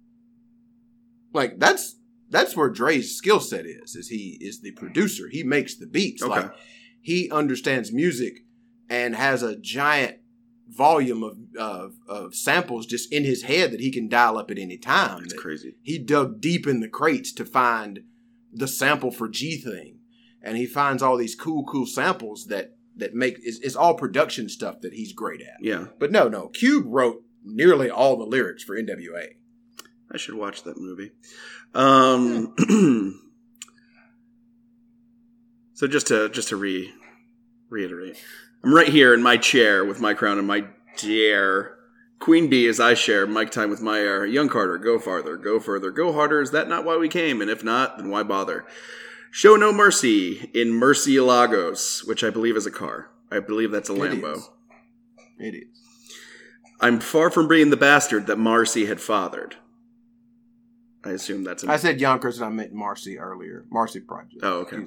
Like 1.33 1.59
that's 1.59 1.95
that's 2.29 2.55
where 2.55 2.69
Dre's 2.69 3.15
skill 3.15 3.39
set 3.39 3.65
is. 3.65 3.95
Is 3.95 4.07
he 4.09 4.37
is 4.41 4.61
the 4.61 4.71
producer? 4.71 5.27
He 5.29 5.43
makes 5.43 5.75
the 5.75 5.87
beats. 5.87 6.23
Okay. 6.23 6.31
Like 6.31 6.51
he 7.01 7.29
understands 7.29 7.91
music 7.93 8.39
and 8.89 9.15
has 9.15 9.43
a 9.43 9.55
giant 9.57 10.17
volume 10.69 11.23
of, 11.23 11.37
of 11.57 11.93
of 12.07 12.35
samples 12.35 12.85
just 12.85 13.11
in 13.11 13.23
his 13.23 13.43
head 13.43 13.71
that 13.71 13.79
he 13.79 13.91
can 13.91 14.07
dial 14.09 14.37
up 14.37 14.49
at 14.51 14.57
any 14.57 14.77
time. 14.77 15.19
That's 15.21 15.33
crazy. 15.33 15.75
he 15.81 15.97
dug 15.99 16.41
deep 16.41 16.65
in 16.67 16.79
the 16.79 16.89
crates 16.89 17.31
to 17.33 17.45
find 17.45 18.03
the 18.51 18.67
sample 18.67 19.11
for 19.11 19.27
G 19.27 19.57
thing, 19.57 19.99
and 20.41 20.57
he 20.57 20.65
finds 20.65 21.03
all 21.03 21.17
these 21.17 21.35
cool, 21.35 21.63
cool 21.65 21.85
samples 21.85 22.47
that 22.47 22.75
that 22.97 23.13
make 23.13 23.37
it's, 23.43 23.59
it's 23.59 23.75
all 23.75 23.93
production 23.95 24.47
stuff 24.49 24.81
that 24.81 24.93
he's 24.93 25.13
great 25.13 25.41
at. 25.41 25.57
Yeah, 25.61 25.87
But 25.99 26.11
no, 26.11 26.27
no, 26.29 26.47
Cube 26.47 26.85
wrote 26.87 27.23
nearly 27.43 27.89
all 27.89 28.17
the 28.17 28.25
lyrics 28.25 28.63
for 28.63 28.75
NWA. 28.75 29.35
I 30.11 30.17
should 30.17 30.35
watch 30.35 30.63
that 30.63 30.77
movie. 30.79 31.11
Um, 31.73 32.53
so 35.73 35.87
just 35.87 36.07
to 36.07 36.29
just 36.29 36.49
to 36.49 36.55
re 36.55 36.93
reiterate, 37.69 38.17
I'm 38.65 38.73
right 38.73 38.89
here 38.89 39.13
in 39.13 39.21
my 39.21 39.37
chair 39.37 39.85
with 39.85 40.01
my 40.01 40.15
crown 40.15 40.39
and 40.39 40.47
my 40.47 40.65
dare. 40.97 41.77
Queen 42.19 42.49
Bee 42.49 42.67
as 42.67 42.79
I 42.79 42.95
share 42.95 43.27
mic 43.27 43.51
time 43.51 43.69
with 43.69 43.81
my 43.81 43.99
heir. 43.99 44.25
Young 44.25 44.49
Carter, 44.49 44.79
go 44.79 44.97
farther, 44.97 45.37
go 45.37 45.59
further, 45.59 45.91
go 45.91 46.11
harder. 46.13 46.41
Is 46.41 46.49
that 46.49 46.67
not 46.67 46.83
why 46.83 46.97
we 46.97 47.07
came? 47.07 47.41
And 47.41 47.51
if 47.51 47.63
not, 47.63 47.97
then 47.97 48.09
why 48.09 48.23
bother? 48.23 48.65
Show 49.29 49.55
no 49.55 49.71
mercy 49.71 50.49
in 50.55 50.69
Murcielagos, 50.69 52.07
which 52.07 52.23
I 52.23 52.31
believe 52.31 52.55
is 52.57 52.65
a 52.65 52.71
car. 52.71 53.11
I 53.31 53.39
believe 53.39 53.69
that's 53.69 53.89
a 53.89 53.93
It 53.93 53.99
Lambo. 53.99 54.37
is. 54.37 54.49
It 55.37 55.55
is. 55.55 55.81
I'm 56.81 56.99
far 56.99 57.29
from 57.29 57.47
being 57.47 57.69
the 57.69 57.77
bastard 57.77 58.25
that 58.25 58.37
Marcy 58.39 58.87
had 58.87 58.99
fathered. 58.99 59.57
I 61.03 61.11
assume 61.11 61.43
that's 61.43 61.61
an 61.61 61.69
I 61.69 61.77
said 61.77 62.01
Yonkers 62.01 62.37
and 62.37 62.45
I 62.47 62.49
meant 62.49 62.73
Marcy 62.73 63.19
earlier. 63.19 63.65
Marcy 63.69 63.99
Project. 63.99 64.39
Oh, 64.41 64.61
okay. 64.61 64.77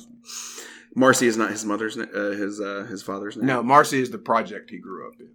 Marcy 0.94 1.27
is 1.27 1.37
not 1.37 1.51
his 1.51 1.64
mother's 1.64 1.96
na- 1.96 2.05
uh, 2.14 2.31
his 2.31 2.61
uh, 2.61 2.87
his 2.88 3.03
father's 3.03 3.37
name. 3.37 3.46
No, 3.46 3.62
Marcy 3.62 4.01
is 4.01 4.11
the 4.11 4.18
project 4.18 4.70
he 4.70 4.79
grew 4.79 5.09
up 5.09 5.14
in. 5.20 5.29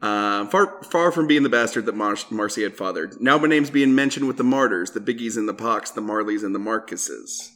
Uh, 0.00 0.46
far 0.46 0.82
far 0.84 1.10
from 1.10 1.26
being 1.26 1.42
the 1.42 1.48
bastard 1.48 1.86
that 1.86 1.96
Mar- 1.96 2.16
Marcy 2.30 2.62
had 2.62 2.76
fathered. 2.76 3.20
Now 3.20 3.38
my 3.38 3.48
name's 3.48 3.70
being 3.70 3.94
mentioned 3.94 4.28
with 4.28 4.36
the 4.36 4.44
martyrs, 4.44 4.92
the 4.92 5.00
Biggies 5.00 5.36
and 5.36 5.48
the 5.48 5.54
Pacs, 5.54 5.92
the 5.92 6.00
Marleys 6.00 6.44
and 6.44 6.54
the 6.54 6.60
Marcuses. 6.60 7.52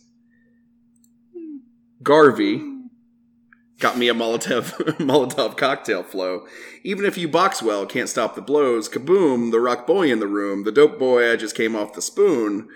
Garvey 2.02 2.68
got 3.78 3.96
me 3.96 4.08
a 4.08 4.14
Molotov 4.14 4.72
Molotov 4.98 5.56
cocktail 5.56 6.02
flow. 6.02 6.46
Even 6.82 7.04
if 7.04 7.16
you 7.16 7.28
box 7.28 7.62
well, 7.62 7.86
can't 7.86 8.08
stop 8.08 8.34
the 8.34 8.42
blows. 8.42 8.88
Kaboom! 8.88 9.52
The 9.52 9.60
rock 9.60 9.86
boy 9.86 10.10
in 10.10 10.18
the 10.18 10.26
room, 10.26 10.64
the 10.64 10.72
dope 10.72 10.98
boy 10.98 11.30
I 11.30 11.36
just 11.36 11.56
came 11.56 11.76
off 11.76 11.92
the 11.92 12.02
spoon. 12.02 12.68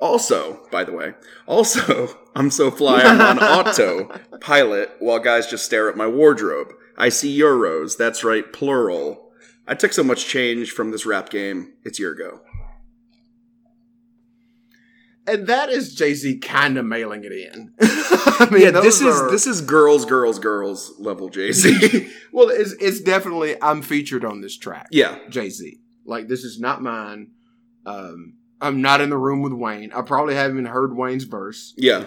Also, 0.00 0.66
by 0.70 0.82
the 0.84 0.92
way, 0.92 1.12
also, 1.46 2.08
I'm 2.34 2.50
so 2.50 2.70
fly 2.70 3.02
I'm 3.02 3.20
on 3.20 3.38
auto 3.42 4.08
pilot 4.40 4.90
while 4.98 5.18
guys 5.18 5.46
just 5.46 5.64
stare 5.64 5.90
at 5.90 5.96
my 5.96 6.06
wardrobe. 6.06 6.72
I 6.96 7.10
see 7.10 7.38
euros. 7.38 7.96
That's 7.98 8.24
right, 8.24 8.50
plural. 8.52 9.30
I 9.66 9.74
took 9.74 9.92
so 9.92 10.02
much 10.02 10.26
change 10.26 10.70
from 10.70 10.90
this 10.90 11.04
rap 11.06 11.28
game. 11.30 11.74
It's 11.84 11.98
your 11.98 12.14
go. 12.14 12.40
And 15.26 15.46
that 15.46 15.68
is 15.68 15.94
Jay 15.94 16.14
Z 16.14 16.38
kind 16.38 16.76
of 16.78 16.84
mailing 16.86 17.22
it 17.24 17.32
in. 17.32 17.72
I 17.80 18.48
mean, 18.50 18.62
Yeah, 18.62 18.70
this 18.70 19.00
those 19.00 19.14
is 19.24 19.30
this 19.30 19.46
is 19.46 19.60
girls, 19.60 20.04
girls, 20.04 20.38
girls 20.38 20.94
level 20.98 21.28
Jay 21.28 21.52
Z. 21.52 22.10
well, 22.32 22.48
it's, 22.48 22.72
it's 22.80 23.00
definitely 23.00 23.54
I'm 23.62 23.82
featured 23.82 24.24
on 24.24 24.40
this 24.40 24.56
track. 24.56 24.88
yeah, 24.90 25.18
Jay 25.28 25.50
Z. 25.50 25.78
Like 26.04 26.26
this 26.26 26.42
is 26.42 26.58
not 26.58 26.82
mine. 26.82 27.32
Um, 27.86 28.38
I'm 28.60 28.82
not 28.82 29.00
in 29.00 29.10
the 29.10 29.18
room 29.18 29.42
with 29.42 29.52
Wayne. 29.52 29.92
I 29.92 30.02
probably 30.02 30.34
haven't 30.34 30.66
heard 30.66 30.96
Wayne's 30.96 31.24
verse. 31.24 31.74
yeah. 31.76 32.06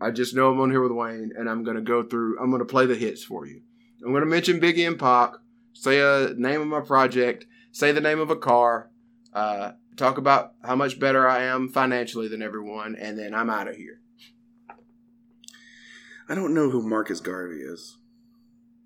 I 0.00 0.12
just 0.12 0.32
know 0.32 0.52
I'm 0.52 0.60
on 0.60 0.70
here 0.70 0.80
with 0.80 0.92
Wayne, 0.92 1.32
and 1.36 1.50
I'm 1.50 1.64
gonna 1.64 1.80
go 1.80 2.04
through. 2.04 2.38
I'm 2.38 2.52
gonna 2.52 2.64
play 2.64 2.86
the 2.86 2.94
hits 2.94 3.24
for 3.24 3.46
you. 3.46 3.62
I'm 4.04 4.12
gonna 4.12 4.26
mention 4.26 4.60
Biggie 4.60 4.86
and 4.86 4.96
Pac. 4.96 5.32
Say 5.72 5.98
a 6.00 6.34
name 6.34 6.60
of 6.60 6.68
my 6.68 6.80
project. 6.80 7.46
Say 7.72 7.90
the 7.90 8.00
name 8.00 8.20
of 8.20 8.30
a 8.30 8.36
car. 8.36 8.90
Uh, 9.32 9.72
talk 9.96 10.16
about 10.16 10.52
how 10.62 10.76
much 10.76 11.00
better 11.00 11.28
I 11.28 11.42
am 11.42 11.68
financially 11.68 12.28
than 12.28 12.42
everyone, 12.42 12.94
and 12.94 13.18
then 13.18 13.34
I'm 13.34 13.50
out 13.50 13.66
of 13.66 13.74
here. 13.74 14.00
I 16.28 16.34
don't 16.36 16.54
know 16.54 16.70
who 16.70 16.82
Marcus 16.88 17.20
Garvey 17.20 17.56
is. 17.60 17.96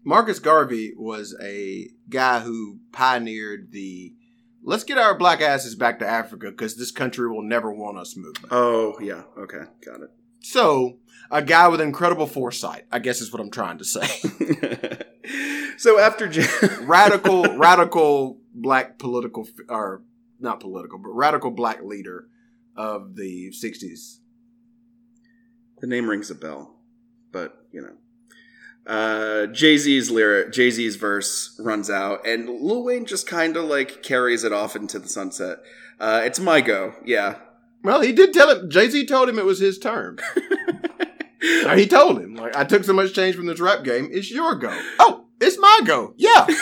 Marcus 0.05 0.39
Garvey 0.39 0.95
was 0.97 1.37
a 1.43 1.91
guy 2.09 2.41
who 2.41 2.79
pioneered 2.91 3.71
the 3.73 4.15
let's 4.63 4.85
get 4.85 4.99
our 4.99 5.17
black 5.17 5.41
asses 5.41 5.75
back 5.75 5.99
to 5.99 6.07
Africa 6.07 6.51
because 6.51 6.77
this 6.77 6.91
country 6.91 7.29
will 7.29 7.43
never 7.43 7.73
want 7.73 7.99
us 7.99 8.17
movement. 8.17 8.49
Oh, 8.51 8.99
yeah. 9.01 9.23
Okay, 9.39 9.63
got 9.85 10.01
it. 10.01 10.11
So, 10.41 10.99
a 11.31 11.43
guy 11.43 11.69
with 11.69 11.81
incredible 11.81 12.27
foresight, 12.27 12.87
I 12.91 12.99
guess 12.99 13.21
is 13.21 13.33
what 13.33 13.41
I'm 13.41 13.51
trying 13.51 13.79
to 13.79 13.85
say. 13.85 14.07
so 15.79 15.99
after 15.99 16.29
Jay- 16.29 16.47
radical, 16.81 17.57
radical 17.57 18.39
black 18.55 18.99
political 18.99 19.47
or 19.69 20.03
not 20.41 20.61
political, 20.61 20.99
but 20.99 21.11
radical 21.11 21.51
black 21.51 21.83
leader 21.83 22.27
of 22.77 23.15
the 23.17 23.51
'60s. 23.51 24.19
The 25.81 25.87
name 25.87 26.09
rings 26.09 26.31
a 26.31 26.35
bell, 26.35 26.77
but 27.31 27.67
you 27.71 27.81
know. 27.81 27.95
Uh, 28.87 29.47
Jay 29.47 29.77
Z's 29.77 30.11
lyric, 30.11 30.53
Jay 30.53 30.71
Z's 30.71 30.97
verse 30.97 31.59
runs 31.61 31.89
out, 31.89 32.27
and 32.27 32.49
Lil 32.49 32.85
Wayne 32.85 33.07
just 33.07 33.27
kind 33.27 33.57
of 33.57 33.65
like 33.65 34.03
carries 34.03 34.45
it 34.45 34.53
off 34.53 34.75
into 34.75 34.99
the 34.99 35.09
sunset. 35.09 35.59
Uh, 36.01 36.23
it's 36.25 36.41
my 36.41 36.61
go, 36.61 36.95
yeah. 37.05 37.37
Well, 37.85 38.01
he 38.01 38.13
did 38.13 38.33
tell 38.33 38.51
him. 38.51 38.71
Jay 38.71 38.89
Z 38.89 39.07
told 39.07 39.29
him 39.29 39.39
it 39.39 39.45
was 39.45 39.61
his 39.61 39.79
turn. 39.79 40.19
He 41.75 41.87
told 41.87 42.21
him, 42.21 42.35
like, 42.35 42.55
I 42.55 42.65
took 42.65 42.85
so 42.85 42.93
much 42.93 43.15
change 43.15 43.35
from 43.35 43.47
this 43.47 43.59
rap 43.59 43.83
game. 43.83 44.09
It's 44.13 44.31
your 44.31 44.55
go. 44.55 44.71
Oh, 45.01 45.25
it's 45.41 45.59
my 45.59 45.81
go. 45.85 46.15
Yeah. 46.17 46.47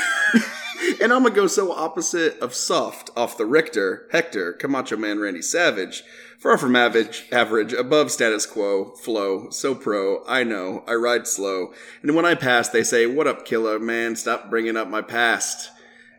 and 1.01 1.13
I'm 1.13 1.23
gonna 1.23 1.35
go 1.35 1.47
so 1.47 1.73
opposite 1.73 2.39
of 2.41 2.55
soft 2.55 3.11
off 3.17 3.39
the 3.39 3.47
Richter, 3.47 4.07
Hector, 4.13 4.53
Camacho 4.53 4.97
Man, 4.97 5.19
Randy 5.19 5.43
Savage. 5.43 6.03
Far 6.39 6.57
from 6.57 6.75
average, 6.75 7.27
average, 7.31 7.75
above 7.75 8.11
status 8.11 8.47
quo, 8.47 8.95
flow, 8.97 9.51
so 9.51 9.75
pro, 9.75 10.25
I 10.27 10.43
know, 10.43 10.85
I 10.89 10.95
ride 10.95 11.27
slow. 11.27 11.75
And 12.03 12.15
when 12.15 12.25
I 12.25 12.35
pass, 12.35 12.69
they 12.69 12.83
say, 12.83 13.07
What 13.07 13.27
up, 13.27 13.45
killer, 13.45 13.79
man? 13.79 14.17
Stop 14.17 14.49
bringing 14.49 14.77
up 14.77 14.89
my 14.89 15.03
past. 15.03 15.71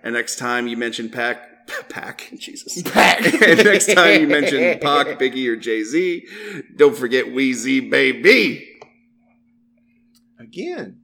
And 0.04 0.14
next 0.14 0.38
time 0.38 0.68
you 0.68 0.78
mention 0.78 1.10
Pac, 1.10 1.68
Pac, 1.90 2.32
Jesus. 2.38 2.82
Pac. 2.84 3.22
and 3.44 3.64
next 3.64 3.94
time 3.94 4.22
you 4.22 4.28
mention 4.28 4.80
Pac, 4.80 5.20
Biggie, 5.20 5.48
or 5.48 5.56
Jay 5.56 5.84
Z, 5.84 6.28
don't 6.76 6.96
forget 6.96 7.32
Wheezy, 7.32 7.80
baby. 7.80 8.68
Again, 10.40 11.00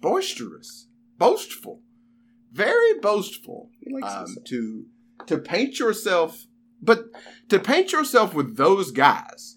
boisterous, 0.00 0.86
boastful, 1.18 1.82
very 2.52 2.98
boastful. 3.00 3.70
Um, 4.02 4.36
to 4.46 4.86
to 5.26 5.38
paint 5.38 5.78
yourself, 5.78 6.44
but 6.80 7.04
to 7.48 7.58
paint 7.58 7.92
yourself 7.92 8.34
with 8.34 8.56
those 8.56 8.90
guys 8.92 9.54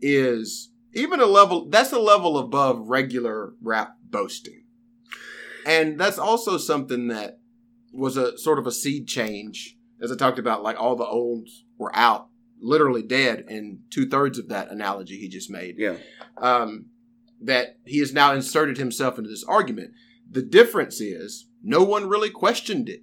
is 0.00 0.70
even 0.94 1.20
a 1.20 1.26
level. 1.26 1.68
That's 1.68 1.92
a 1.92 1.98
level 1.98 2.38
above 2.38 2.88
regular 2.88 3.52
rap 3.62 3.96
boasting, 4.02 4.64
and 5.66 5.98
that's 5.98 6.18
also 6.18 6.56
something 6.58 7.08
that 7.08 7.38
was 7.92 8.16
a 8.16 8.36
sort 8.38 8.58
of 8.58 8.66
a 8.66 8.72
seed 8.72 9.06
change, 9.08 9.76
as 10.00 10.12
I 10.12 10.16
talked 10.16 10.38
about. 10.38 10.62
Like 10.62 10.80
all 10.80 10.96
the 10.96 11.04
olds 11.06 11.64
were 11.76 11.94
out, 11.94 12.28
literally 12.60 13.02
dead, 13.02 13.44
in 13.48 13.80
two 13.90 14.08
thirds 14.08 14.38
of 14.38 14.48
that 14.48 14.70
analogy 14.70 15.18
he 15.18 15.28
just 15.28 15.50
made 15.50 15.76
Yeah. 15.78 15.96
um, 16.36 16.86
that 17.40 17.78
he 17.84 17.98
has 17.98 18.12
now 18.12 18.32
inserted 18.32 18.78
himself 18.78 19.18
into 19.18 19.30
this 19.30 19.44
argument. 19.44 19.92
The 20.30 20.42
difference 20.42 21.00
is 21.00 21.47
no 21.62 21.82
one 21.84 22.08
really 22.08 22.30
questioned 22.30 22.88
it. 22.88 23.02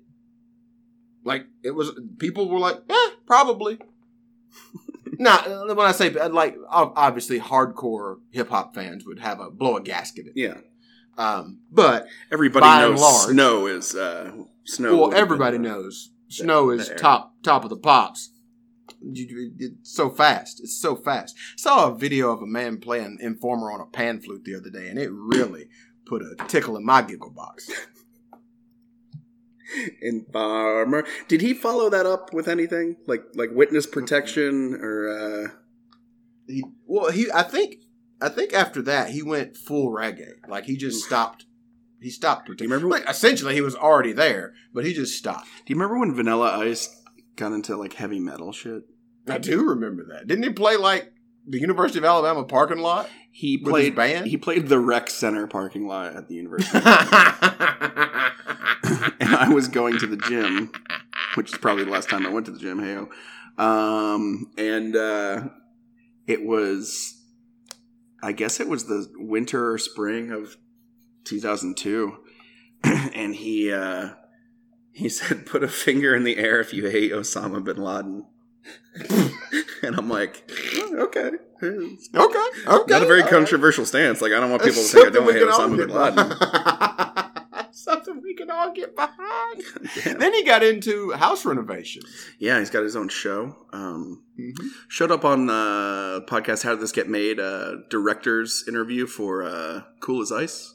Like 1.24 1.48
it 1.64 1.72
was, 1.72 1.92
people 2.20 2.50
were 2.50 2.60
like, 2.60 2.78
"Eh, 2.90 3.10
probably." 3.26 3.80
now, 5.20 5.66
when 5.68 5.80
I 5.88 5.92
say 5.92 6.10
like, 6.12 6.56
obviously, 6.70 7.40
hardcore 7.40 8.18
hip 8.32 8.50
hop 8.50 8.76
fans 8.76 9.06
would 9.06 9.20
have 9.20 9.40
a 9.40 9.50
blow 9.50 9.78
a 9.78 9.82
gasket. 9.82 10.28
At. 10.28 10.34
Yeah. 10.38 10.58
Um, 11.18 11.60
but 11.72 12.08
Everybody 12.32 12.62
By 12.66 12.84
and 12.84 12.92
knows 12.92 13.02
large- 13.02 13.30
snow 13.32 13.68
is 13.68 13.96
uh, 13.96 14.32
snow. 14.66 14.98
well, 14.98 15.14
everybody 15.14 15.58
uh, 15.58 15.62
knows 15.62 16.12
snow 16.28 16.70
is 16.72 16.92
top 16.98 17.34
top 17.42 17.64
of 17.64 17.70
the 17.70 17.78
pops. 17.78 18.32
You- 19.02 19.54
It's 19.58 19.96
so 19.96 20.10
fast. 20.10 20.60
It's 20.62 20.78
so 20.80 20.96
fast. 20.96 21.36
saw 21.56 21.90
a 21.90 21.96
video 21.98 22.32
of 22.32 22.42
a 22.42 22.46
man 22.48 22.80
playing 22.80 23.18
Informer 23.22 23.72
on 23.72 23.80
a 23.82 23.86
pan 23.86 24.22
flute 24.22 24.44
the 24.44 24.56
other 24.56 24.70
day, 24.70 24.90
and 24.90 25.00
it 25.00 25.10
really 25.12 25.70
put 26.06 26.22
a 26.22 26.36
tickle 26.48 26.76
in 26.78 26.86
my 26.86 27.02
giggle 27.02 27.32
box. 27.32 27.70
Informer. 30.02 31.06
Did 31.28 31.42
he 31.42 31.54
follow 31.54 31.90
that 31.90 32.06
up 32.06 32.34
with 32.34 32.48
anything 32.48 32.98
like 33.08 33.24
like 33.34 33.50
witness 33.52 33.86
protection 33.86 34.76
or? 34.82 35.10
uh 35.10 35.48
He 36.48 36.64
well, 36.86 37.12
he 37.12 37.32
I 37.34 37.44
think 37.44 37.78
I 38.22 38.30
think 38.30 38.54
after 38.54 38.82
that 38.84 39.10
he 39.10 39.22
went 39.22 39.58
full 39.58 39.92
reggae. 39.92 40.34
Like 40.48 40.66
he 40.66 40.78
just 40.78 41.04
stopped. 41.04 41.46
He 42.02 42.10
stopped. 42.10 42.48
Do 42.48 42.54
you 42.64 42.70
remember? 42.70 42.88
Like, 42.88 43.10
essentially, 43.10 43.56
he 43.56 43.62
was 43.62 43.76
already 43.76 44.12
there, 44.14 44.54
but 44.74 44.86
he 44.86 44.94
just 44.94 45.18
stopped. 45.18 45.48
do 45.66 45.74
you 45.74 45.76
remember 45.76 45.98
when 46.00 46.14
Vanilla 46.14 46.56
Ice 46.60 47.02
got 47.36 47.52
into 47.52 47.76
like 47.78 47.94
heavy 47.94 48.20
metal 48.20 48.52
shit? 48.52 48.84
I 49.28 49.40
do 49.40 49.64
remember 49.64 50.06
that. 50.12 50.28
Didn't 50.28 50.44
he 50.44 50.52
play 50.52 50.78
like 50.78 51.12
the 51.48 51.60
University 51.60 51.98
of 51.98 52.06
Alabama 52.06 52.44
parking 52.44 52.78
lot? 52.80 53.10
He 53.32 53.58
played 53.58 53.96
band? 53.96 54.28
He 54.28 54.38
played 54.38 54.68
the 54.68 54.80
rec 54.80 55.10
center 55.10 55.48
parking 55.48 55.88
lot 55.88 56.16
at 56.16 56.28
the 56.28 56.36
university, 56.36 56.78
and 59.20 59.36
I 59.36 59.50
was 59.50 59.68
going 59.68 60.00
to 60.00 60.08
the 60.08 60.18
gym, 60.18 60.72
which 61.36 61.52
is 61.52 61.58
probably 61.58 61.84
the 61.84 61.92
last 61.92 62.10
time 62.10 62.26
I 62.26 62.30
went 62.30 62.46
to 62.48 62.52
the 62.52 62.60
gym. 62.60 62.80
Heyo, 62.80 63.10
um, 63.62 64.52
and 64.58 64.96
uh, 64.96 65.50
it 66.28 66.46
was, 66.46 67.22
I 68.22 68.32
guess 68.32 68.60
it 68.60 68.68
was 68.68 68.86
the 68.86 69.08
winter 69.16 69.72
or 69.72 69.78
spring 69.78 70.32
of 70.32 70.58
2002, 71.26 72.18
and 72.84 73.36
he 73.36 73.72
uh, 73.72 74.12
he 74.92 75.10
said, 75.10 75.46
"Put 75.46 75.64
a 75.64 75.68
finger 75.68 76.16
in 76.16 76.24
the 76.24 76.38
air 76.38 76.60
if 76.60 76.74
you 76.74 76.88
hate 76.90 77.12
Osama 77.12 77.64
bin 77.64 77.78
Laden." 77.78 78.26
and 79.84 79.96
I'm 79.96 80.10
like, 80.10 80.50
"Oh, 80.76 80.98
okay. 81.04 81.32
Okay. 81.62 81.88
Okay. 82.14 82.92
Not 82.92 83.02
a 83.02 83.06
very 83.06 83.22
all 83.22 83.26
right. 83.26 83.30
controversial 83.30 83.86
stance. 83.86 84.22
Like 84.22 84.34
I 84.34 84.40
don't 84.40 84.50
want 84.50 84.64
people 84.64 84.82
to 84.82 84.88
think 84.88 85.08
I 85.08 85.10
don't 85.10 85.32
hate 85.32 85.42
Osama 85.42 85.78
bin 85.78 85.90
Laden. 85.90 86.32
we 88.22 88.34
can 88.36 88.50
all 88.52 88.74
get 88.74 88.96
behind. 88.96 89.64
Yeah. 90.06 90.14
Then 90.16 90.34
he 90.34 90.44
got 90.44 90.64
into 90.64 91.12
house 91.12 91.46
renovations. 91.46 92.06
Yeah, 92.40 92.60
he's 92.60 92.70
got 92.70 92.84
his 92.84 92.96
own 92.96 93.10
show. 93.10 93.56
Um, 93.74 94.22
Mm-hmm. 94.38 94.68
showed 94.90 95.12
up 95.12 95.24
on 95.24 95.50
uh, 95.50 96.20
podcast 96.28 96.64
How 96.64 96.72
Did 96.72 96.82
This 96.82 96.92
Get 96.92 97.08
Made? 97.08 97.40
Uh, 97.40 97.76
director's 97.90 98.66
interview 98.68 99.08
for 99.08 99.44
uh, 99.44 99.84
Cool 100.02 100.22
as 100.22 100.30
Ice. 100.30 100.74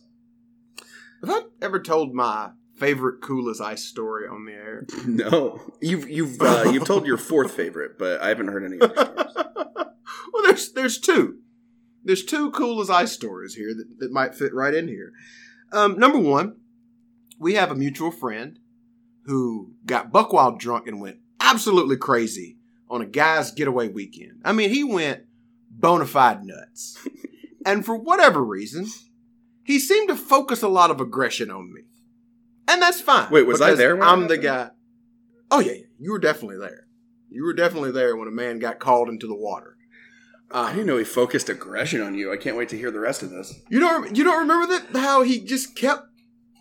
Have 1.20 1.28
I 1.30 1.41
ever 1.61 1.78
told 1.78 2.14
my 2.14 2.53
favorite 2.78 3.20
cool 3.20 3.51
as 3.51 3.61
ice 3.61 3.84
story 3.84 4.26
on 4.26 4.47
the 4.47 4.53
air? 4.53 4.86
No, 5.07 5.61
you've 5.82 6.09
you've 6.09 6.41
uh, 6.41 6.70
you've 6.72 6.86
told 6.86 7.07
your 7.07 7.18
fourth 7.18 7.53
favorite, 7.53 7.99
but 7.99 8.22
I 8.22 8.28
haven't 8.28 8.49
heard 8.49 8.64
any. 8.64 8.80
Other 8.80 8.95
stories. 8.95 9.34
well, 10.32 10.43
there's 10.45 10.72
there's 10.72 10.99
two. 10.99 11.41
There's 12.03 12.24
two 12.24 12.51
cool 12.53 12.80
as 12.80 12.88
ice 12.88 13.12
stories 13.12 13.55
here 13.57 13.74
that, 13.74 13.99
that 13.99 14.11
might 14.11 14.34
fit 14.34 14.55
right 14.55 14.72
in 14.72 14.88
here. 14.88 15.12
Um, 15.70 15.99
number 15.99 16.18
one, 16.18 16.57
we 17.41 17.55
have 17.55 17.72
a 17.72 17.74
mutual 17.74 18.12
friend 18.12 18.61
who 19.24 19.72
got 19.86 20.12
buckwild 20.12 20.61
drunk 20.61 20.86
and 20.86 21.01
went 21.01 21.16
absolutely 21.41 21.97
crazy 21.97 22.59
on 22.88 23.01
a 23.01 23.07
guy's 23.07 23.51
getaway 23.51 23.88
weekend. 23.88 24.43
I 24.45 24.53
mean, 24.53 24.70
he 24.70 24.84
went 24.84 25.24
bona 25.70 26.07
fide 26.07 26.45
nuts. 26.45 26.99
and 27.66 27.84
for 27.84 27.97
whatever 27.97 28.45
reason, 28.45 28.86
he 29.64 29.78
seemed 29.78 30.09
to 30.11 30.16
focus 30.16 30.62
a 30.62 30.68
lot 30.68 30.91
of 30.91 31.01
aggression 31.01 31.51
on 31.51 31.72
me. 31.72 31.82
And 32.68 32.80
that's 32.80 33.01
fine. 33.01 33.30
Wait, 33.30 33.47
was 33.47 33.61
I 33.61 33.74
there 33.74 33.97
when 33.97 34.07
I'm 34.07 34.28
the 34.28 34.38
guy. 34.38 34.70
Oh, 35.51 35.61
yeah, 35.61 35.72
yeah. 35.72 35.84
You 35.99 36.12
were 36.12 36.18
definitely 36.18 36.59
there. 36.59 36.86
You 37.30 37.45
were 37.45 37.55
definitely 37.55 37.91
there 37.91 38.16
when 38.16 38.28
a 38.28 38.32
man 38.32 38.59
got 38.59 38.78
called 38.78 39.09
into 39.09 39.26
the 39.26 39.34
water. 39.34 39.76
Uh, 40.51 40.66
I 40.68 40.72
didn't 40.72 40.86
know 40.86 40.99
he 40.99 41.05
focused 41.05 41.49
aggression 41.49 42.03
on 42.03 42.14
you. 42.14 42.32
I 42.32 42.36
can't 42.36 42.57
wait 42.57 42.68
to 42.70 42.76
hear 42.76 42.91
the 42.91 43.01
rest 43.01 43.22
of 43.22 43.30
this. 43.30 43.55
You 43.68 43.78
don't 43.78 44.16
you 44.16 44.24
don't 44.24 44.41
remember 44.41 44.78
that 44.78 44.99
how 45.01 45.22
he 45.22 45.41
just 45.41 45.76
kept 45.76 46.09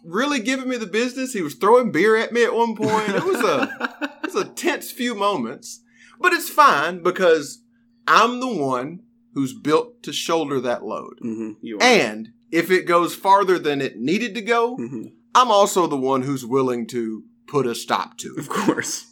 really 0.03 0.39
giving 0.39 0.69
me 0.69 0.77
the 0.77 0.85
business. 0.87 1.33
He 1.33 1.41
was 1.41 1.55
throwing 1.55 1.91
beer 1.91 2.15
at 2.15 2.31
me 2.33 2.43
at 2.43 2.53
one 2.53 2.75
point. 2.75 3.09
It 3.09 3.23
was 3.23 3.43
a 3.43 3.89
it 4.23 4.33
was 4.33 4.35
a 4.35 4.49
tense 4.49 4.91
few 4.91 5.15
moments, 5.15 5.81
but 6.19 6.33
it's 6.33 6.49
fine 6.49 7.03
because 7.03 7.63
I'm 8.07 8.39
the 8.39 8.47
one 8.53 9.01
who's 9.33 9.53
built 9.53 10.01
to 10.03 10.11
shoulder 10.13 10.59
that 10.61 10.83
load. 10.83 11.19
hmm. 11.21 11.51
And 11.81 12.29
if 12.51 12.71
it 12.71 12.87
goes 12.87 13.13
farther 13.15 13.59
than 13.59 13.81
it 13.81 13.97
needed 13.97 14.33
to 14.35 14.41
go, 14.41 14.75
Mhm. 14.77 15.11
I'm 15.35 15.51
also 15.51 15.85
the 15.85 15.95
one 15.97 16.23
who's 16.23 16.43
willing 16.45 16.87
to 16.87 17.23
put 17.47 17.67
a 17.67 17.75
stop 17.75 18.17
to 18.17 18.33
it. 18.35 18.39
of 18.39 18.49
course. 18.49 19.05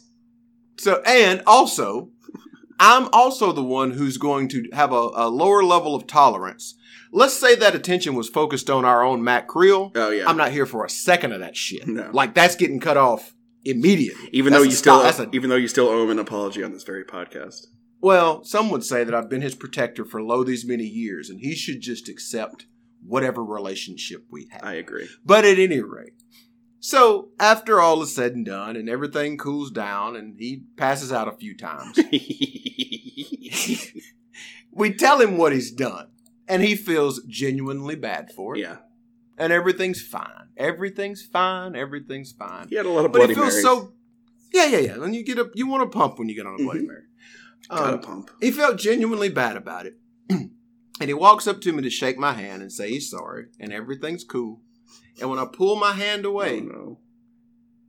So, 0.76 1.00
and 1.06 1.42
also, 1.46 2.10
I'm 2.80 3.08
also 3.12 3.52
the 3.52 3.62
one 3.62 3.92
who's 3.92 4.16
going 4.18 4.48
to 4.48 4.68
have 4.72 4.92
a, 4.92 5.10
a 5.14 5.28
lower 5.28 5.62
level 5.64 5.94
of 5.94 6.06
tolerance. 6.06 6.74
Let's 7.12 7.34
say 7.34 7.54
that 7.56 7.74
attention 7.74 8.14
was 8.14 8.28
focused 8.28 8.68
on 8.70 8.84
our 8.84 9.02
own 9.02 9.22
Matt 9.24 9.46
Creel. 9.46 9.92
Oh 9.94 10.10
yeah. 10.10 10.28
I'm 10.28 10.36
not 10.36 10.52
here 10.52 10.66
for 10.66 10.84
a 10.84 10.90
second 10.90 11.32
of 11.32 11.40
that 11.40 11.56
shit. 11.56 11.86
No. 11.88 12.10
Like 12.12 12.34
that's 12.34 12.56
getting 12.56 12.80
cut 12.80 12.96
off 12.96 13.34
immediately. 13.64 14.28
even 14.32 14.52
That's 14.52 14.64
though 14.64 14.70
you 14.70 14.76
still, 14.76 15.00
a- 15.02 15.28
even 15.32 15.50
though 15.50 15.56
you 15.56 15.68
still 15.68 15.88
owe 15.88 16.04
him 16.04 16.10
an 16.10 16.18
apology 16.18 16.62
on 16.62 16.72
this 16.72 16.84
very 16.84 17.04
podcast. 17.04 17.66
well, 18.00 18.44
some 18.44 18.70
would 18.70 18.84
say 18.84 19.04
that 19.04 19.14
I've 19.14 19.30
been 19.30 19.42
his 19.42 19.54
protector 19.54 20.04
for 20.04 20.22
lo 20.22 20.44
these 20.44 20.66
many 20.66 20.84
years, 20.84 21.30
and 21.30 21.40
he 21.40 21.54
should 21.54 21.80
just 21.80 22.08
accept 22.08 22.66
whatever 23.04 23.44
relationship 23.44 24.24
we 24.30 24.48
have. 24.50 24.62
I 24.64 24.74
agree. 24.74 25.08
But 25.24 25.44
at 25.44 25.58
any 25.58 25.80
rate, 25.80 26.12
so 26.80 27.30
after 27.40 27.80
all 27.80 28.02
is 28.02 28.14
said 28.14 28.34
and 28.34 28.46
done, 28.46 28.76
and 28.76 28.88
everything 28.88 29.38
cools 29.38 29.70
down, 29.70 30.16
and 30.16 30.38
he 30.38 30.64
passes 30.76 31.12
out 31.12 31.28
a 31.28 31.32
few 31.32 31.56
times. 31.56 31.98
we 34.72 34.92
tell 34.94 35.20
him 35.20 35.36
what 35.36 35.52
he's 35.52 35.72
done, 35.72 36.08
and 36.48 36.62
he 36.62 36.74
feels 36.76 37.22
genuinely 37.24 37.94
bad 37.96 38.30
for 38.32 38.56
it. 38.56 38.60
yeah, 38.60 38.76
And 39.36 39.52
everything's 39.52 40.00
fine. 40.02 40.48
Everything's 40.56 41.22
fine. 41.24 41.76
Everything's 41.76 42.32
fine. 42.32 42.68
he 42.68 42.76
had 42.76 42.86
a 42.86 42.90
lot 42.90 43.04
of 43.04 43.12
But 43.12 43.28
he 43.28 43.34
feels 43.34 43.52
Marys. 43.52 43.62
so 43.62 43.92
Yeah, 44.52 44.66
yeah, 44.66 44.78
yeah. 44.78 45.02
And 45.04 45.14
you 45.14 45.24
get 45.24 45.38
a, 45.38 45.50
you 45.54 45.66
want 45.66 45.90
to 45.90 45.98
pump 45.98 46.18
when 46.18 46.28
you 46.28 46.34
get 46.34 46.46
on 46.46 46.54
a 46.60 46.62
Bloody 46.64 46.80
Mhm. 46.80 46.86
Mary. 46.86 47.02
Um, 47.70 48.00
pump. 48.00 48.30
he 48.40 48.50
felt 48.50 48.78
genuinely 48.78 49.28
bad 49.28 49.56
about 49.56 49.84
it. 49.86 49.98
and 50.30 50.50
he 51.00 51.12
walks 51.14 51.46
up 51.46 51.60
to 51.60 51.72
me 51.72 51.82
to 51.82 51.90
shake 51.90 52.16
my 52.18 52.32
hand 52.32 52.62
and 52.62 52.72
say 52.72 52.88
he's 52.90 53.10
sorry 53.10 53.46
and 53.60 53.72
everything's 53.72 54.24
cool. 54.24 54.62
And 55.20 55.28
when 55.28 55.38
I 55.38 55.44
pull 55.44 55.76
my 55.76 55.92
hand 55.92 56.24
away, 56.24 56.60
Oh, 56.60 56.64
no. 56.64 56.98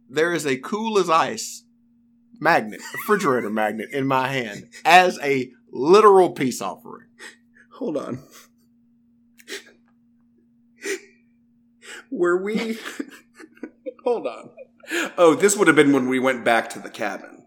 there 0.09 0.33
is 0.33 0.45
a 0.45 0.57
cool 0.57 0.99
as 0.99 1.09
ice 1.09 1.63
magnet, 2.39 2.81
refrigerator 2.93 3.49
magnet 3.61 3.89
in 3.91 4.05
my 4.07 4.27
hand 4.27 4.67
as 4.83 5.17
a 5.23 5.51
literal 5.71 6.31
peace 6.31 6.61
offering. 6.61 7.07
Hold 7.73 7.97
on. 7.97 8.19
Were 12.11 12.41
we? 12.41 12.77
Hold 14.03 14.27
on. 14.27 14.49
Oh, 15.17 15.35
this 15.35 15.55
would 15.55 15.67
have 15.67 15.75
been 15.75 15.93
when 15.93 16.07
we 16.09 16.19
went 16.19 16.43
back 16.43 16.69
to 16.71 16.79
the 16.79 16.89
cabin. 16.89 17.43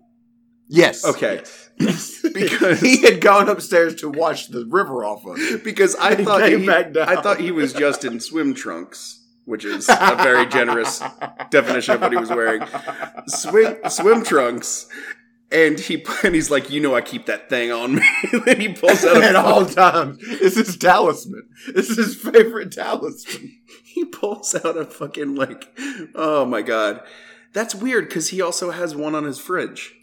Yes. 0.68 1.04
Okay. 1.04 1.42
Yes. 1.78 2.20
Because- 2.32 2.80
he 2.80 3.02
had 3.02 3.20
gone 3.20 3.48
upstairs 3.50 3.94
to 3.96 4.08
wash 4.08 4.46
the 4.46 4.64
river 4.66 5.04
off 5.04 5.26
of 5.26 5.36
it. 5.38 5.62
Because 5.62 5.94
I 5.96 6.14
he 6.14 6.24
thought 6.24 6.40
came 6.40 6.60
he, 6.60 6.66
back 6.66 6.92
down. 6.94 7.08
I 7.08 7.20
thought 7.20 7.40
he 7.40 7.50
was 7.50 7.72
just 7.74 8.04
in 8.06 8.20
swim 8.20 8.54
trunks, 8.54 9.22
which 9.44 9.64
is 9.66 9.86
a 9.88 10.16
very 10.22 10.46
generous 10.46 11.02
definition 11.50 11.96
of 11.96 12.00
what 12.00 12.12
he 12.12 12.16
was 12.16 12.30
wearing. 12.30 12.62
Swim 13.26 13.76
swim 13.90 14.24
trunks, 14.24 14.86
and 15.52 15.78
he 15.78 16.04
and 16.24 16.34
he's 16.34 16.50
like, 16.50 16.70
you 16.70 16.80
know, 16.80 16.94
I 16.94 17.00
keep 17.00 17.26
that 17.26 17.48
thing 17.48 17.70
on 17.70 17.96
me. 17.96 18.02
then 18.44 18.60
he 18.60 18.72
pulls 18.72 19.04
out 19.04 19.22
at 19.22 19.36
all 19.36 19.66
times. 19.66 20.18
It's 20.22 20.56
his 20.56 20.76
talisman. 20.76 21.48
It's 21.68 21.96
his 21.96 22.16
favorite 22.16 22.72
talisman. 22.72 23.58
he 23.84 24.04
pulls 24.04 24.54
out 24.54 24.76
a 24.76 24.84
fucking 24.84 25.34
like, 25.34 25.76
oh 26.14 26.44
my 26.44 26.62
god, 26.62 27.02
that's 27.52 27.74
weird 27.74 28.08
because 28.08 28.28
he 28.28 28.40
also 28.40 28.70
has 28.70 28.94
one 28.96 29.14
on 29.14 29.24
his 29.24 29.38
fridge. 29.38 29.94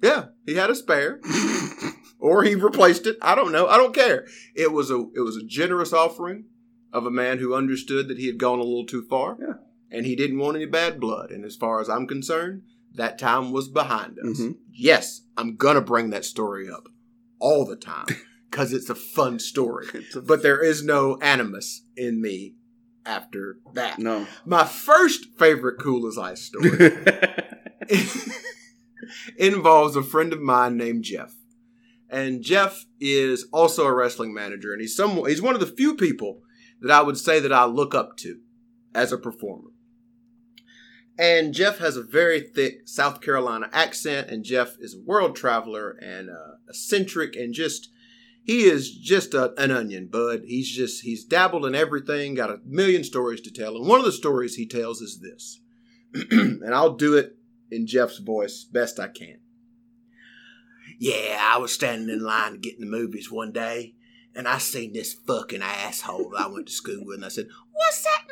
Yeah, 0.00 0.26
he 0.46 0.54
had 0.54 0.70
a 0.70 0.76
spare, 0.76 1.20
or 2.20 2.44
he 2.44 2.54
replaced 2.54 3.06
it. 3.06 3.16
I 3.20 3.34
don't 3.34 3.50
know. 3.50 3.66
I 3.66 3.76
don't 3.76 3.94
care. 3.94 4.26
It 4.54 4.72
was 4.72 4.90
a 4.92 5.06
it 5.16 5.20
was 5.20 5.36
a 5.36 5.44
generous 5.44 5.92
offering 5.92 6.44
of 6.92 7.04
a 7.04 7.10
man 7.10 7.38
who 7.38 7.54
understood 7.54 8.06
that 8.08 8.18
he 8.18 8.26
had 8.28 8.38
gone 8.38 8.60
a 8.60 8.62
little 8.62 8.86
too 8.86 9.02
far, 9.02 9.36
Yeah. 9.40 9.54
and 9.90 10.06
he 10.06 10.14
didn't 10.14 10.38
want 10.38 10.56
any 10.56 10.66
bad 10.66 11.00
blood. 11.00 11.30
And 11.30 11.44
as 11.44 11.56
far 11.56 11.80
as 11.80 11.88
I'm 11.88 12.06
concerned, 12.06 12.62
that 12.98 13.18
time 13.18 13.50
was 13.52 13.68
behind 13.68 14.18
us. 14.18 14.38
Mhm. 14.40 14.56
Yes, 14.72 15.22
I'm 15.36 15.56
gonna 15.56 15.80
bring 15.80 16.10
that 16.10 16.24
story 16.24 16.68
up 16.70 16.88
all 17.40 17.64
the 17.64 17.76
time 17.76 18.06
because 18.50 18.72
it's 18.72 18.90
a 18.90 18.94
fun 18.94 19.38
story. 19.38 19.86
A- 20.14 20.20
But 20.20 20.42
there 20.42 20.62
is 20.62 20.84
no 20.84 21.16
animus 21.22 21.82
in 21.96 22.20
me 22.20 22.54
after 23.06 23.58
that. 23.74 23.98
no. 23.98 24.26
My 24.44 24.64
first 24.64 25.26
favorite 25.38 25.78
cool 25.80 26.06
as 26.06 26.18
ice 26.18 26.42
story 26.42 26.90
involves 29.38 29.96
a 29.96 30.02
friend 30.02 30.32
of 30.32 30.40
mine 30.40 30.76
named 30.76 31.04
Jeff. 31.04 31.34
And 32.10 32.42
Jeff 32.42 32.86
is 33.00 33.46
also 33.52 33.84
a 33.86 33.94
wrestling 33.94 34.32
manager, 34.32 34.72
and 34.72 34.80
he's 34.80 34.96
some 34.96 35.24
he's 35.26 35.42
one 35.42 35.54
of 35.54 35.60
the 35.60 35.66
few 35.66 35.94
people 35.94 36.40
that 36.80 36.90
I 36.90 37.02
would 37.02 37.18
say 37.18 37.38
that 37.40 37.52
I 37.52 37.64
look 37.66 37.94
up 37.94 38.16
to 38.18 38.38
as 38.94 39.12
a 39.12 39.18
performer. 39.18 39.70
And 41.18 41.52
Jeff 41.52 41.78
has 41.78 41.96
a 41.96 42.02
very 42.02 42.40
thick 42.40 42.82
South 42.86 43.20
Carolina 43.20 43.68
accent, 43.72 44.30
and 44.30 44.44
Jeff 44.44 44.76
is 44.78 44.94
a 44.94 45.00
world 45.00 45.34
traveler 45.34 45.90
and 46.00 46.30
uh, 46.30 46.54
eccentric, 46.68 47.34
and 47.34 47.52
just 47.52 47.90
he 48.44 48.62
is 48.64 48.94
just 48.94 49.34
a, 49.34 49.52
an 49.60 49.72
onion, 49.72 50.06
bud. 50.06 50.44
He's 50.46 50.70
just 50.70 51.02
he's 51.02 51.24
dabbled 51.24 51.66
in 51.66 51.74
everything, 51.74 52.34
got 52.34 52.50
a 52.50 52.60
million 52.64 53.02
stories 53.02 53.40
to 53.42 53.50
tell, 53.50 53.76
and 53.76 53.88
one 53.88 53.98
of 53.98 54.06
the 54.06 54.12
stories 54.12 54.54
he 54.54 54.64
tells 54.64 55.00
is 55.00 55.20
this, 55.20 55.60
and 56.30 56.72
I'll 56.72 56.94
do 56.94 57.16
it 57.16 57.36
in 57.68 57.88
Jeff's 57.88 58.18
voice 58.18 58.62
best 58.62 59.00
I 59.00 59.08
can. 59.08 59.40
Yeah, 61.00 61.38
I 61.40 61.58
was 61.58 61.72
standing 61.72 62.10
in 62.10 62.24
line 62.24 62.52
to 62.52 62.58
get 62.58 62.74
in 62.74 62.80
the 62.80 62.86
movies 62.86 63.30
one 63.30 63.50
day, 63.50 63.94
and 64.36 64.46
I 64.46 64.58
seen 64.58 64.92
this 64.92 65.14
fucking 65.14 65.62
asshole 65.62 66.32
I 66.38 66.46
went 66.46 66.68
to 66.68 66.72
school 66.72 67.04
with, 67.04 67.16
and 67.16 67.24
I 67.24 67.28
said, 67.28 67.48
What's 67.72 68.04
that 68.04 68.24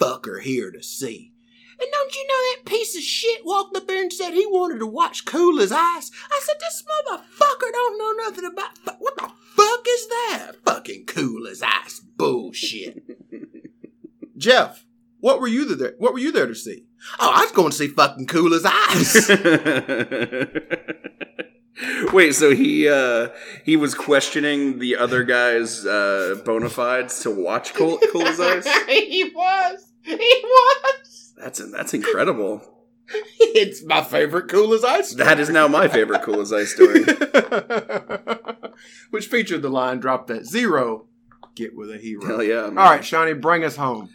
motherfucker 0.00 0.42
here 0.42 0.72
to 0.72 0.82
see? 0.82 1.32
And 1.78 1.88
don't 1.92 2.14
you 2.14 2.26
know 2.26 2.42
that 2.54 2.64
piece 2.66 2.96
of 2.96 3.02
shit 3.02 3.44
walked 3.44 3.76
up 3.76 3.86
there 3.86 4.00
and 4.02 4.12
said 4.12 4.32
he 4.32 4.46
wanted 4.46 4.78
to 4.78 4.86
watch 4.86 5.24
Cool 5.26 5.60
as 5.60 5.72
Ice? 5.72 6.10
I 6.30 6.40
said, 6.42 6.56
This 6.60 6.82
motherfucker 6.82 7.72
don't 7.72 7.98
know 7.98 8.12
nothing 8.24 8.44
about. 8.46 8.78
Fu- 8.78 8.90
what 8.98 9.16
the 9.16 9.30
fuck 9.54 9.86
is 9.88 10.08
that? 10.08 10.52
Fucking 10.64 11.04
Cool 11.06 11.46
as 11.46 11.62
Ice 11.62 12.00
bullshit. 12.00 13.02
Jeff, 14.36 14.84
what 15.20 15.40
were 15.40 15.48
you 15.48 15.74
there? 15.74 15.94
What 15.98 16.12
were 16.12 16.18
you 16.18 16.32
there 16.32 16.46
to 16.46 16.54
see? 16.54 16.84
Oh, 17.18 17.32
I 17.34 17.42
was 17.42 17.52
going 17.52 17.70
to 17.70 17.76
see 17.76 17.88
fucking 17.88 18.26
Cool 18.26 18.54
as 18.54 18.62
Ice. 18.64 19.30
Wait, 22.12 22.34
so 22.34 22.54
he 22.54 22.88
uh 22.88 23.28
he 23.64 23.76
was 23.76 23.94
questioning 23.94 24.78
the 24.78 24.96
other 24.96 25.24
guy's 25.24 25.84
uh 25.84 26.40
bona 26.44 26.70
fides 26.70 27.20
to 27.20 27.30
watch 27.30 27.74
Cool, 27.74 27.98
cool 28.12 28.26
as 28.26 28.40
Ice? 28.40 28.66
he 28.88 29.30
was. 29.34 29.92
He 30.02 30.14
was. 30.16 31.05
That's 31.36 31.58
that's 31.72 31.94
incredible. 31.94 32.62
It's 33.38 33.84
my 33.84 34.02
favorite 34.02 34.48
Cool 34.48 34.74
as 34.74 34.82
Ice. 34.84 35.10
story. 35.10 35.24
That 35.24 35.38
is 35.38 35.48
now 35.48 35.68
my 35.68 35.86
favorite 35.86 36.22
Cool 36.22 36.40
as 36.40 36.52
Ice 36.52 36.74
story. 36.74 37.04
Which 39.10 39.28
featured 39.28 39.62
the 39.62 39.68
line 39.70 40.00
"Drop 40.00 40.26
that 40.26 40.44
zero, 40.44 41.06
get 41.54 41.76
with 41.76 41.90
a 41.90 41.98
hero." 41.98 42.26
Hell 42.26 42.42
yeah. 42.42 42.62
man. 42.68 42.78
All 42.78 42.90
right, 42.90 43.04
Shawnee, 43.04 43.34
bring 43.34 43.62
us 43.64 43.76
home. 43.76 44.10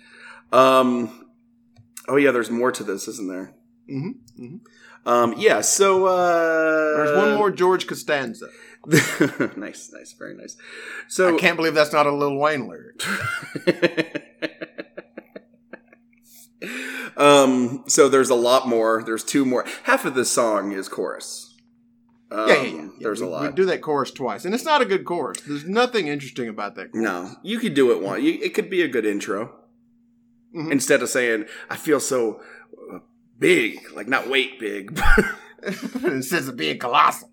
Um 0.51 1.25
Oh 2.09 2.17
yeah, 2.17 2.31
there's 2.31 2.51
more 2.51 2.71
to 2.73 2.83
this, 2.83 3.07
isn't 3.07 3.29
there? 3.29 3.53
Mm-hmm. 3.89 4.43
Mm-hmm. 4.43 5.07
Um 5.07 5.35
yeah, 5.37 5.61
so 5.61 6.05
uh 6.07 6.97
There's 6.97 7.17
one 7.17 7.35
more 7.35 7.49
George 7.49 7.87
Costanza. 7.87 8.49
nice, 9.55 9.89
nice, 9.93 10.13
very 10.19 10.35
nice. 10.35 10.57
So 11.07 11.35
I 11.35 11.39
can't 11.39 11.55
believe 11.55 11.75
that's 11.75 11.93
not 11.93 12.07
a 12.07 12.11
Lil 12.11 12.35
Wayne 12.35 12.67
lyric. 12.67 13.01
Um, 17.71 17.83
so 17.87 18.09
there's 18.09 18.29
a 18.29 18.35
lot 18.35 18.67
more. 18.67 19.03
There's 19.03 19.23
two 19.23 19.45
more. 19.45 19.65
Half 19.83 20.05
of 20.05 20.13
the 20.15 20.25
song 20.25 20.71
is 20.71 20.87
chorus. 20.89 21.47
Um, 22.31 22.47
yeah, 22.47 22.61
yeah, 22.61 22.75
yeah. 22.75 22.87
There's 22.99 23.19
we, 23.21 23.27
a 23.27 23.29
lot. 23.29 23.41
We 23.43 23.51
do 23.55 23.65
that 23.65 23.81
chorus 23.81 24.11
twice, 24.11 24.45
and 24.45 24.53
it's 24.53 24.63
not 24.65 24.81
a 24.81 24.85
good 24.85 25.03
chorus. 25.05 25.41
There's 25.41 25.65
nothing 25.65 26.07
interesting 26.07 26.47
about 26.47 26.75
that. 26.75 26.91
Chorus. 26.91 27.03
no, 27.03 27.31
you 27.43 27.59
could 27.59 27.73
do 27.73 27.91
it 27.91 28.01
one. 28.01 28.23
You, 28.23 28.39
it 28.41 28.53
could 28.53 28.69
be 28.69 28.81
a 28.81 28.87
good 28.87 29.05
intro 29.05 29.53
Mhm. 30.55 30.71
instead 30.71 31.01
of 31.01 31.09
saying 31.09 31.45
"I 31.69 31.75
feel 31.75 31.99
so 31.99 32.41
uh, 32.93 32.99
big," 33.39 33.91
like 33.93 34.07
not 34.07 34.29
weight 34.29 34.59
big. 34.59 34.99
Instead 36.03 36.47
of 36.47 36.57
being 36.57 36.79
colossal. 36.79 37.29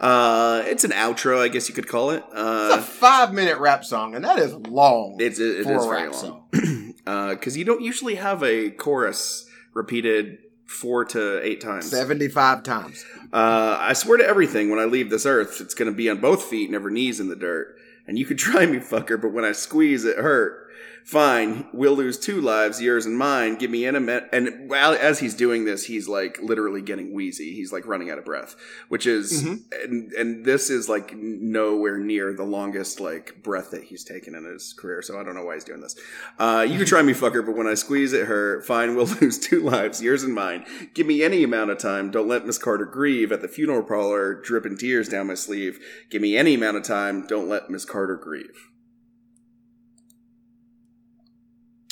uh, 0.00 0.62
it's 0.66 0.82
an 0.82 0.90
outro, 0.90 1.38
I 1.38 1.46
guess 1.46 1.68
you 1.68 1.74
could 1.76 1.86
call 1.86 2.10
it. 2.10 2.24
It's 2.26 2.34
a 2.34 2.78
Uh, 2.78 2.80
five 2.82 3.32
minute 3.32 3.58
rap 3.58 3.84
song, 3.84 4.16
and 4.16 4.24
that 4.24 4.36
is 4.40 4.52
long. 4.52 5.16
it's 5.20 5.38
it, 5.38 5.60
it 5.60 5.62
for 5.62 5.76
is 5.76 5.84
a 5.84 5.88
very 5.88 6.08
long 6.08 7.34
because 7.36 7.56
you 7.58 7.64
don't 7.64 7.80
usually 7.80 8.16
have 8.16 8.42
a 8.42 8.70
chorus 8.70 9.47
repeated 9.74 10.38
four 10.66 11.04
to 11.06 11.42
eight 11.44 11.60
times. 11.60 11.90
75 11.90 12.62
times. 12.62 13.04
Uh, 13.32 13.76
I 13.80 13.92
swear 13.94 14.18
to 14.18 14.26
everything, 14.26 14.70
when 14.70 14.78
I 14.78 14.84
leave 14.84 15.10
this 15.10 15.26
earth, 15.26 15.60
it's 15.60 15.74
going 15.74 15.90
to 15.90 15.96
be 15.96 16.08
on 16.10 16.20
both 16.20 16.44
feet, 16.44 16.70
never 16.70 16.90
knees 16.90 17.20
in 17.20 17.28
the 17.28 17.36
dirt. 17.36 17.76
And 18.06 18.18
you 18.18 18.24
could 18.24 18.38
try 18.38 18.66
me, 18.66 18.78
fucker, 18.78 19.20
but 19.20 19.32
when 19.32 19.44
I 19.44 19.52
squeeze, 19.52 20.04
it 20.04 20.18
hurt. 20.18 20.67
Fine, 21.08 21.66
we'll 21.72 21.94
lose 21.96 22.18
two 22.18 22.38
lives, 22.38 22.82
yours 22.82 23.06
and 23.06 23.16
mine. 23.16 23.56
Give 23.56 23.70
me 23.70 23.86
an 23.86 23.94
minute. 24.04 24.28
And 24.30 24.70
as 24.70 25.20
he's 25.20 25.32
doing 25.34 25.64
this, 25.64 25.86
he's 25.86 26.06
like 26.06 26.38
literally 26.42 26.82
getting 26.82 27.14
wheezy. 27.14 27.54
He's 27.54 27.72
like 27.72 27.86
running 27.86 28.10
out 28.10 28.18
of 28.18 28.26
breath, 28.26 28.54
which 28.90 29.06
is, 29.06 29.42
Mhm. 29.42 29.62
and, 29.84 30.12
and 30.12 30.44
this 30.44 30.68
is 30.68 30.86
like 30.86 31.16
nowhere 31.16 31.96
near 31.96 32.34
the 32.34 32.44
longest 32.44 33.00
like 33.00 33.42
breath 33.42 33.70
that 33.70 33.84
he's 33.84 34.04
taken 34.04 34.34
in 34.34 34.44
his 34.44 34.74
career. 34.74 35.00
So 35.00 35.18
I 35.18 35.24
don't 35.24 35.34
know 35.34 35.46
why 35.46 35.54
he's 35.54 35.64
doing 35.64 35.80
this. 35.80 35.96
Uh, 36.38 36.66
you 36.68 36.76
can 36.76 36.86
try 36.86 37.00
me, 37.00 37.14
fucker, 37.14 37.42
but 37.42 37.56
when 37.56 37.66
I 37.66 37.72
squeeze, 37.72 38.12
it 38.12 38.26
her, 38.26 38.60
Fine, 38.60 38.94
we'll 38.94 39.06
lose 39.22 39.38
two 39.38 39.62
lives, 39.62 40.02
yours 40.02 40.24
and 40.24 40.34
mine. 40.34 40.66
Give 40.92 41.06
me 41.06 41.22
any 41.22 41.42
amount 41.42 41.70
of 41.70 41.78
time. 41.78 42.10
Don't 42.10 42.28
let 42.28 42.44
Miss 42.44 42.58
Carter 42.58 42.84
grieve 42.84 43.32
at 43.32 43.40
the 43.40 43.48
funeral 43.48 43.82
parlor, 43.82 44.34
dripping 44.42 44.76
tears 44.76 45.08
down 45.08 45.28
my 45.28 45.34
sleeve. 45.36 45.78
Give 46.10 46.20
me 46.20 46.36
any 46.36 46.52
amount 46.52 46.76
of 46.76 46.82
time. 46.82 47.26
Don't 47.26 47.48
let 47.48 47.70
Miss 47.70 47.86
Carter 47.86 48.16
grieve. 48.16 48.68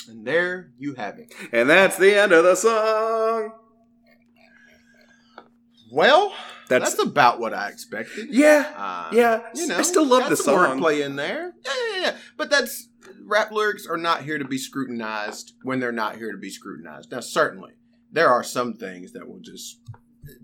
And 0.07 0.25
there 0.25 0.71
you 0.77 0.93
have 0.95 1.19
it. 1.19 1.33
And 1.51 1.69
that's 1.69 1.97
the 1.97 2.15
end 2.15 2.31
of 2.31 2.43
the 2.43 2.55
song. 2.55 3.51
Well, 5.91 6.33
That's, 6.67 6.95
that's, 6.95 7.03
about 7.07 7.39
what 7.39 7.53
I 7.53 7.69
expected. 7.69 8.27
yeah, 8.29 8.73
Uh, 8.75 9.09
yeah. 9.13 9.41
you 9.55 9.67
know, 9.67 9.77
I 9.77 9.81
still 9.83 10.05
love 10.05 10.29
the 10.29 10.35
song. 10.35 10.79
wordplay 10.81 11.05
in 11.05 11.15
there. 11.15 11.53
Yeah, 11.65 11.71
yeah, 11.95 12.01
yeah. 12.01 12.15
But 12.35 12.49
that's 12.49 12.89
rap 13.23 13.51
lyrics 13.51 13.87
are 13.87 13.95
not 13.97 14.23
here 14.23 14.37
to 14.37 14.43
be 14.45 14.57
scrutinized 14.57 15.53
when 15.63 15.79
they're 15.79 15.91
not 15.93 16.17
here 16.17 16.31
to 16.31 16.37
be 16.37 16.49
scrutinized. 16.49 17.11
Now, 17.11 17.21
certainly 17.21 17.71
there 18.11 18.27
are 18.29 18.43
some 18.43 18.73
things 18.73 19.13
that 19.13 19.29
will 19.29 19.39
just 19.39 19.79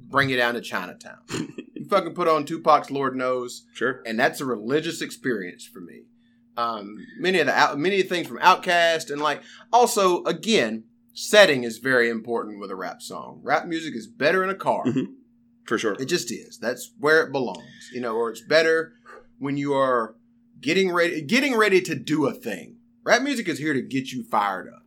bring 0.10 0.30
you 0.30 0.38
down 0.38 0.54
to 0.54 0.62
Chinatown. 0.62 1.18
you 1.74 1.86
fucking 1.90 2.14
put 2.14 2.30
on 2.30 2.46
Tupac's 2.46 2.90
"Lord 2.90 3.16
Knows," 3.18 3.66
Sure. 3.74 4.02
and 4.06 4.18
that's 4.18 4.40
a 4.40 4.46
religious 4.46 5.02
experience 5.02 5.66
for 5.66 5.82
me. 5.82 6.04
Um, 6.56 6.98
many 7.18 7.40
of 7.40 7.48
the 7.48 7.54
out, 7.54 7.78
many 7.80 8.00
of 8.00 8.08
the 8.08 8.16
things 8.16 8.28
from 8.28 8.38
OutKast, 8.38 9.10
and 9.12 9.22
like 9.22 9.42
also 9.72 10.24
again, 10.26 10.84
setting 11.14 11.64
is 11.64 11.80
very 11.80 12.10
important 12.10 12.60
with 12.60 12.70
a 12.72 12.76
rap 12.76 13.02
song. 13.02 13.40
Rap 13.44 13.66
music 13.66 13.96
is 13.96 14.08
better 14.08 14.44
in 14.44 14.50
a 14.50 14.56
car. 14.56 14.86
Mhm. 14.86 15.14
For 15.66 15.78
sure. 15.78 15.96
It 16.00 16.06
just 16.06 16.32
is. 16.32 16.58
That's 16.60 16.92
where 17.00 17.24
it 17.24 17.32
belongs. 17.32 17.90
You 17.94 18.02
know, 18.02 18.16
or 18.16 18.30
it's 18.30 18.42
better 18.42 18.94
when 19.40 19.58
you 19.58 19.74
are 19.74 20.16
getting 20.62 20.92
ready 20.92 21.22
getting 21.22 21.56
ready 21.58 21.82
to 21.82 21.96
do 21.96 22.28
a 22.28 22.34
thing. 22.34 22.78
Rap 23.04 23.22
music 23.22 23.48
is 23.48 23.60
here 23.60 23.74
to 23.74 23.82
get 23.82 24.12
you 24.12 24.24
fired 24.24 24.70
up. 24.74 24.86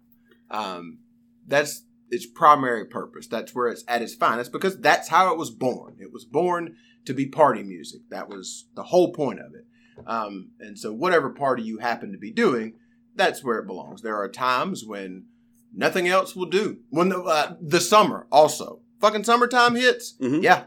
Um, 0.50 0.98
that's 1.46 1.82
its 2.10 2.26
primary 2.26 2.84
purpose. 2.84 3.26
That's 3.26 3.54
where 3.54 3.68
it's 3.68 3.84
at 3.88 4.02
its 4.02 4.14
finest 4.14 4.52
because 4.52 4.78
that's 4.78 5.08
how 5.08 5.32
it 5.32 5.38
was 5.38 5.50
born. 5.50 5.96
It 6.00 6.12
was 6.12 6.24
born 6.24 6.76
to 7.04 7.12
be 7.14 7.26
party 7.26 7.62
music. 7.62 8.02
That 8.10 8.28
was 8.28 8.66
the 8.74 8.84
whole 8.84 9.12
point 9.12 9.40
of 9.40 9.54
it. 9.54 9.66
Um, 10.06 10.50
and 10.60 10.78
so, 10.78 10.92
whatever 10.92 11.30
party 11.30 11.62
you 11.62 11.78
happen 11.78 12.12
to 12.12 12.18
be 12.18 12.30
doing, 12.32 12.74
that's 13.14 13.42
where 13.44 13.58
it 13.58 13.66
belongs. 13.66 14.02
There 14.02 14.16
are 14.16 14.28
times 14.28 14.84
when 14.84 15.26
nothing 15.74 16.08
else 16.08 16.34
will 16.36 16.46
do. 16.50 16.78
When 16.90 17.08
the 17.08 17.20
uh, 17.22 17.56
the 17.60 17.80
summer 17.80 18.26
also 18.30 18.80
fucking 19.00 19.24
summertime 19.24 19.74
hits, 19.74 20.14
Mhm. 20.20 20.42
yeah, 20.42 20.64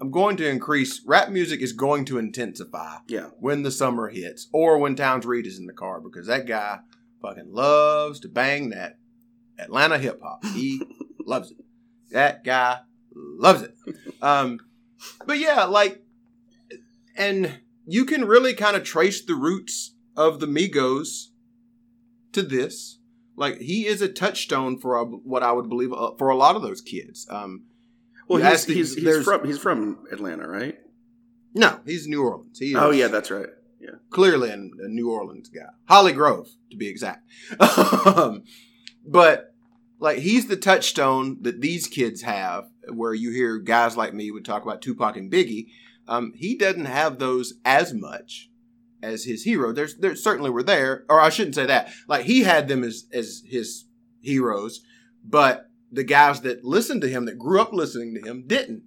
I'm 0.00 0.10
going 0.10 0.36
to 0.38 0.48
increase. 0.48 1.02
Rap 1.06 1.30
music 1.30 1.60
is 1.60 1.72
going 1.72 2.04
to 2.06 2.18
intensify 2.18 2.98
Yeah. 3.08 3.30
when 3.38 3.62
the 3.62 3.70
summer 3.70 4.08
hits, 4.08 4.48
or 4.52 4.78
when 4.78 4.94
Towns 4.96 5.24
Reed 5.26 5.46
is 5.46 5.58
in 5.58 5.66
the 5.66 5.72
car 5.72 6.00
because 6.00 6.26
that 6.26 6.46
guy 6.46 6.80
fucking 7.22 7.52
loves 7.52 8.20
to 8.20 8.28
bang 8.28 8.70
that 8.70 8.98
Atlanta 9.58 9.98
hip 9.98 10.20
hop. 10.22 10.44
He 10.54 10.80
loves 11.24 11.50
it. 11.52 11.58
That 12.10 12.44
guy 12.44 12.80
loves 13.14 13.62
it. 13.62 13.74
Um, 14.22 14.58
but 15.26 15.38
yeah, 15.38 15.64
like, 15.64 16.02
and 17.16 17.52
you 17.86 18.04
can 18.04 18.24
really 18.24 18.54
kind 18.54 18.76
of 18.76 18.84
trace 18.84 19.20
the 19.24 19.34
roots 19.34 19.94
of 20.16 20.40
the 20.40 20.46
Migos 20.46 21.28
to 22.32 22.42
this. 22.42 22.98
Like, 23.36 23.58
he 23.58 23.86
is 23.86 24.00
a 24.00 24.08
touchstone 24.08 24.78
for 24.78 24.96
a, 24.96 25.04
what 25.04 25.42
I 25.42 25.52
would 25.52 25.68
believe 25.68 25.92
uh, 25.92 26.12
for 26.18 26.28
a 26.30 26.36
lot 26.36 26.54
of 26.56 26.62
those 26.62 26.80
kids. 26.80 27.26
Um, 27.30 27.64
Well, 28.28 28.40
he's, 28.42 28.64
the- 28.64 28.74
he's, 28.74 28.94
he's 28.94 29.24
from 29.24 29.44
he's 29.44 29.58
from 29.58 30.06
Atlanta, 30.12 30.46
right? 30.48 30.78
no, 31.52 31.80
he's 31.84 32.06
New 32.08 32.22
Orleans. 32.24 32.58
He 32.58 32.70
is 32.70 32.76
Oh 32.76 32.90
yeah, 32.90 33.08
that's 33.08 33.30
right. 33.30 33.48
Yeah, 33.80 33.96
clearly 34.10 34.48
a, 34.50 34.54
a 34.54 34.88
New 34.88 35.10
Orleans 35.10 35.48
guy, 35.50 35.66
Holly 35.86 36.12
Grove 36.12 36.48
to 36.70 36.76
be 36.76 36.88
exact. 36.88 37.28
um, 38.06 38.44
but 39.06 39.52
like 40.00 40.18
he's 40.18 40.46
the 40.48 40.56
touchstone 40.56 41.38
that 41.42 41.60
these 41.60 41.86
kids 41.86 42.22
have, 42.22 42.64
where 42.92 43.12
you 43.14 43.30
hear 43.30 43.58
guys 43.58 43.96
like 43.96 44.14
me 44.14 44.30
would 44.30 44.44
talk 44.44 44.62
about 44.62 44.80
Tupac 44.80 45.16
and 45.16 45.30
Biggie. 45.30 45.66
Um, 46.06 46.32
he 46.34 46.56
doesn't 46.56 46.84
have 46.84 47.18
those 47.18 47.54
as 47.64 47.94
much 47.94 48.50
as 49.02 49.24
his 49.24 49.44
hero. 49.44 49.72
There's 49.72 49.96
there 49.96 50.14
certainly 50.16 50.50
were 50.50 50.62
there, 50.62 51.04
or 51.08 51.20
I 51.20 51.28
shouldn't 51.30 51.54
say 51.54 51.66
that. 51.66 51.92
Like 52.08 52.24
he 52.24 52.42
had 52.42 52.68
them 52.68 52.84
as 52.84 53.06
as 53.12 53.42
his 53.46 53.84
heroes, 54.20 54.80
but 55.24 55.70
the 55.92 56.04
guys 56.04 56.40
that 56.40 56.64
listened 56.64 57.02
to 57.02 57.08
him, 57.08 57.24
that 57.26 57.38
grew 57.38 57.60
up 57.60 57.72
listening 57.72 58.14
to 58.14 58.28
him, 58.28 58.44
didn't. 58.46 58.82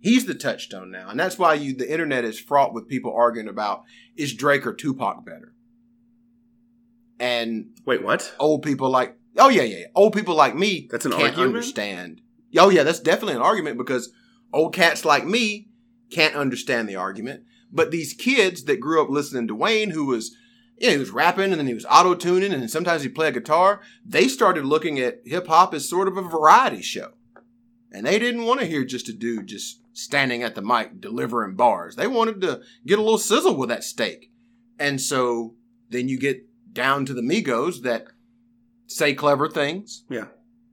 He's 0.00 0.26
the 0.26 0.34
touchstone 0.34 0.90
now, 0.90 1.08
and 1.10 1.20
that's 1.20 1.38
why 1.38 1.54
you 1.54 1.74
the 1.76 1.90
internet 1.90 2.24
is 2.24 2.40
fraught 2.40 2.74
with 2.74 2.88
people 2.88 3.14
arguing 3.14 3.48
about 3.48 3.82
is 4.16 4.34
Drake 4.34 4.66
or 4.66 4.74
Tupac 4.74 5.24
better. 5.24 5.54
And 7.20 7.66
Wait, 7.84 8.02
what? 8.02 8.34
old 8.40 8.62
people 8.62 8.90
like 8.90 9.16
oh 9.38 9.48
yeah 9.48 9.62
yeah, 9.62 9.78
yeah. 9.78 9.86
old 9.94 10.12
people 10.12 10.34
like 10.34 10.56
me 10.56 10.88
That's 10.90 11.04
an 11.06 11.12
can't 11.12 11.24
argument? 11.24 11.48
understand. 11.48 12.20
Oh 12.58 12.68
yeah, 12.68 12.82
that's 12.82 13.00
definitely 13.00 13.34
an 13.34 13.42
argument 13.42 13.78
because 13.78 14.12
old 14.52 14.74
cats 14.74 15.04
like 15.04 15.24
me 15.24 15.68
can't 16.12 16.34
understand 16.34 16.88
the 16.88 16.96
argument. 16.96 17.44
But 17.72 17.90
these 17.90 18.12
kids 18.12 18.64
that 18.64 18.80
grew 18.80 19.02
up 19.02 19.08
listening 19.08 19.48
to 19.48 19.54
Wayne, 19.54 19.90
who 19.90 20.06
was 20.06 20.36
yeah, 20.78 20.90
he 20.90 20.98
was 20.98 21.10
rapping 21.10 21.52
and 21.52 21.54
then 21.54 21.66
he 21.66 21.74
was 21.74 21.86
auto 21.88 22.14
tuning 22.14 22.52
and 22.52 22.60
then 22.60 22.68
sometimes 22.68 23.02
he 23.02 23.08
played 23.08 23.36
a 23.36 23.40
guitar. 23.40 23.80
They 24.04 24.26
started 24.26 24.64
looking 24.64 24.98
at 24.98 25.20
hip 25.24 25.46
hop 25.46 25.74
as 25.74 25.88
sort 25.88 26.08
of 26.08 26.16
a 26.16 26.22
variety 26.22 26.82
show, 26.82 27.12
and 27.92 28.06
they 28.06 28.18
didn't 28.18 28.44
want 28.44 28.60
to 28.60 28.66
hear 28.66 28.84
just 28.84 29.08
a 29.08 29.12
dude 29.12 29.46
just 29.46 29.80
standing 29.92 30.42
at 30.42 30.54
the 30.54 30.62
mic 30.62 31.00
delivering 31.00 31.54
bars. 31.54 31.96
They 31.96 32.06
wanted 32.06 32.40
to 32.40 32.62
get 32.86 32.98
a 32.98 33.02
little 33.02 33.18
sizzle 33.18 33.56
with 33.56 33.68
that 33.68 33.84
steak, 33.84 34.30
and 34.78 35.00
so 35.00 35.54
then 35.88 36.08
you 36.08 36.18
get 36.18 36.46
down 36.72 37.04
to 37.06 37.14
the 37.14 37.22
Migos 37.22 37.82
that 37.82 38.06
say 38.86 39.14
clever 39.14 39.48
things. 39.48 40.04
Yeah. 40.08 40.26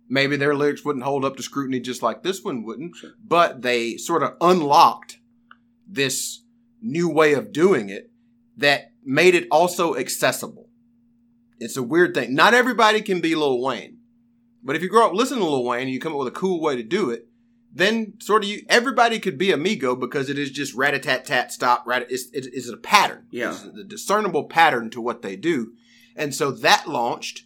Maybe 0.08 0.38
their 0.38 0.56
lyrics 0.56 0.84
wouldn't 0.84 1.06
hold 1.06 1.24
up 1.24 1.38
to 1.38 1.44
scrutiny 1.44 1.80
just 1.80 2.02
like 2.02 2.24
this 2.24 2.44
one 2.44 2.64
wouldn't, 2.64 2.96
but 3.24 3.62
they 3.62 3.96
sort 3.98 4.24
of 4.24 4.36
unlocked 4.42 5.19
this 5.90 6.44
new 6.82 7.10
way 7.10 7.34
of 7.34 7.52
doing 7.52 7.90
it 7.90 8.12
that 8.58 8.92
made 9.04 9.36
it 9.36 9.48
also 9.52 9.96
accessible. 9.96 10.70
It's 11.60 11.78
a 11.78 11.84
weird 11.84 12.14
thing. 12.14 12.36
Not 12.36 12.54
everybody 12.54 13.02
can 13.02 13.20
be 13.20 13.36
Lil 13.36 13.62
Wayne, 13.62 13.98
but 14.64 14.76
if 14.76 14.82
you 14.82 14.90
grow 14.90 15.08
up 15.08 15.14
listening 15.14 15.42
to 15.42 15.50
Lil 15.50 15.66
Wayne 15.66 15.84
and 15.84 15.90
you 15.90 16.00
come 16.00 16.14
up 16.14 16.20
with 16.20 16.28
a 16.28 16.32
cool 16.32 16.62
way 16.62 16.76
to 16.76 16.84
do 16.84 17.10
it, 17.10 17.28
then 17.72 18.14
sort 18.20 18.44
of 18.44 18.50
you 18.50 18.64
everybody 18.68 19.20
could 19.20 19.38
be 19.38 19.52
a 19.52 19.58
Migo 19.58 20.00
because 20.00 20.30
it 20.30 20.40
is 20.40 20.52
just 20.52 20.74
rat 20.74 20.94
a 20.94 21.00
tat 21.00 21.26
tat 21.26 21.52
stop 21.52 21.86
rat. 21.86 22.08
It's, 22.10 22.28
it's, 22.34 22.48
it's 22.48 22.70
a 22.70 22.78
pattern. 22.78 23.28
Yeah. 23.32 23.52
it's 23.52 23.64
a 23.64 23.84
discernible 23.84 24.46
pattern 24.46 24.90
to 24.92 25.02
what 25.02 25.22
they 25.22 25.36
do, 25.36 25.74
and 26.16 26.34
so 26.34 26.52
that 26.52 26.88
launched 26.88 27.44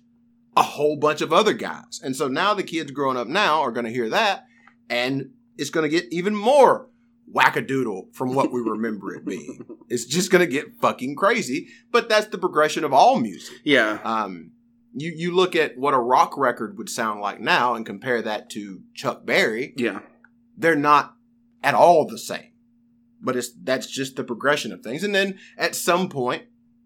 a 0.55 0.63
whole 0.63 0.97
bunch 0.97 1.21
of 1.21 1.33
other 1.33 1.53
guys. 1.53 1.99
And 2.03 2.15
so 2.15 2.27
now 2.27 2.53
the 2.53 2.63
kids 2.63 2.91
growing 2.91 3.17
up 3.17 3.27
now 3.27 3.61
are 3.61 3.71
going 3.71 3.85
to 3.85 3.91
hear 3.91 4.09
that, 4.09 4.45
and 4.89 5.31
it's 5.57 5.71
going 5.71 5.89
to 5.89 5.89
get 5.89 6.11
even 6.13 6.35
more 6.35 6.87
wackadoodle 7.33 8.13
from 8.13 8.33
what 8.33 8.51
we 8.51 8.61
remember 8.61 9.13
it 9.13 9.25
being. 9.25 9.65
It's 9.89 10.05
just 10.05 10.31
going 10.31 10.45
to 10.45 10.51
get 10.51 10.79
fucking 10.79 11.15
crazy. 11.15 11.67
But 11.91 12.09
that's 12.09 12.27
the 12.27 12.37
progression 12.37 12.83
of 12.83 12.93
all 12.93 13.19
music. 13.19 13.57
Yeah. 13.63 13.99
Um, 14.03 14.51
you 14.95 15.11
you 15.15 15.35
look 15.35 15.55
at 15.55 15.77
what 15.77 15.93
a 15.93 15.99
rock 15.99 16.37
record 16.37 16.77
would 16.77 16.89
sound 16.89 17.19
like 17.19 17.39
now 17.39 17.73
and 17.73 17.85
compare 17.85 18.21
that 18.21 18.49
to 18.51 18.81
Chuck 18.93 19.25
Berry. 19.25 19.73
Yeah. 19.77 19.99
They're 20.57 20.75
not 20.75 21.15
at 21.63 21.73
all 21.73 22.05
the 22.05 22.19
same. 22.19 22.51
But 23.21 23.35
it's 23.35 23.51
that's 23.51 23.87
just 23.87 24.15
the 24.15 24.23
progression 24.23 24.71
of 24.71 24.81
things. 24.81 25.03
And 25.03 25.15
then 25.15 25.39
at 25.57 25.75
some 25.75 26.09
point, 26.09 26.43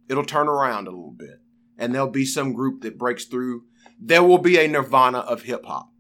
it'll 0.08 0.24
turn 0.24 0.48
around 0.48 0.88
a 0.88 0.92
little 0.92 1.12
bit, 1.12 1.42
and 1.78 1.94
there'll 1.94 2.10
be 2.10 2.26
some 2.26 2.54
group 2.54 2.82
that 2.82 2.98
breaks 2.98 3.26
through. 3.26 3.64
There 4.00 4.24
will 4.24 4.38
be 4.38 4.60
a 4.60 4.68
Nirvana 4.68 5.20
of 5.20 5.44
hip 5.44 5.66
hop. 5.66 5.92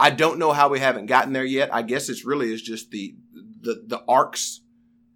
I 0.00 0.10
don't 0.10 0.38
know 0.38 0.52
how 0.52 0.68
we 0.68 0.78
haven't 0.78 1.06
gotten 1.06 1.32
there 1.32 1.44
yet. 1.44 1.74
I 1.74 1.82
guess 1.82 2.08
it's 2.08 2.24
really 2.24 2.52
is 2.52 2.62
just 2.62 2.90
the 2.90 3.16
the 3.60 3.82
the 3.86 4.02
arcs 4.08 4.60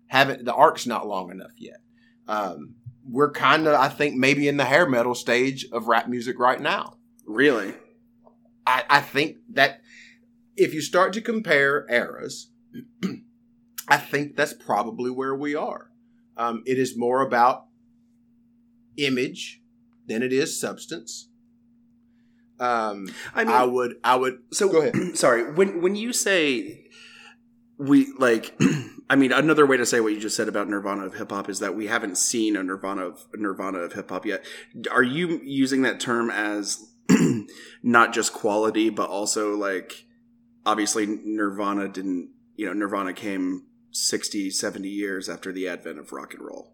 haven't 0.06 0.44
the 0.44 0.54
arc's 0.54 0.86
not 0.86 1.06
long 1.06 1.30
enough 1.30 1.52
yet. 1.56 1.80
Um, 2.28 2.76
we're 3.08 3.32
kind 3.32 3.66
of 3.66 3.74
I 3.74 3.88
think 3.88 4.16
maybe 4.16 4.48
in 4.48 4.56
the 4.56 4.64
hair 4.64 4.88
metal 4.88 5.14
stage 5.14 5.66
of 5.72 5.88
rap 5.88 6.08
music 6.08 6.38
right 6.38 6.60
now. 6.60 6.96
Really? 7.26 7.74
I, 8.66 8.84
I 8.88 9.00
think 9.00 9.38
that 9.52 9.80
if 10.56 10.74
you 10.74 10.80
start 10.80 11.12
to 11.14 11.20
compare 11.20 11.86
eras, 11.90 12.50
I 13.88 13.96
think 13.96 14.36
that's 14.36 14.52
probably 14.52 15.10
where 15.10 15.34
we 15.34 15.54
are. 15.54 15.90
Um, 16.36 16.62
it 16.66 16.78
is 16.78 16.96
more 16.96 17.20
about 17.20 17.66
image 18.96 19.60
than 20.06 20.22
it 20.22 20.32
is 20.32 20.58
substance. 20.58 21.28
Um, 22.60 23.08
I 23.34 23.44
mean, 23.44 23.54
I 23.54 23.64
would, 23.64 23.96
I 24.04 24.16
would. 24.16 24.38
so 24.52 24.68
go 24.68 24.82
ahead. 24.82 24.94
sorry. 25.16 25.52
When 25.52 25.82
when 25.82 25.96
you 25.96 26.12
say 26.12 26.81
we 27.78 28.12
like, 28.18 28.58
I 29.10 29.16
mean, 29.16 29.32
another 29.32 29.66
way 29.66 29.76
to 29.76 29.86
say 29.86 30.00
what 30.00 30.12
you 30.12 30.20
just 30.20 30.36
said 30.36 30.48
about 30.48 30.68
Nirvana 30.68 31.06
of 31.06 31.14
hip 31.14 31.30
hop 31.30 31.48
is 31.48 31.58
that 31.60 31.74
we 31.74 31.86
haven't 31.86 32.16
seen 32.16 32.56
a 32.56 32.62
Nirvana 32.62 33.06
of 33.06 33.26
Nirvana 33.34 33.78
of 33.78 33.92
hip 33.92 34.10
hop 34.10 34.26
yet. 34.26 34.44
Are 34.90 35.02
you 35.02 35.40
using 35.42 35.82
that 35.82 36.00
term 36.00 36.30
as 36.30 36.90
not 37.82 38.12
just 38.12 38.32
quality, 38.32 38.90
but 38.90 39.08
also 39.08 39.54
like 39.56 40.06
obviously 40.64 41.06
Nirvana 41.06 41.88
didn't, 41.88 42.30
you 42.56 42.66
know, 42.66 42.72
Nirvana 42.72 43.12
came 43.12 43.64
60, 43.90 44.50
70 44.50 44.88
years 44.88 45.28
after 45.28 45.52
the 45.52 45.68
advent 45.68 45.98
of 45.98 46.12
rock 46.12 46.34
and 46.34 46.42
roll. 46.42 46.72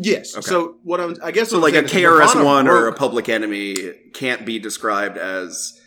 Yes. 0.00 0.36
Okay. 0.36 0.46
So 0.46 0.76
what 0.82 1.00
I'm, 1.00 1.16
I 1.22 1.30
guess, 1.32 1.50
So 1.50 1.58
like 1.58 1.74
a 1.74 1.82
KRS 1.82 2.42
One 2.42 2.66
or 2.66 2.88
a 2.88 2.92
Public 2.92 3.28
Enemy 3.28 3.92
can't 4.14 4.46
be 4.46 4.58
described 4.58 5.18
as 5.18 5.78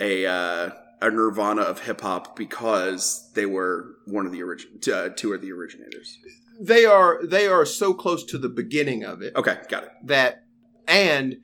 a 0.00 0.26
uh, 0.26 0.70
a 1.00 1.10
Nirvana 1.10 1.62
of 1.62 1.80
hip 1.80 2.00
hop 2.00 2.36
because 2.36 3.30
they 3.34 3.46
were 3.46 3.96
one 4.06 4.26
of 4.26 4.32
the 4.32 4.42
origin, 4.42 4.78
uh, 4.92 5.08
two 5.14 5.32
of 5.32 5.40
the 5.40 5.52
originators. 5.52 6.18
they 6.60 6.84
are 6.84 7.20
they 7.26 7.46
are 7.46 7.66
so 7.66 7.92
close 7.92 8.24
to 8.24 8.38
the 8.38 8.48
beginning 8.48 9.02
of 9.04 9.20
it 9.22 9.34
Okay, 9.36 9.58
got 9.68 9.84
it. 9.84 9.90
that 10.04 10.44
and 10.86 11.36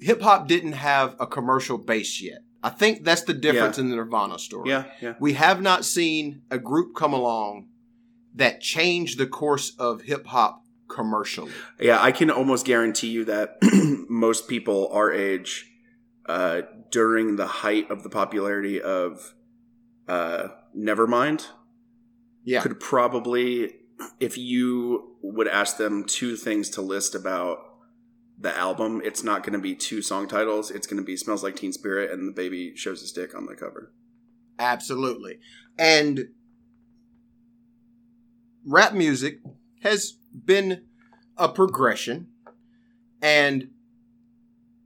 hip 0.00 0.20
hop 0.22 0.46
didn't 0.48 0.72
have 0.72 1.16
a 1.20 1.26
commercial 1.26 1.78
base 1.78 2.22
yet. 2.22 2.38
I 2.62 2.68
think 2.70 3.04
that's 3.04 3.22
the 3.22 3.32
difference 3.34 3.78
in 3.78 3.88
the 3.90 3.96
Nirvana 3.96 4.38
story. 4.38 4.68
Yeah, 4.70 4.84
yeah. 5.00 5.14
We 5.18 5.32
have 5.32 5.62
not 5.62 5.84
seen 5.84 6.42
a 6.50 6.58
group 6.58 6.94
come 6.94 7.12
along 7.14 7.68
that 8.34 8.60
changed 8.60 9.18
the 9.18 9.26
course 9.26 9.74
of 9.78 10.02
hip 10.02 10.26
hop 10.26 10.62
commercially. 10.88 11.52
Yeah, 11.80 12.00
I 12.02 12.12
can 12.12 12.30
almost 12.30 12.66
guarantee 12.66 13.08
you 13.08 13.24
that 13.24 13.56
most 14.10 14.46
people 14.46 14.88
our 14.92 15.10
age, 15.10 15.66
uh, 16.26 16.62
during 16.90 17.36
the 17.36 17.46
height 17.46 17.90
of 17.90 18.02
the 18.02 18.08
popularity 18.10 18.80
of 18.80 19.34
uh, 20.08 20.48
Nevermind, 20.76 21.46
Yeah. 22.44 22.62
could 22.62 22.80
probably, 22.80 23.74
if 24.18 24.36
you 24.36 25.16
would 25.22 25.48
ask 25.48 25.76
them 25.76 26.04
two 26.04 26.36
things 26.36 26.68
to 26.70 26.82
list 26.82 27.14
about 27.14 27.58
the 28.38 28.56
album, 28.56 29.02
it's 29.04 29.22
not 29.22 29.42
going 29.42 29.52
to 29.52 29.58
be 29.58 29.74
two 29.74 30.00
song 30.02 30.26
titles. 30.26 30.70
It's 30.70 30.86
going 30.86 30.96
to 31.00 31.04
be 31.06 31.16
"Smells 31.16 31.42
Like 31.44 31.56
Teen 31.56 31.72
Spirit" 31.72 32.10
and 32.10 32.26
the 32.26 32.32
baby 32.32 32.74
shows 32.74 33.02
his 33.02 33.12
dick 33.12 33.34
on 33.36 33.46
the 33.46 33.54
cover. 33.54 33.92
Absolutely. 34.58 35.38
And 35.78 36.28
rap 38.64 38.94
music 38.94 39.40
has 39.82 40.12
been 40.44 40.84
a 41.36 41.48
progression 41.48 42.28
and 43.22 43.70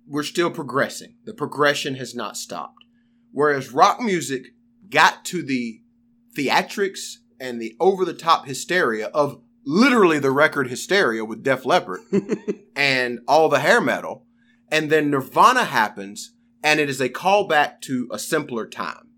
we're 0.07 0.23
still 0.23 0.51
progressing. 0.51 1.17
The 1.25 1.35
progression 1.35 1.97
has 1.97 2.15
not 2.15 2.37
stopped. 2.37 2.85
Whereas 3.33 3.73
rock 3.73 4.01
music 4.01 4.55
got 4.89 5.25
to 5.27 5.43
the 5.43 5.83
theatrics 6.37 7.17
and 7.41 7.61
the 7.61 7.77
over 7.81 8.05
the 8.05 8.15
top 8.15 8.47
hysteria 8.47 9.07
of 9.09 9.41
literally 9.65 10.19
the 10.19 10.31
record 10.31 10.69
hysteria 10.69 11.25
with 11.25 11.43
Def 11.43 11.65
Leppard 11.65 12.01
and 12.77 13.21
all 13.27 13.49
the 13.49 13.61
hair 13.61 13.81
metal. 13.81 14.27
And 14.71 14.91
then 14.91 15.11
Nirvana 15.11 15.65
happens 15.65 16.35
and 16.63 16.81
it 16.81 16.89
is 16.89 17.01
a 17.01 17.09
callback 17.09 17.81
to 17.83 18.09
a 18.11 18.19
simpler 18.19 18.67
time. 18.67 19.11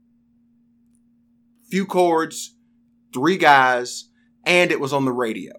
Few 1.70 1.86
chords, 1.86 2.56
three 3.12 3.36
guys, 3.36 4.10
and 4.44 4.70
it 4.70 4.80
was 4.80 4.92
on 4.92 5.04
the 5.04 5.12
radio. 5.12 5.52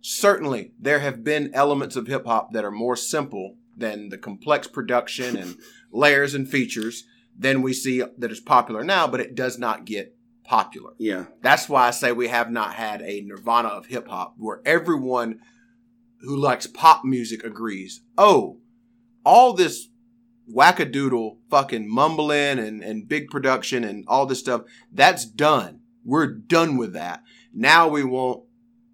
Certainly, 0.00 0.72
there 0.78 0.98
have 1.00 1.24
been 1.24 1.50
elements 1.54 1.96
of 1.96 2.06
hip 2.06 2.26
hop 2.26 2.52
that 2.52 2.64
are 2.64 2.70
more 2.70 2.96
simple 2.96 3.56
than 3.76 4.08
the 4.08 4.18
complex 4.18 4.66
production 4.66 5.36
and 5.36 5.56
layers 5.92 6.34
and 6.34 6.48
features 6.48 7.04
than 7.36 7.62
we 7.62 7.72
see 7.72 8.02
that 8.18 8.30
is 8.30 8.40
popular 8.40 8.84
now, 8.84 9.06
but 9.06 9.20
it 9.20 9.34
does 9.34 9.58
not 9.58 9.84
get 9.84 10.16
popular. 10.44 10.92
Yeah, 10.98 11.24
That's 11.40 11.68
why 11.68 11.88
I 11.88 11.90
say 11.90 12.12
we 12.12 12.28
have 12.28 12.50
not 12.50 12.74
had 12.74 13.02
a 13.02 13.22
nirvana 13.22 13.68
of 13.68 13.86
hip 13.86 14.08
hop 14.08 14.34
where 14.36 14.60
everyone 14.64 15.40
who 16.20 16.36
likes 16.36 16.66
pop 16.66 17.04
music 17.04 17.44
agrees. 17.44 18.02
Oh, 18.16 18.58
all 19.24 19.54
this 19.54 19.88
wackadoodle 20.52 21.38
fucking 21.50 21.88
mumbling 21.88 22.58
and, 22.58 22.82
and 22.82 23.08
big 23.08 23.30
production 23.30 23.84
and 23.84 24.04
all 24.06 24.26
this 24.26 24.40
stuff, 24.40 24.62
that's 24.92 25.24
done. 25.24 25.80
We're 26.04 26.26
done 26.26 26.76
with 26.76 26.92
that. 26.92 27.22
Now 27.52 27.88
we 27.88 28.04
want 28.04 28.44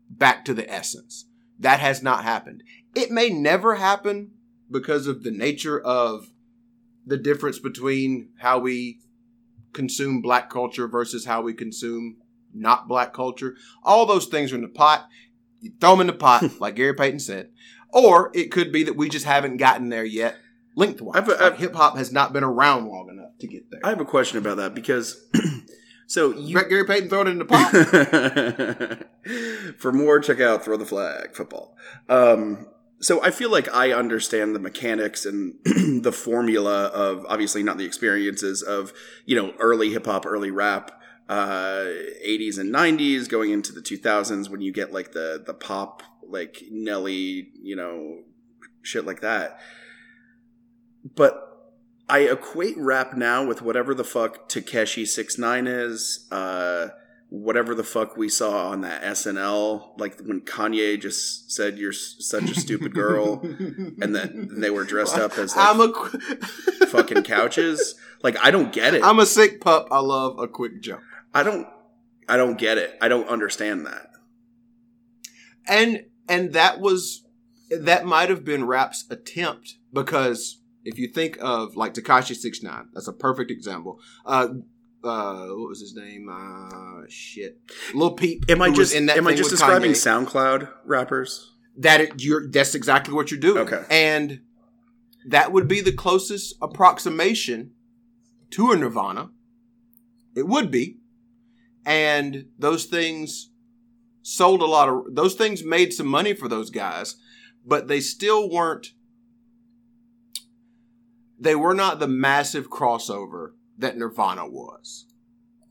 back 0.09 0.45
to 0.45 0.55
the 0.55 0.71
essence. 0.73 1.27
That 1.59 1.81
has 1.81 2.03
not 2.03 2.25
happened. 2.25 2.63
It 2.95 3.11
may 3.11 3.29
never 3.31 3.75
happen 3.75 4.33
because 4.71 5.07
of 5.07 5.23
the 5.23 5.31
nature 5.31 5.81
of 5.81 6.29
the 7.07 7.17
difference 7.17 7.59
between 7.59 8.31
how 8.39 8.59
we 8.59 9.01
consume 9.73 10.21
black 10.21 10.51
culture 10.51 10.87
versus 10.89 11.25
how 11.25 11.41
we 11.43 11.55
consume 11.55 12.17
not 12.53 12.89
black 12.89 13.13
culture. 13.13 13.55
All 13.83 14.07
those 14.07 14.27
things 14.27 14.53
are 14.53 14.57
in 14.57 14.63
the 14.63 14.69
pot. 14.69 15.09
You 15.61 15.73
throw 15.81 15.91
them 15.93 16.01
in 16.03 16.07
the 16.09 16.13
pot, 16.13 16.45
like 16.61 16.77
Gary 16.77 16.95
Payton 16.95 17.21
said. 17.21 17.51
Or 17.93 18.31
it 18.35 18.51
could 18.53 18.73
be 18.73 18.83
that 18.85 18.97
we 18.97 19.09
just 19.09 19.25
haven't 19.27 19.57
gotten 19.59 19.89
there 19.89 20.05
yet 20.05 20.37
lengthwise. 20.77 21.29
I've- 21.29 21.57
Hip 21.59 21.75
hop 21.75 21.97
has 21.97 22.13
not 22.13 22.33
been 22.33 22.45
around 22.45 22.87
long 22.89 23.09
enough 23.11 23.37
to 23.41 23.47
get 23.47 23.71
there. 23.71 23.81
I 23.85 23.91
have 23.91 24.01
a 24.01 24.05
question 24.05 24.39
about 24.39 24.57
that 24.59 24.75
because 24.75 25.25
so 26.07 26.33
you 26.37 26.57
Let 26.57 26.69
Gary 26.69 26.85
Payton 26.85 27.09
throw 27.09 27.23
it 27.23 27.29
in 27.29 27.39
the 27.39 27.45
pot. 27.45 29.07
For 29.79 29.93
more, 29.93 30.21
check 30.21 30.41
out 30.41 30.65
Throw 30.65 30.77
the 30.77 30.87
Flag 30.87 31.35
Football. 31.35 31.77
Um, 32.09 32.67
so 33.01 33.23
I 33.23 33.31
feel 33.31 33.51
like 33.51 33.73
I 33.75 33.93
understand 33.93 34.55
the 34.55 34.59
mechanics 34.61 35.25
and 35.25 35.55
the 36.05 36.13
formula 36.13 36.87
of 36.87 37.25
obviously 37.29 37.63
not 37.63 37.79
the 37.79 37.85
experiences 37.85 38.63
of 38.63 38.93
you 39.25 39.37
know 39.37 39.55
early 39.59 39.91
hip 39.91 40.07
hop, 40.07 40.27
early 40.27 40.51
rap, 40.51 41.01
uh, 41.29 41.87
80s 42.27 42.59
and 42.59 42.75
90s, 42.75 43.29
going 43.29 43.51
into 43.51 43.73
the 43.73 43.81
2000s 43.81 44.51
when 44.51 44.61
you 44.61 44.73
get 44.73 44.93
like 44.93 45.13
the 45.13 45.43
the 45.45 45.55
pop 45.55 46.03
like 46.27 46.63
Nelly, 46.71 47.49
you 47.63 47.75
know, 47.75 48.19
shit 48.83 49.07
like 49.07 49.21
that. 49.21 49.61
But 51.15 51.47
I 52.09 52.21
equate 52.21 52.77
rap 52.77 53.17
now 53.17 53.47
with 53.47 53.63
whatever 53.63 53.95
the 53.95 54.05
fuck 54.05 54.49
Tekashi 54.49 55.07
Six 55.07 55.39
Nine 55.39 55.67
is, 55.67 56.27
uh, 56.31 56.89
whatever 57.31 57.75
the 57.75 57.85
fuck 57.85 58.17
we 58.17 58.29
saw 58.29 58.69
on 58.71 58.81
that 58.83 59.03
SNL, 59.03 59.99
like 59.99 60.21
when 60.21 60.41
Kanye 60.43 61.01
just 61.01 61.51
said 61.51 61.79
you're 61.79 61.93
such 61.93 62.51
a 62.51 62.55
stupid 62.55 62.93
girl, 62.93 63.41
and 63.43 64.15
then 64.15 64.49
they 64.61 64.69
were 64.71 64.85
dressed 64.85 65.17
up 65.17 65.39
as 65.39 65.57
like 65.57 65.69
I'm 65.69 65.81
a 65.81 65.93
qu- 65.93 66.19
fucking 66.89 67.23
couches. 67.23 67.95
Like 68.23 68.37
I 68.45 68.51
don't 68.51 68.73
get 68.73 68.95
it. 68.95 69.03
I'm 69.05 69.19
a 69.21 69.27
sick 69.27 69.61
pup. 69.61 69.89
I 69.91 70.01
love 70.01 70.39
a 70.39 70.49
quick 70.49 70.83
jump. 70.83 71.03
I 71.33 71.43
don't. 71.43 71.67
I 72.29 72.37
don't 72.37 72.59
get 72.59 72.79
it. 72.79 72.97
I 73.01 73.09
don't 73.09 73.29
understand 73.29 73.87
that. 73.87 74.11
and 75.67 76.05
and 76.29 76.53
that 76.53 76.81
was 76.81 77.25
that 77.71 78.05
might 78.05 78.29
have 78.29 78.45
been 78.45 78.65
rap's 78.67 79.05
attempt 79.11 79.75
because 79.93 80.61
if 80.85 80.99
you 80.99 81.09
think 81.09 81.39
of 81.41 81.77
like 81.77 81.95
Tekashi 81.95 82.35
Six 82.35 82.63
Nine, 82.63 82.89
that's 82.93 83.09
a 83.09 83.13
perfect 83.13 83.51
example. 83.51 84.01
Uh, 84.27 84.49
uh, 85.03 85.47
what 85.49 85.69
was 85.69 85.81
his 85.81 85.95
name? 85.95 86.29
Uh, 86.29 87.03
shit, 87.09 87.59
Lil 87.95 88.13
Peep. 88.13 88.45
Am 88.49 88.63
I 88.63 88.71
just 88.71 88.95
in 88.95 89.07
that 89.07 89.17
am 89.17 89.27
I 89.27 89.35
just 89.35 89.51
describing 89.51 89.93
Kanye. 89.93 90.27
SoundCloud 90.27 90.69
rappers? 90.85 91.53
that? 91.77 92.01
It, 92.01 92.23
you're 92.23 92.49
that's 92.49 92.75
exactly 92.75 93.15
what 93.15 93.31
you're 93.31 93.41
doing. 93.41 93.67
Okay. 93.67 93.85
and 93.91 94.41
that 95.27 95.53
would 95.53 95.69
be 95.69 95.81
the 95.81 95.93
closest 95.93 96.55
approximation 96.63 97.73
to 98.51 98.73
a 98.73 98.77
Nirvana. 98.77 99.31
It 100.35 100.47
would 100.47 100.71
be, 100.71 100.99
and 101.85 102.47
those 102.59 102.85
things 102.85 103.51
sold 104.23 104.63
a 104.63 104.67
lot 104.67 104.89
of 104.89 105.15
those 105.15 105.35
things 105.35 105.65
made 105.65 105.93
some 105.93 106.07
money 106.07 106.35
for 106.35 106.49
those 106.49 106.71
guys, 106.71 107.17
but 107.67 107.89
they 107.89 108.01
still 108.01 108.51
weren't 108.51 108.93
they 111.39 111.55
were 111.55 111.75
not 111.75 111.99
the 111.99 112.09
massive 112.09 112.69
crossover 112.69 113.53
that 113.81 113.97
Nirvana 113.97 114.47
was. 114.49 115.07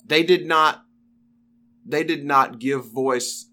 They 0.05 0.23
did 0.23 0.45
not 0.45 0.83
they 1.85 2.03
did 2.03 2.25
not 2.25 2.59
give 2.59 2.85
voice 2.91 3.49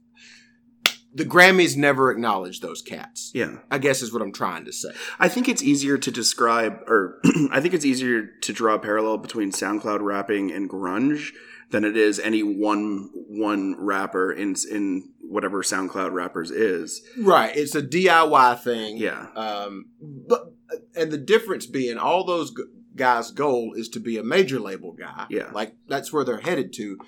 the 1.16 1.24
Grammys 1.24 1.78
never 1.78 2.10
acknowledged 2.10 2.60
those 2.60 2.82
cats. 2.82 3.30
Yeah. 3.34 3.60
I 3.70 3.78
guess 3.78 4.02
is 4.02 4.12
what 4.12 4.20
I'm 4.20 4.32
trying 4.34 4.66
to 4.66 4.72
say. 4.72 4.90
I 5.18 5.28
think 5.28 5.48
it's 5.48 5.62
easier 5.62 5.96
to 5.96 6.10
describe, 6.10 6.82
or 6.86 7.22
I 7.50 7.62
think 7.62 7.72
it's 7.72 7.86
easier 7.86 8.26
to 8.42 8.52
draw 8.52 8.74
a 8.74 8.78
parallel 8.78 9.16
between 9.16 9.50
SoundCloud 9.50 10.02
rapping 10.02 10.52
and 10.52 10.68
grunge 10.68 11.30
than 11.70 11.84
it 11.84 11.96
is 11.96 12.20
any 12.20 12.42
one 12.42 13.08
one 13.14 13.76
rapper 13.78 14.30
in 14.30 14.56
in 14.70 15.14
whatever 15.20 15.62
SoundCloud 15.62 16.12
rappers 16.12 16.50
is. 16.50 17.02
Right. 17.18 17.56
It's 17.56 17.74
a 17.74 17.82
DIY 17.82 18.60
thing. 18.60 18.98
Yeah, 18.98 19.28
Um, 19.34 19.86
but 20.00 20.52
and 20.94 21.10
the 21.10 21.18
difference 21.18 21.64
being 21.64 21.96
all 21.96 22.24
those 22.24 22.52
guys' 22.96 23.30
goal 23.30 23.74
is 23.76 23.88
to 23.90 24.00
be 24.00 24.18
a 24.18 24.22
major 24.24 24.58
label 24.58 24.92
guy. 24.92 25.26
Yeah. 25.30 25.50
like 25.52 25.74
that's 25.88 26.12
where 26.12 26.24
they're 26.24 26.40
headed 26.40 26.72
to. 26.74 26.98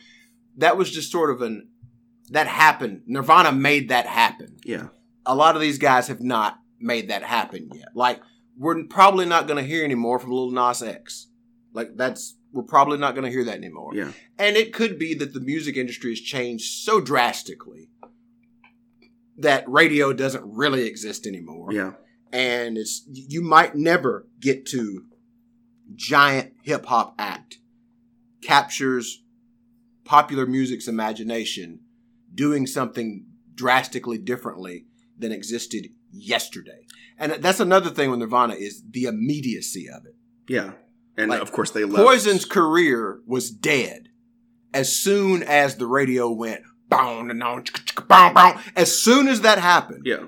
That 0.56 0.76
was 0.76 0.90
just 0.90 1.10
sort 1.10 1.30
of 1.30 1.42
an 1.42 1.68
that 2.30 2.46
happened. 2.46 3.02
Nirvana 3.06 3.52
made 3.52 3.88
that 3.88 4.06
happen. 4.06 4.56
yeah, 4.64 4.88
A 5.26 5.34
lot 5.34 5.54
of 5.54 5.60
these 5.62 5.78
guys 5.78 6.08
have 6.08 6.20
not 6.20 6.58
made 6.78 7.08
that 7.08 7.22
happen 7.22 7.70
yet. 7.74 7.88
Like 7.94 8.20
we're 8.56 8.84
probably 8.84 9.24
not 9.26 9.46
going 9.46 9.56
to 9.62 9.68
hear 9.68 9.84
anymore 9.84 10.18
from 10.18 10.32
Lil 10.32 10.50
Nas 10.50 10.82
X. 10.82 11.28
Like 11.72 11.96
that's 11.96 12.36
we're 12.52 12.62
probably 12.64 12.98
not 12.98 13.14
going 13.14 13.24
to 13.24 13.30
hear 13.30 13.44
that 13.44 13.56
anymore. 13.56 13.92
yeah. 13.94 14.12
And 14.38 14.56
it 14.56 14.72
could 14.72 14.98
be 14.98 15.14
that 15.14 15.32
the 15.34 15.40
music 15.40 15.76
industry 15.76 16.10
has 16.12 16.20
changed 16.20 16.82
so 16.84 17.00
drastically 17.00 17.90
that 19.36 19.68
radio 19.68 20.12
doesn't 20.12 20.44
really 20.44 20.84
exist 20.86 21.26
anymore 21.26 21.72
Yeah, 21.72 21.92
and 22.32 22.76
it's 22.76 23.04
you 23.08 23.40
might 23.42 23.74
never 23.76 24.26
get 24.40 24.66
to 24.66 25.04
giant 25.94 26.52
hip 26.62 26.86
hop 26.86 27.14
act 27.18 27.58
captures 28.42 29.22
popular 30.04 30.46
music's 30.46 30.88
imagination 30.88 31.80
doing 32.34 32.66
something 32.66 33.26
drastically 33.54 34.18
differently 34.18 34.86
than 35.18 35.32
existed 35.32 35.88
yesterday. 36.12 36.86
And 37.18 37.32
that's 37.32 37.60
another 37.60 37.90
thing 37.90 38.10
with 38.10 38.20
Nirvana 38.20 38.54
is 38.54 38.82
the 38.88 39.04
immediacy 39.04 39.88
of 39.88 40.06
it. 40.06 40.14
yeah. 40.48 40.72
And 41.16 41.30
Like, 41.30 41.42
of 41.42 41.50
course 41.50 41.72
they 41.72 41.84
left. 41.84 42.06
Poison's 42.06 42.44
career 42.44 43.20
was 43.26 43.50
dead 43.50 44.08
as 44.72 44.96
soon 44.96 45.42
as 45.42 45.74
the 45.76 45.86
radio 45.88 46.30
went 46.30 46.62
bow, 46.88 47.24
bow, 48.06 48.32
bow. 48.32 48.60
As 48.76 48.96
soon 48.96 49.26
as 49.26 49.40
that 49.40 49.58
happened, 49.58 50.02
Yeah. 50.06 50.26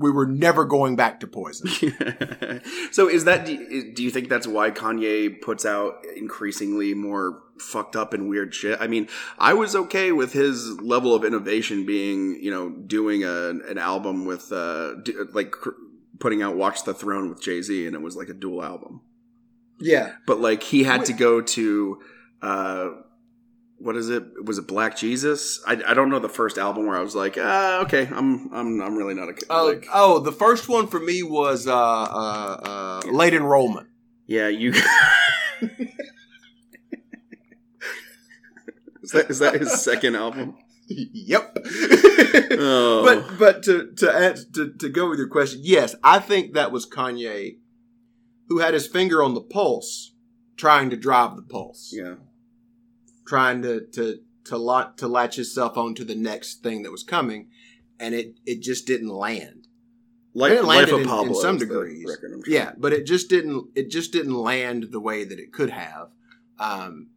We 0.00 0.10
were 0.10 0.26
never 0.26 0.64
going 0.64 0.96
back 0.96 1.20
to 1.20 1.26
Poison. 1.26 1.68
so 2.90 3.06
is 3.06 3.24
that 3.24 3.44
do 3.44 4.02
you, 4.02 4.10
think 4.10 4.30
that's 4.30 4.46
why 4.46 4.70
Kanye 4.70 5.40
puts 5.42 5.66
out 5.66 6.06
increasingly 6.16 6.94
more 6.94 7.42
fucked 7.58 7.96
up 7.96 8.14
and 8.14 8.30
weird 8.30 8.54
shit? 8.54 8.80
I 8.80 8.86
mean, 8.86 9.08
I 9.38 9.52
was 9.52 9.76
okay 9.76 10.10
with 10.10 10.32
his 10.32 10.80
level 10.80 11.14
of 11.14 11.22
innovation 11.22 11.84
being, 11.84 12.42
you 12.42 12.50
know, 12.50 12.70
doing 12.70 13.24
a, 13.24 13.50
an 13.50 13.76
album 13.76 14.24
with 14.24 14.50
uh 14.50 14.94
like 15.32 15.54
putting 16.18 16.42
out 16.42 16.56
Watch 16.56 16.84
the 16.84 16.94
Throne 16.94 17.28
with 17.28 17.42
Jay-Z 17.42 17.86
and 17.86 17.94
it 17.94 18.00
was 18.00 18.16
like 18.16 18.30
a 18.30 18.34
dual 18.34 18.64
album. 18.64 19.02
Yeah. 19.80 20.14
But 20.26 20.40
like 20.40 20.62
he 20.62 20.82
had 20.82 21.04
to 21.06 21.12
go 21.12 21.42
to 21.42 22.00
uh 22.40 22.88
what 23.80 23.96
is 23.96 24.10
it? 24.10 24.22
Was 24.44 24.58
it 24.58 24.66
Black 24.66 24.96
Jesus? 24.96 25.60
I, 25.66 25.82
I 25.86 25.94
don't 25.94 26.10
know 26.10 26.18
the 26.18 26.28
first 26.28 26.58
album 26.58 26.86
where 26.86 26.96
I 26.96 27.00
was 27.00 27.14
like, 27.14 27.36
ah, 27.40 27.80
okay, 27.82 28.06
I'm 28.06 28.52
I'm 28.52 28.80
I'm 28.80 28.96
really 28.96 29.14
not 29.14 29.28
a 29.28 29.34
Oh, 29.48 29.66
like, 29.68 29.86
oh, 29.92 30.20
the 30.20 30.32
first 30.32 30.68
one 30.68 30.86
for 30.86 31.00
me 31.00 31.22
was 31.22 31.66
uh, 31.66 31.74
uh, 31.74 33.00
uh, 33.06 33.10
late 33.10 33.34
enrollment. 33.34 33.88
yeah, 34.26 34.48
you. 34.48 34.70
is 39.02 39.10
that 39.12 39.30
is 39.30 39.38
that 39.38 39.54
his 39.54 39.82
second 39.82 40.14
album? 40.16 40.56
yep. 40.86 41.56
Oh, 42.52 43.02
but 43.04 43.38
but 43.38 43.62
to 43.64 43.92
to, 43.96 44.12
answer, 44.12 44.44
to 44.54 44.72
to 44.74 44.88
go 44.88 45.08
with 45.08 45.18
your 45.18 45.28
question, 45.28 45.60
yes, 45.62 45.94
I 46.04 46.18
think 46.18 46.52
that 46.54 46.70
was 46.72 46.86
Kanye 46.88 47.56
who 48.48 48.58
had 48.58 48.74
his 48.74 48.86
finger 48.86 49.22
on 49.22 49.34
the 49.34 49.40
pulse, 49.40 50.12
trying 50.56 50.90
to 50.90 50.96
drive 50.96 51.36
the 51.36 51.42
pulse, 51.42 51.92
yeah, 51.92 52.16
trying 53.30 53.62
to 53.62 53.86
to 53.92 54.18
to 54.44 54.56
lot 54.58 54.98
to 54.98 55.06
latch 55.06 55.36
himself 55.36 55.76
onto 55.78 56.02
the 56.04 56.16
next 56.16 56.62
thing 56.64 56.82
that 56.82 56.90
was 56.90 57.04
coming, 57.04 57.48
and 58.00 58.12
it 58.14 58.34
it 58.44 58.60
just 58.60 58.86
didn't 58.88 59.08
land. 59.28 59.68
It 60.34 60.64
landed 60.64 60.94
in- 61.02 61.08
in 61.26 61.34
some 61.34 61.58
degrees. 61.58 62.04
record, 62.08 62.42
Yeah, 62.46 62.72
but 62.76 62.92
it 62.92 63.04
just 63.06 63.28
didn't 63.30 63.68
it 63.76 63.88
just 63.88 64.10
didn't 64.12 64.34
land 64.34 64.88
the 64.90 65.00
way 65.00 65.22
that 65.24 65.38
it 65.38 65.52
could 65.52 65.70
have. 65.70 66.08
Um, 66.58 67.10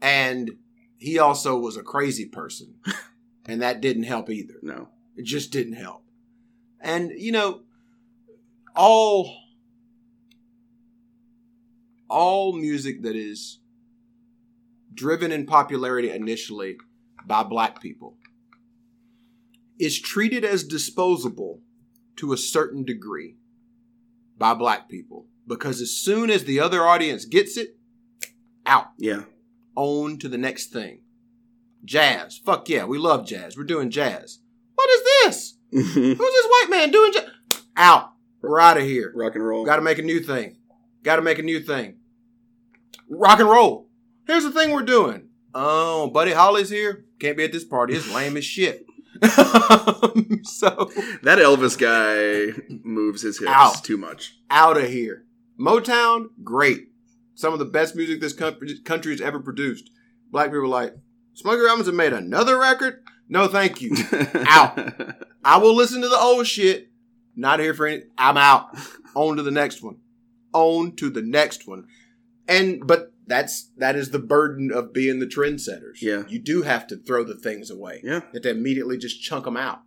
and 0.00 0.50
he 0.98 1.18
also 1.20 1.56
was 1.58 1.76
a 1.76 1.82
crazy 1.82 2.26
person, 2.26 2.74
and 3.46 3.62
that 3.62 3.80
didn't 3.80 4.04
help 4.14 4.28
either. 4.30 4.58
no, 4.62 4.88
It 5.16 5.24
just 5.26 5.52
didn't 5.52 5.74
help. 5.74 6.02
And 6.80 7.12
you 7.16 7.30
know, 7.30 7.60
all 8.74 9.36
all 12.08 12.52
music 12.52 13.02
that 13.02 13.16
is 13.16 13.58
driven 14.92 15.32
in 15.32 15.46
popularity 15.46 16.10
initially 16.10 16.76
by 17.26 17.42
black 17.42 17.80
people 17.80 18.16
is 19.78 20.00
treated 20.00 20.44
as 20.44 20.64
disposable 20.64 21.60
to 22.16 22.32
a 22.32 22.36
certain 22.36 22.84
degree 22.84 23.36
by 24.38 24.54
black 24.54 24.88
people 24.88 25.26
because 25.46 25.80
as 25.80 25.90
soon 25.90 26.30
as 26.30 26.44
the 26.44 26.60
other 26.60 26.82
audience 26.82 27.24
gets 27.24 27.56
it 27.56 27.76
out 28.66 28.88
yeah, 28.98 29.22
on 29.74 30.18
to 30.18 30.28
the 30.28 30.38
next 30.38 30.72
thing 30.72 31.00
jazz 31.84 32.38
fuck 32.44 32.68
yeah 32.68 32.84
we 32.84 32.98
love 32.98 33.26
jazz 33.26 33.56
we're 33.56 33.64
doing 33.64 33.90
jazz 33.90 34.38
what 34.74 34.88
is 34.90 35.02
this 35.24 35.54
Who's 35.72 35.94
this 35.94 36.46
white 36.48 36.66
man 36.68 36.90
doing? 36.90 37.12
Ja- 37.14 37.56
Out. 37.78 38.12
We're 38.42 38.60
out 38.60 38.76
of 38.76 38.82
here. 38.82 39.10
rock 39.14 39.34
and 39.36 39.46
roll. 39.46 39.64
Got 39.64 39.76
to 39.76 39.82
make 39.82 39.98
a 39.98 40.02
new 40.02 40.20
thing. 40.20 40.58
Got 41.02 41.16
to 41.16 41.22
make 41.22 41.38
a 41.38 41.42
new 41.42 41.60
thing. 41.60 41.96
Rock 43.08 43.40
and 43.40 43.48
roll. 43.48 43.88
Here's 44.26 44.44
the 44.44 44.52
thing 44.52 44.70
we're 44.70 44.82
doing. 44.82 45.28
Oh, 45.54 46.08
Buddy 46.08 46.32
Holly's 46.32 46.70
here. 46.70 47.04
Can't 47.18 47.36
be 47.36 47.44
at 47.44 47.52
this 47.52 47.64
party. 47.64 47.94
It's 47.94 48.12
lame 48.12 48.36
as 48.36 48.44
shit. 48.44 48.86
so 49.22 50.90
That 51.22 51.38
Elvis 51.38 51.78
guy 51.78 52.58
moves 52.82 53.22
his 53.22 53.38
hips 53.38 53.50
Out. 53.52 53.84
too 53.84 53.96
much. 53.96 54.36
out 54.50 54.76
of 54.76 54.88
here. 54.88 55.24
Motown, 55.58 56.28
great. 56.42 56.88
Some 57.34 57.52
of 57.52 57.58
the 57.58 57.64
best 57.64 57.94
music 57.94 58.20
this 58.20 58.32
country, 58.32 59.12
has 59.12 59.20
ever 59.20 59.40
produced. 59.40 59.90
Black 60.30 60.46
people 60.46 60.60
are 60.64 60.68
like, 60.68 60.96
Smokey 61.34 61.60
Robinson 61.60 61.96
made 61.96 62.12
another 62.12 62.58
record? 62.58 63.02
No, 63.28 63.48
thank 63.48 63.80
you. 63.80 63.94
Out. 64.46 64.78
I 65.44 65.58
will 65.58 65.74
listen 65.74 66.02
to 66.02 66.08
the 66.08 66.18
old 66.18 66.46
shit. 66.46 66.90
Not 67.36 67.60
here 67.60 67.74
for 67.74 67.86
any. 67.86 68.02
I'm 68.18 68.36
out. 68.36 68.76
On 69.14 69.36
to 69.36 69.42
the 69.42 69.50
next 69.50 69.82
one. 69.82 69.96
On 70.52 70.94
to 70.96 71.08
the 71.08 71.22
next 71.22 71.66
one. 71.66 71.86
And 72.46 72.86
but 72.86 73.11
that's 73.26 73.70
that 73.76 73.96
is 73.96 74.10
the 74.10 74.18
burden 74.18 74.70
of 74.72 74.92
being 74.92 75.18
the 75.20 75.26
trendsetters. 75.26 76.00
Yeah. 76.00 76.22
you 76.28 76.38
do 76.38 76.62
have 76.62 76.86
to 76.88 76.96
throw 76.96 77.24
the 77.24 77.36
things 77.36 77.70
away. 77.70 78.00
Yeah. 78.02 78.16
you 78.16 78.30
have 78.34 78.42
to 78.42 78.50
immediately 78.50 78.98
just 78.98 79.22
chunk 79.22 79.44
them 79.44 79.56
out. 79.56 79.80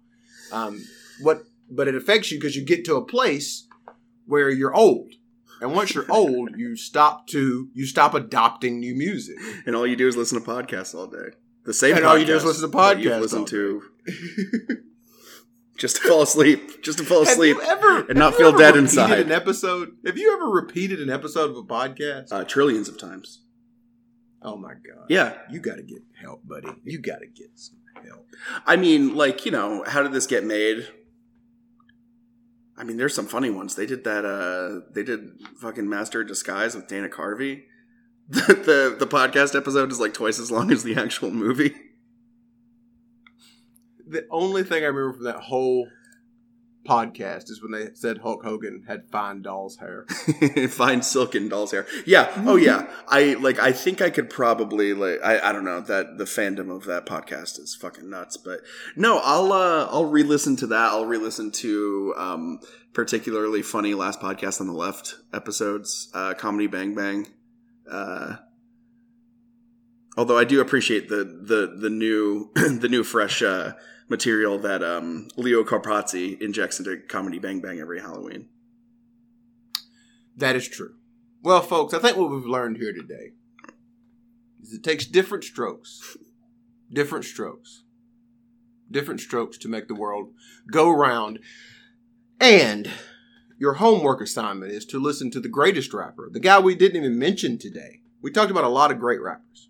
Um, 0.51 0.83
what? 1.21 1.43
But 1.69 1.88
it 1.88 1.95
affects 1.95 2.31
you 2.31 2.39
because 2.39 2.55
you 2.55 2.63
get 2.63 2.86
to 2.86 2.95
a 2.95 3.05
place 3.05 3.67
where 4.27 4.49
you're 4.49 4.75
old, 4.75 5.13
and 5.61 5.73
once 5.73 5.93
you're 5.93 6.05
old, 6.11 6.51
you 6.57 6.75
stop 6.75 7.27
to 7.27 7.69
you 7.73 7.86
stop 7.86 8.13
adopting 8.13 8.79
new 8.79 8.95
music. 8.95 9.38
and 9.65 9.75
all 9.75 9.88
you 9.88 9.95
do 9.95 10.07
is 10.07 10.15
listen 10.15 10.39
to 10.39 10.45
podcasts 10.47 10.93
all 10.93 11.07
day. 11.07 11.36
The 11.65 11.73
same. 11.73 11.97
And 11.97 12.05
all 12.05 12.17
you 12.17 12.25
do 12.25 12.36
is 12.36 12.45
listen 12.45 12.69
to 12.69 12.77
podcasts 12.77 13.21
listened 13.21 13.41
all 13.41 13.47
to 13.47 13.81
just 15.78 15.97
to 15.97 16.07
fall 16.07 16.21
asleep, 16.21 16.82
just 16.84 16.97
to 16.99 17.03
fall 17.03 17.21
asleep. 17.23 17.57
ever 17.63 18.05
and 18.07 18.17
not 18.17 18.36
feel 18.36 18.51
dead 18.55 18.76
inside. 18.76 19.19
An 19.19 19.32
episode. 19.32 19.97
Have 20.05 20.17
you 20.17 20.34
ever 20.36 20.49
repeated 20.49 20.99
an 21.01 21.09
episode 21.09 21.49
of 21.51 21.57
a 21.57 21.63
podcast? 21.63 22.28
Uh, 22.32 22.43
trillions 22.43 22.88
of 22.89 22.97
times. 22.97 23.41
oh 24.41 24.55
my 24.57 24.73
god! 24.73 25.05
Yeah, 25.09 25.38
you 25.51 25.59
got 25.59 25.76
to 25.76 25.84
get 25.84 26.01
help, 26.21 26.47
buddy. 26.47 26.69
You 26.84 26.99
got 26.99 27.19
to 27.19 27.28
get 27.28 27.49
some 27.55 27.78
help. 28.07 28.26
I 28.65 28.76
mean, 28.76 29.15
like 29.15 29.45
you 29.45 29.51
know, 29.51 29.84
how 29.88 30.01
did 30.03 30.11
this 30.13 30.28
get 30.28 30.43
made? 30.43 30.88
I 32.78 32.84
mean, 32.84 32.97
there's 32.97 33.15
some 33.15 33.28
funny 33.28 33.49
ones. 33.49 33.76
They 33.76 33.86
did 33.86 34.03
that. 34.03 34.26
uh 34.26 34.86
They 34.93 35.03
did 35.03 35.30
fucking 35.61 35.88
Master 35.89 36.21
of 36.21 36.28
Disguise 36.28 36.76
with 36.76 36.88
Dana 36.88 37.09
Carvey. 37.09 37.63
The, 38.28 38.39
the 38.55 38.95
the 38.97 39.07
podcast 39.07 39.55
episode 39.55 39.91
is 39.91 39.99
like 39.99 40.15
twice 40.15 40.39
as 40.39 40.49
long 40.49 40.71
as 40.71 40.82
the 40.82 40.95
actual 40.95 41.30
movie. 41.30 41.76
The 44.08 44.26
only 44.30 44.64
thing 44.64 44.84
I 44.84 44.88
remember 44.88 45.14
from 45.14 45.24
that 45.26 45.39
whole 45.39 45.88
podcast 46.88 47.49
is 47.49 47.62
when 47.62 47.72
they 47.72 47.89
said 47.95 48.20
Hulk 48.20 48.43
Hogan 48.43 48.84
had 48.88 49.10
fine 49.10 49.41
doll's 49.41 49.78
hair. 49.78 50.06
Fine 50.70 51.01
silken 51.01 51.49
doll's 51.49 51.72
hair. 51.72 51.86
Yeah. 52.06 52.32
Oh 52.45 52.56
yeah. 52.56 52.88
I 53.08 53.34
like. 53.34 53.60
I 53.60 53.72
think 53.72 54.01
I 54.01 54.10
could 54.10 54.30
probably 54.30 54.93
like. 54.93 55.20
I, 55.24 55.49
I 55.49 55.51
don't 55.51 55.66
know 55.66 55.82
that 55.82 56.18
the 56.18 56.26
fandom 56.26 56.74
of 56.74 56.86
that 56.86 57.06
podcast 57.06 57.60
is 57.60 57.76
fucking 57.76 58.10
nuts. 58.10 58.38
But 58.38 58.62
no, 58.95 59.20
I'll 59.24 59.51
uh 59.51 59.88
I'll 59.89 60.06
re-listen 60.06 60.56
to 60.58 60.68
that. 60.68 60.91
I'll 60.91 61.06
re-listen 61.06 61.51
to 61.51 62.14
um 62.18 62.60
particularly 62.93 63.62
funny 63.62 63.93
last 63.93 64.20
podcast 64.22 64.62
on 64.62 64.68
the 64.68 64.74
left 64.74 65.16
episodes. 65.34 66.10
Uh, 66.14 66.34
comedy 66.34 66.68
Bang 66.68 66.95
Bang. 66.95 67.28
Uh. 67.89 68.38
Although 70.18 70.38
I 70.38 70.45
do 70.45 70.61
appreciate 70.61 71.09
the 71.09 71.24
the 71.24 71.76
the 71.78 71.89
new 71.89 72.51
the 72.55 72.88
new 72.89 73.03
fresh 73.03 73.41
uh, 73.41 73.74
material 74.07 74.57
that 74.59 74.84
um, 74.84 75.28
Leo 75.36 75.63
Carpazzi 75.63 76.39
injects 76.41 76.80
into 76.80 76.97
comedy 77.07 77.39
Bang 77.39 77.59
Bang 77.59 77.80
every 77.80 77.99
Halloween. 77.99 78.49
That 80.38 80.55
is 80.55 80.68
true. 80.68 80.95
Well, 81.41 81.61
folks, 81.61 81.93
I 81.93 81.99
think 81.99 82.18
what 82.18 82.32
we've 82.32 82.45
learned 82.45 82.78
here 82.78 82.93
today 82.93 83.34
is 84.61 84.74
it 84.74 84.84
takes 84.84 85.05
different 85.05 85.43
strokes, 85.43 86.18
different 86.91 87.26
strokes, 87.26 87.84
different 88.89 89.20
strokes 89.20 89.57
to 89.59 89.70
make 89.70 89.88
the 89.88 89.95
world 89.95 90.32
go 90.72 90.89
round. 90.89 91.39
And 92.39 92.89
your 93.57 93.76
homework 93.76 94.22
assignment 94.22 94.72
is 94.72 94.86
to 94.88 94.99
listen 94.99 95.32
to 95.32 95.39
the 95.39 95.47
greatest 95.47 95.93
rapper, 95.93 96.30
the 96.32 96.39
guy 96.39 96.59
we 96.59 96.76
didn't 96.76 96.97
even 96.97 97.18
mention 97.18 97.57
today. 97.57 98.01
We 98.22 98.32
talked 98.32 98.51
about 98.51 98.63
a 98.63 98.70
lot 98.70 98.91
of 98.91 98.99
great 98.99 99.22
rappers. 99.22 99.70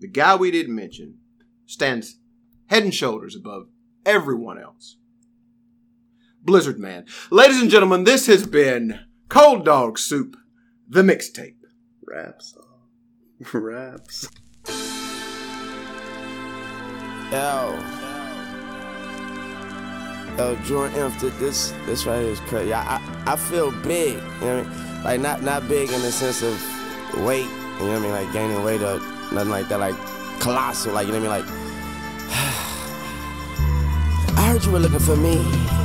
The 0.00 0.08
guy 0.08 0.34
we 0.34 0.50
didn't 0.50 0.74
mention 0.74 1.18
stands 1.66 2.16
head 2.66 2.82
and 2.82 2.94
shoulders 2.94 3.36
above 3.36 3.68
everyone 4.06 4.58
else. 4.58 4.96
Blizzard 6.42 6.78
Man. 6.78 7.04
Ladies 7.30 7.60
and 7.60 7.70
gentlemen, 7.70 8.04
this 8.04 8.26
has 8.26 8.46
been 8.46 9.00
Cold 9.28 9.66
Dog 9.66 9.98
Soup, 9.98 10.36
the 10.88 11.02
mixtape. 11.02 11.56
Raps. 12.02 12.56
Raps. 13.52 14.28
Yo. 17.30 17.78
Yo, 20.38 20.56
Jordan 20.64 20.98
Inf, 20.98 21.20
this 21.38 21.72
this 21.84 22.06
right 22.06 22.22
here 22.22 22.30
is 22.30 22.40
crazy. 22.40 22.72
I, 22.72 22.96
I 22.96 23.32
I 23.32 23.36
feel 23.36 23.70
big, 23.82 24.14
you 24.14 24.22
know 24.40 24.60
I 24.60 24.62
mean? 24.62 25.04
Like 25.04 25.20
not 25.20 25.42
not 25.42 25.68
big 25.68 25.90
in 25.90 26.00
the 26.00 26.10
sense 26.10 26.42
of 26.42 26.58
weight, 27.24 27.44
you 27.44 27.86
know 27.86 27.92
what 27.92 27.96
I 27.96 27.98
mean? 28.00 28.10
Like 28.12 28.32
gaining 28.32 28.62
weight 28.64 28.80
or 28.80 29.00
nothing 29.32 29.50
like 29.50 29.68
that, 29.68 29.80
like 29.80 29.96
colossal, 30.40 30.92
like 30.92 31.06
you 31.06 31.12
know 31.12 31.20
what 31.20 31.30
I 31.30 31.42
mean? 31.42 31.46
Like 31.46 31.56
I 34.38 34.42
heard 34.48 34.64
you 34.64 34.72
were 34.72 34.78
looking 34.78 34.98
for 34.98 35.16
me. 35.16 35.79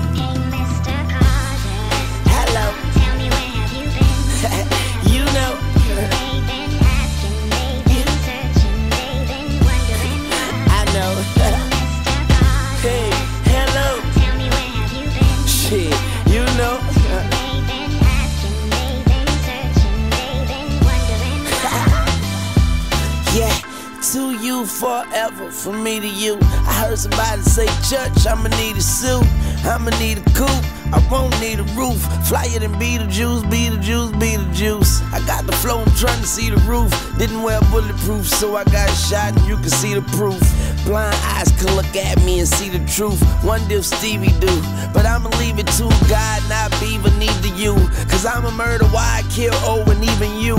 You 24.56 24.66
forever, 24.66 25.51
from 25.51 25.84
me 25.84 25.99
to 25.99 26.08
you. 26.08 26.38
I 26.41 26.74
heard 26.82 26.97
somebody 26.97 27.41
say, 27.41 27.68
Church, 27.89 28.26
I'ma 28.26 28.49
need 28.58 28.78
a 28.78 28.82
suit, 28.82 29.26
I'ma 29.66 29.91
need 29.99 30.20
a 30.20 30.24
coupe, 30.32 30.66
I 30.93 30.99
won't 31.12 31.38
need 31.41 31.60
a 31.60 31.68
roof. 31.76 31.99
Flyer 32.28 32.60
than 32.60 32.78
be 32.80 32.97
the 32.97 33.08
juice, 33.08 33.43
be 33.43 33.70
the 33.70 33.78
juice, 33.78 34.12
be 34.12 34.38
the 34.38 34.49
juice. 34.53 35.01
I 35.14 35.20
got 35.26 35.45
the 35.45 35.51
flow, 35.51 35.82
I'm 35.82 35.95
trying 35.95 36.22
to 36.22 36.28
see 36.28 36.49
the 36.49 36.62
roof. 36.72 36.91
Didn't 37.18 37.43
wear 37.43 37.60
bulletproof, 37.72 38.28
so 38.28 38.56
I 38.56 38.64
got 38.66 38.89
shot 38.89 39.36
and 39.36 39.45
you 39.47 39.56
can 39.58 39.70
see 39.70 39.93
the 39.93 40.03
proof. 40.18 40.39
Blind 40.86 41.18
eyes 41.36 41.51
can 41.60 41.76
look 41.76 41.93
at 41.95 42.18
me 42.24 42.39
and 42.39 42.47
see 42.47 42.70
the 42.70 42.84
truth. 42.88 43.22
Wonder 43.43 43.76
if 43.76 43.86
Stevie 43.86 44.38
do. 44.39 44.53
But 44.93 45.06
I'ma 45.06 45.30
leave 45.39 45.60
it 45.60 45.68
to 45.80 45.89
God, 46.08 46.39
not 46.47 46.72
Beaver, 46.80 47.12
neither 47.18 47.53
you. 47.56 47.74
Cause 48.08 48.26
I'm 48.26 48.45
a 48.45 48.51
murder, 48.51 48.86
why 48.86 49.22
I 49.22 49.30
kill 49.32 49.53
O 49.66 49.84
and 49.89 50.03
even 50.03 50.39
you. 50.39 50.56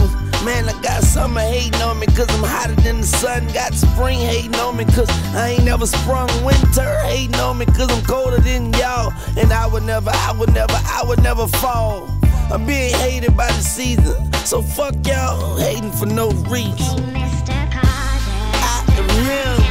Man, 0.46 0.68
I 0.68 0.80
got 0.80 1.02
summer 1.02 1.40
hating 1.40 1.82
on 1.82 1.98
me 1.98 2.06
cause 2.06 2.28
I'm 2.30 2.44
hotter 2.44 2.76
than 2.76 3.00
the 3.00 3.06
sun. 3.08 3.48
Got 3.48 3.74
spring 3.74 4.20
hating 4.20 4.54
on 4.54 4.76
me 4.76 4.84
cause 4.84 5.10
I 5.34 5.56
ain't 5.58 5.64
never 5.64 5.86
sprung. 5.86 6.28
Winter 6.44 7.00
hating 7.00 7.34
on 7.40 7.58
me 7.58 7.66
cause 7.66 7.90
I'm 7.90 8.00
colder 8.04 8.38
than 8.38 8.72
y'all. 8.74 9.12
And 9.36 9.52
I 9.52 9.66
would 9.66 9.82
never, 9.82 10.10
I 10.14 10.30
would 10.38 10.54
never, 10.54 10.78
I 10.86 11.02
would 11.04 11.20
never 11.20 11.48
fall. 11.48 12.08
I'm 12.52 12.64
being 12.64 12.94
hated 12.94 13.36
by 13.36 13.48
the 13.48 13.60
season. 13.60 14.14
So 14.46 14.62
fuck 14.62 14.94
y'all 15.04 15.56
hating 15.56 15.90
for 15.90 16.06
no 16.06 16.28
reason. 16.46 17.02
Hey, 17.10 17.26
Mr. 17.26 17.58
Carter, 17.74 18.38
I 18.62 18.84
am 18.98 19.08
him 19.26 19.66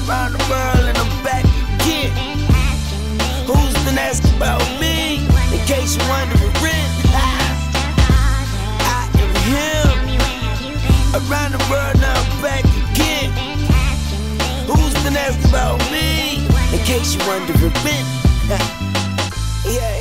around 0.00 0.32
the 0.32 0.40
world 0.48 0.88
and 0.88 0.96
I'm 0.96 1.12
back 1.22 1.44
again. 1.76 2.08
Been. 2.16 3.54
Who's 3.54 3.74
been 3.84 3.98
asking 3.98 4.34
about 4.34 4.64
me? 4.80 5.26
In 5.52 5.60
case 5.66 5.98
you 5.98 6.08
wondering, 6.08 6.88
I 7.12 7.31
him 9.48 9.88
around 11.14 11.52
the 11.52 11.62
world 11.70 11.96
now 12.00 12.14
I'm 12.16 12.42
back 12.42 12.64
again. 12.64 13.30
Who's 14.66 14.94
been 15.04 15.16
asking 15.16 15.50
about 15.50 15.78
me? 15.90 16.46
In 16.72 16.80
case 16.84 17.14
you 17.14 17.20
wondering, 17.26 17.72
yeah. 19.66 20.00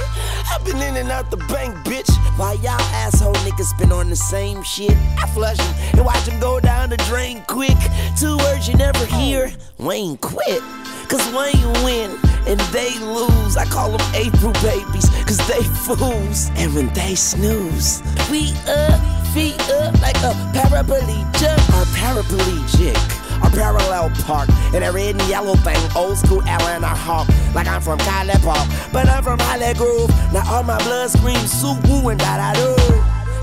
I've 0.52 0.64
been 0.66 0.82
in 0.82 0.98
and 0.98 1.10
out 1.10 1.32
the 1.32 1.38
bank, 1.38 1.76
bitch. 1.86 2.10
While 2.38 2.56
y'all 2.56 2.80
asshole 3.04 3.34
niggas 3.46 3.78
been 3.78 3.92
on 3.92 4.10
the 4.10 4.16
same 4.16 4.64
shit. 4.64 4.96
I 5.22 5.28
flush 5.34 5.60
'em 5.60 5.76
and 5.94 6.06
watch 6.06 6.28
'em 6.28 6.40
go 6.40 6.60
down 6.60 6.90
the 6.90 6.98
drain 6.98 7.44
quick. 7.48 7.78
Two 8.20 8.38
words 8.38 8.68
you 8.68 8.76
never 8.76 9.06
hear 9.06 9.52
Wayne 9.80 10.18
quit. 10.18 10.62
Cause 11.10 11.26
Wayne 11.34 11.74
win 11.84 12.12
and 12.48 12.60
they 12.72 12.98
lose. 13.00 13.58
I 13.58 13.66
call 13.66 13.92
them 13.98 14.16
April 14.16 14.54
babies, 14.64 15.10
cause 15.26 15.38
they 15.48 15.64
fools. 15.86 16.50
And 16.56 16.74
when 16.74 16.88
they 16.94 17.16
snooze, 17.16 18.02
we 18.30 18.54
up, 18.68 19.00
feet 19.34 19.60
up 19.72 19.94
like 20.02 20.18
a 20.18 20.34
paraplegic 20.54 21.58
or 21.76 21.86
paraplegic 21.96 23.22
a 23.44 23.50
parallel 23.50 24.10
park 24.24 24.50
in 24.74 24.84
a 24.84 24.92
red 24.92 25.16
and 25.20 25.30
yellow 25.30 25.56
thing, 25.56 25.80
old 25.96 26.18
school 26.18 26.44
Atlanta 26.44 26.88
Hawk. 26.88 27.28
Like 27.56 27.68
I'm 27.68 27.82
from 27.82 27.98
Cali 28.00 28.34
Park, 28.44 28.68
but 28.94 29.08
I'm 29.08 29.24
from 29.24 29.40
Hollygrove. 29.40 30.10
Now 30.32 30.44
all 30.52 30.64
my 30.64 30.78
blood 30.84 31.10
screams 31.10 31.52
soup 31.52 31.78
woo 31.88 32.10
and 32.10 32.20
da 32.20 32.38
da 32.38 32.54
do. 32.54 32.76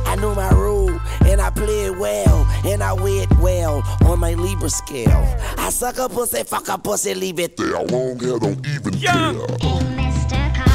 I 0.07 0.15
know 0.17 0.35
my 0.35 0.51
role, 0.53 0.91
and 1.27 1.41
I 1.41 1.51
play 1.51 1.87
it 1.87 1.99
well, 1.99 2.47
and 2.65 2.83
I 2.83 2.93
wear 2.93 3.25
it 3.25 3.39
well 3.39 3.83
on 4.07 4.21
my 4.21 4.35
Libra 4.35 4.71
scale. 4.71 5.27
I 5.59 5.71
suck 5.71 5.99
a 5.99 6.09
pussy, 6.09 6.45
fuck 6.45 6.69
a 6.69 6.79
pussy, 6.79 7.15
leave 7.15 7.41
it 7.41 7.57
there. 7.57 7.73
Long 7.73 8.19
hair 8.19 8.39
don't 8.39 8.67
even 8.67 8.95
Young. 8.95 9.37
care. 9.37 9.47
Mr. 9.57 10.55
Carter, 10.55 10.71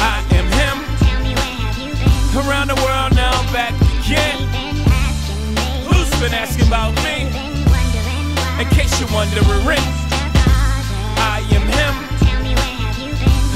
I 0.00 0.24
am 0.32 0.46
him. 0.46 0.96
tell 0.98 1.20
me 1.22 1.34
where 1.34 1.44
have 1.44 1.78
you 1.78 1.92
been? 1.94 2.48
Around 2.48 2.68
the 2.68 2.74
world 2.74 3.14
now 3.14 3.30
I'm 3.30 3.52
back 3.52 3.87
me. 4.08 4.16
Who's 5.84 6.10
been 6.20 6.32
asking 6.32 6.66
about 6.66 6.94
me? 7.04 7.28
In 8.60 8.68
case 8.70 8.98
you're 9.00 9.12
wondering, 9.12 9.84
I 11.20 11.44
am 11.52 11.66
him. 11.68 11.94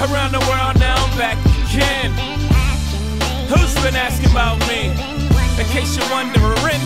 Around 0.02 0.32
the 0.32 0.40
world 0.40 0.78
now 0.78 0.96
I'm 0.96 1.16
back 1.16 1.38
again. 1.68 2.12
Who's 3.48 3.74
been 3.82 3.96
asking 3.96 4.30
about 4.30 4.58
me? 4.68 4.90
In 5.58 5.66
case 5.70 5.96
you're 5.96 6.10
wondering, 6.10 6.80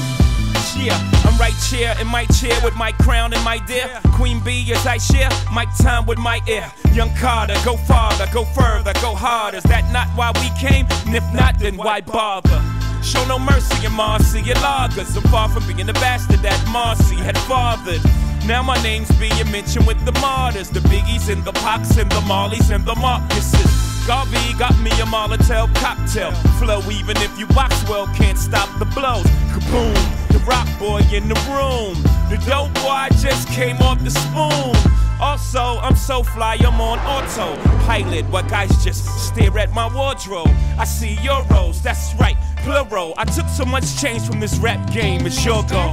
yeah, 0.77 0.99
I'm 1.25 1.37
right 1.39 1.55
here 1.65 1.95
in 2.01 2.07
my 2.07 2.27
chair 2.27 2.55
with 2.63 2.77
my 2.77 2.93
crown 2.93 3.33
and 3.33 3.43
my 3.45 3.59
dear 3.67 3.89
Queen 4.13 4.41
Bee 4.41 4.71
as 4.73 4.87
I 4.87 4.99
share 4.99 5.31
my 5.53 5.65
time 5.81 6.07
with 6.07 6.19
my 6.19 6.41
ear. 6.47 6.71
Young 6.93 7.15
Carter, 7.17 7.55
go 7.65 7.77
farther, 7.77 8.27
go 8.33 8.45
further, 8.45 8.93
go 9.01 9.15
harder. 9.15 9.57
Is 9.57 9.65
that 9.65 9.91
not 9.93 10.09
why 10.11 10.33
we 10.37 10.51
came? 10.61 10.87
And 11.07 11.17
if 11.17 11.25
not, 11.35 11.59
then 11.59 11.77
why 11.77 12.01
bother? 12.03 12.76
Show 13.03 13.25
no 13.27 13.39
mercy 13.39 13.87
in 13.87 13.93
Marcy 13.93 14.39
and 14.39 14.59
lagers. 14.59 15.17
I'm 15.17 15.23
far 15.31 15.49
from 15.49 15.67
being 15.67 15.87
the 15.87 15.93
bastard 15.95 16.41
that 16.41 16.61
Marcy 16.71 17.17
had 17.17 17.39
fathered. 17.39 18.03
Now 18.47 18.63
my 18.63 18.81
name's 18.83 19.11
being 19.19 19.51
mentioned 19.51 19.87
with 19.87 20.05
the 20.05 20.13
martyrs, 20.21 20.71
the 20.71 20.81
biggies 20.81 21.33
and 21.33 21.45
the 21.45 21.53
Pacs 21.53 21.99
and 21.99 22.11
the 22.11 22.21
mollies 22.23 22.71
and 22.71 22.85
the 22.85 22.95
Marcuses. 22.95 24.07
Garvey 24.07 24.55
got 24.57 24.79
me 24.79 24.91
a 24.93 25.07
Molotov 25.07 25.75
cocktail. 25.75 26.31
Flow, 26.61 26.81
even 26.91 27.17
if 27.17 27.37
you 27.39 27.47
box 27.49 27.75
well, 27.89 28.07
can't 28.15 28.39
stop 28.39 28.69
the 28.79 28.85
blows. 28.85 29.27
Kaboom, 29.51 30.29
the 30.29 30.39
rock 30.47 30.69
boy 30.79 31.03
in 31.13 31.29
the 31.29 31.35
room. 31.51 32.01
The 32.31 32.39
dope 32.47 32.73
boy 32.75 33.09
just 33.19 33.49
came 33.49 33.79
off 33.79 33.99
the 34.05 34.11
spoon. 34.11 34.97
Also, 35.21 35.81
I'm 35.81 35.97
so 35.97 36.23
fly, 36.23 36.57
I'm 36.61 36.81
on 36.81 36.99
auto 37.01 37.57
pilot. 37.85 38.27
What 38.27 38.49
guys 38.49 38.71
just 38.85 39.07
stare 39.27 39.59
at 39.59 39.73
my 39.73 39.93
wardrobe? 39.93 40.51
I 40.79 40.85
see 40.85 41.15
your 41.23 41.43
euros, 41.43 41.83
that's 41.83 42.15
right, 42.15 42.37
plural. 42.67 43.15
I 43.17 43.25
took 43.25 43.47
so 43.49 43.65
much 43.65 43.97
change 43.97 44.27
from 44.27 44.41
this 44.41 44.59
rap 44.59 44.91
game, 44.91 45.25
it's 45.25 45.45
your 45.45 45.63
go. 45.65 45.93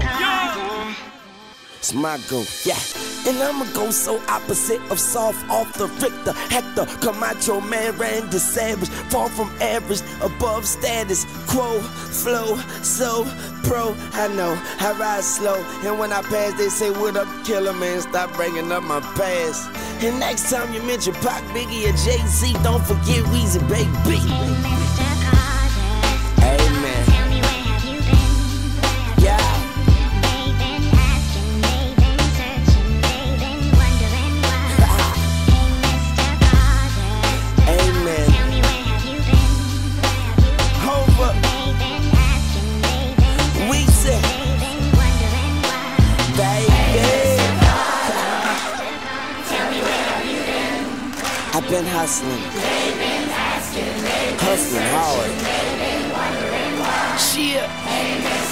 It's 1.77 1.93
my 1.93 2.17
go, 2.29 2.43
yeah. 2.65 2.79
And 3.27 3.37
I'ma 3.37 3.65
go 3.73 3.91
so 3.91 4.19
opposite 4.27 4.81
of 4.89 4.99
soft 4.99 5.47
off 5.49 5.71
the 5.73 5.87
Richter. 5.87 6.33
Hector, 6.49 6.85
Camacho, 7.01 7.61
man, 7.61 7.95
Randy 7.97 8.39
Savage. 8.39 8.89
Far 9.11 9.29
from 9.29 9.49
average, 9.61 10.01
above 10.21 10.65
status 10.65 11.25
quo. 11.47 11.79
Flow, 11.81 12.57
so 12.81 13.25
pro. 13.63 13.95
I 14.13 14.27
know, 14.29 14.57
I 14.79 14.95
ride 14.97 15.23
slow. 15.23 15.61
And 15.83 15.99
when 15.99 16.11
I 16.11 16.21
pass, 16.21 16.57
they 16.57 16.69
say, 16.69 16.89
What 16.89 17.17
up, 17.17 17.27
killer 17.45 17.73
man? 17.73 18.01
Stop 18.01 18.33
bringing 18.33 18.71
up 18.71 18.83
my 18.83 19.01
past. 19.15 19.69
And 20.03 20.19
next 20.19 20.49
time 20.49 20.73
you 20.73 20.81
mention 20.83 21.13
Pac, 21.15 21.43
Biggie, 21.53 21.87
or 21.89 21.95
Jay 22.05 22.25
Z, 22.27 22.53
don't 22.63 22.83
forget 22.83 23.23
Weezy, 23.25 23.61
baby. 23.69 24.82
Hustling. 52.03 52.43
Hustling 54.43 54.87
hard. 54.91 55.31
Shit. 57.15 57.63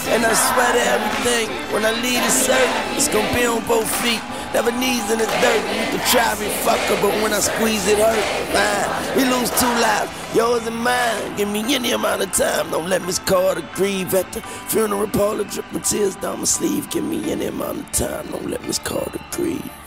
And 0.07 0.23
I 0.23 0.31
swear 0.31 0.71
to 0.71 0.83
everything, 0.95 1.47
when 1.73 1.83
I 1.83 1.91
leave 1.99 2.23
this 2.23 2.47
earth, 2.47 2.95
it's 2.95 3.09
gonna 3.09 3.27
be 3.35 3.45
on 3.45 3.59
both 3.67 3.91
feet. 3.99 4.23
Never 4.53 4.71
knees 4.71 5.03
in 5.11 5.19
the 5.19 5.27
dirt. 5.43 5.63
You 5.67 5.85
can 5.91 6.03
try 6.11 6.31
me, 6.39 6.47
fucker, 6.63 6.95
but 7.01 7.11
when 7.21 7.33
I 7.33 7.39
squeeze 7.39 7.85
it 7.87 7.97
hurt. 7.97 8.23
Fine. 8.55 9.17
We 9.17 9.23
lose 9.25 9.51
two 9.59 9.73
lives, 9.83 10.11
yours 10.33 10.65
and 10.65 10.77
mine. 10.77 11.35
Give 11.35 11.49
me 11.49 11.75
any 11.75 11.91
amount 11.91 12.21
of 12.21 12.31
time. 12.31 12.71
Don't 12.71 12.87
let 12.87 13.01
Miss 13.01 13.19
Carter 13.19 13.67
grieve 13.73 14.13
at 14.13 14.31
the 14.31 14.39
funeral 14.71 15.07
parlor. 15.07 15.43
Dripping 15.43 15.81
tears 15.81 16.15
down 16.15 16.39
my 16.39 16.45
sleeve. 16.45 16.89
Give 16.89 17.03
me 17.03 17.29
any 17.29 17.47
amount 17.47 17.79
of 17.79 17.91
time. 17.91 18.27
Don't 18.27 18.49
let 18.49 18.61
Miss 18.65 18.79
Carter 18.79 19.19
grieve. 19.31 19.80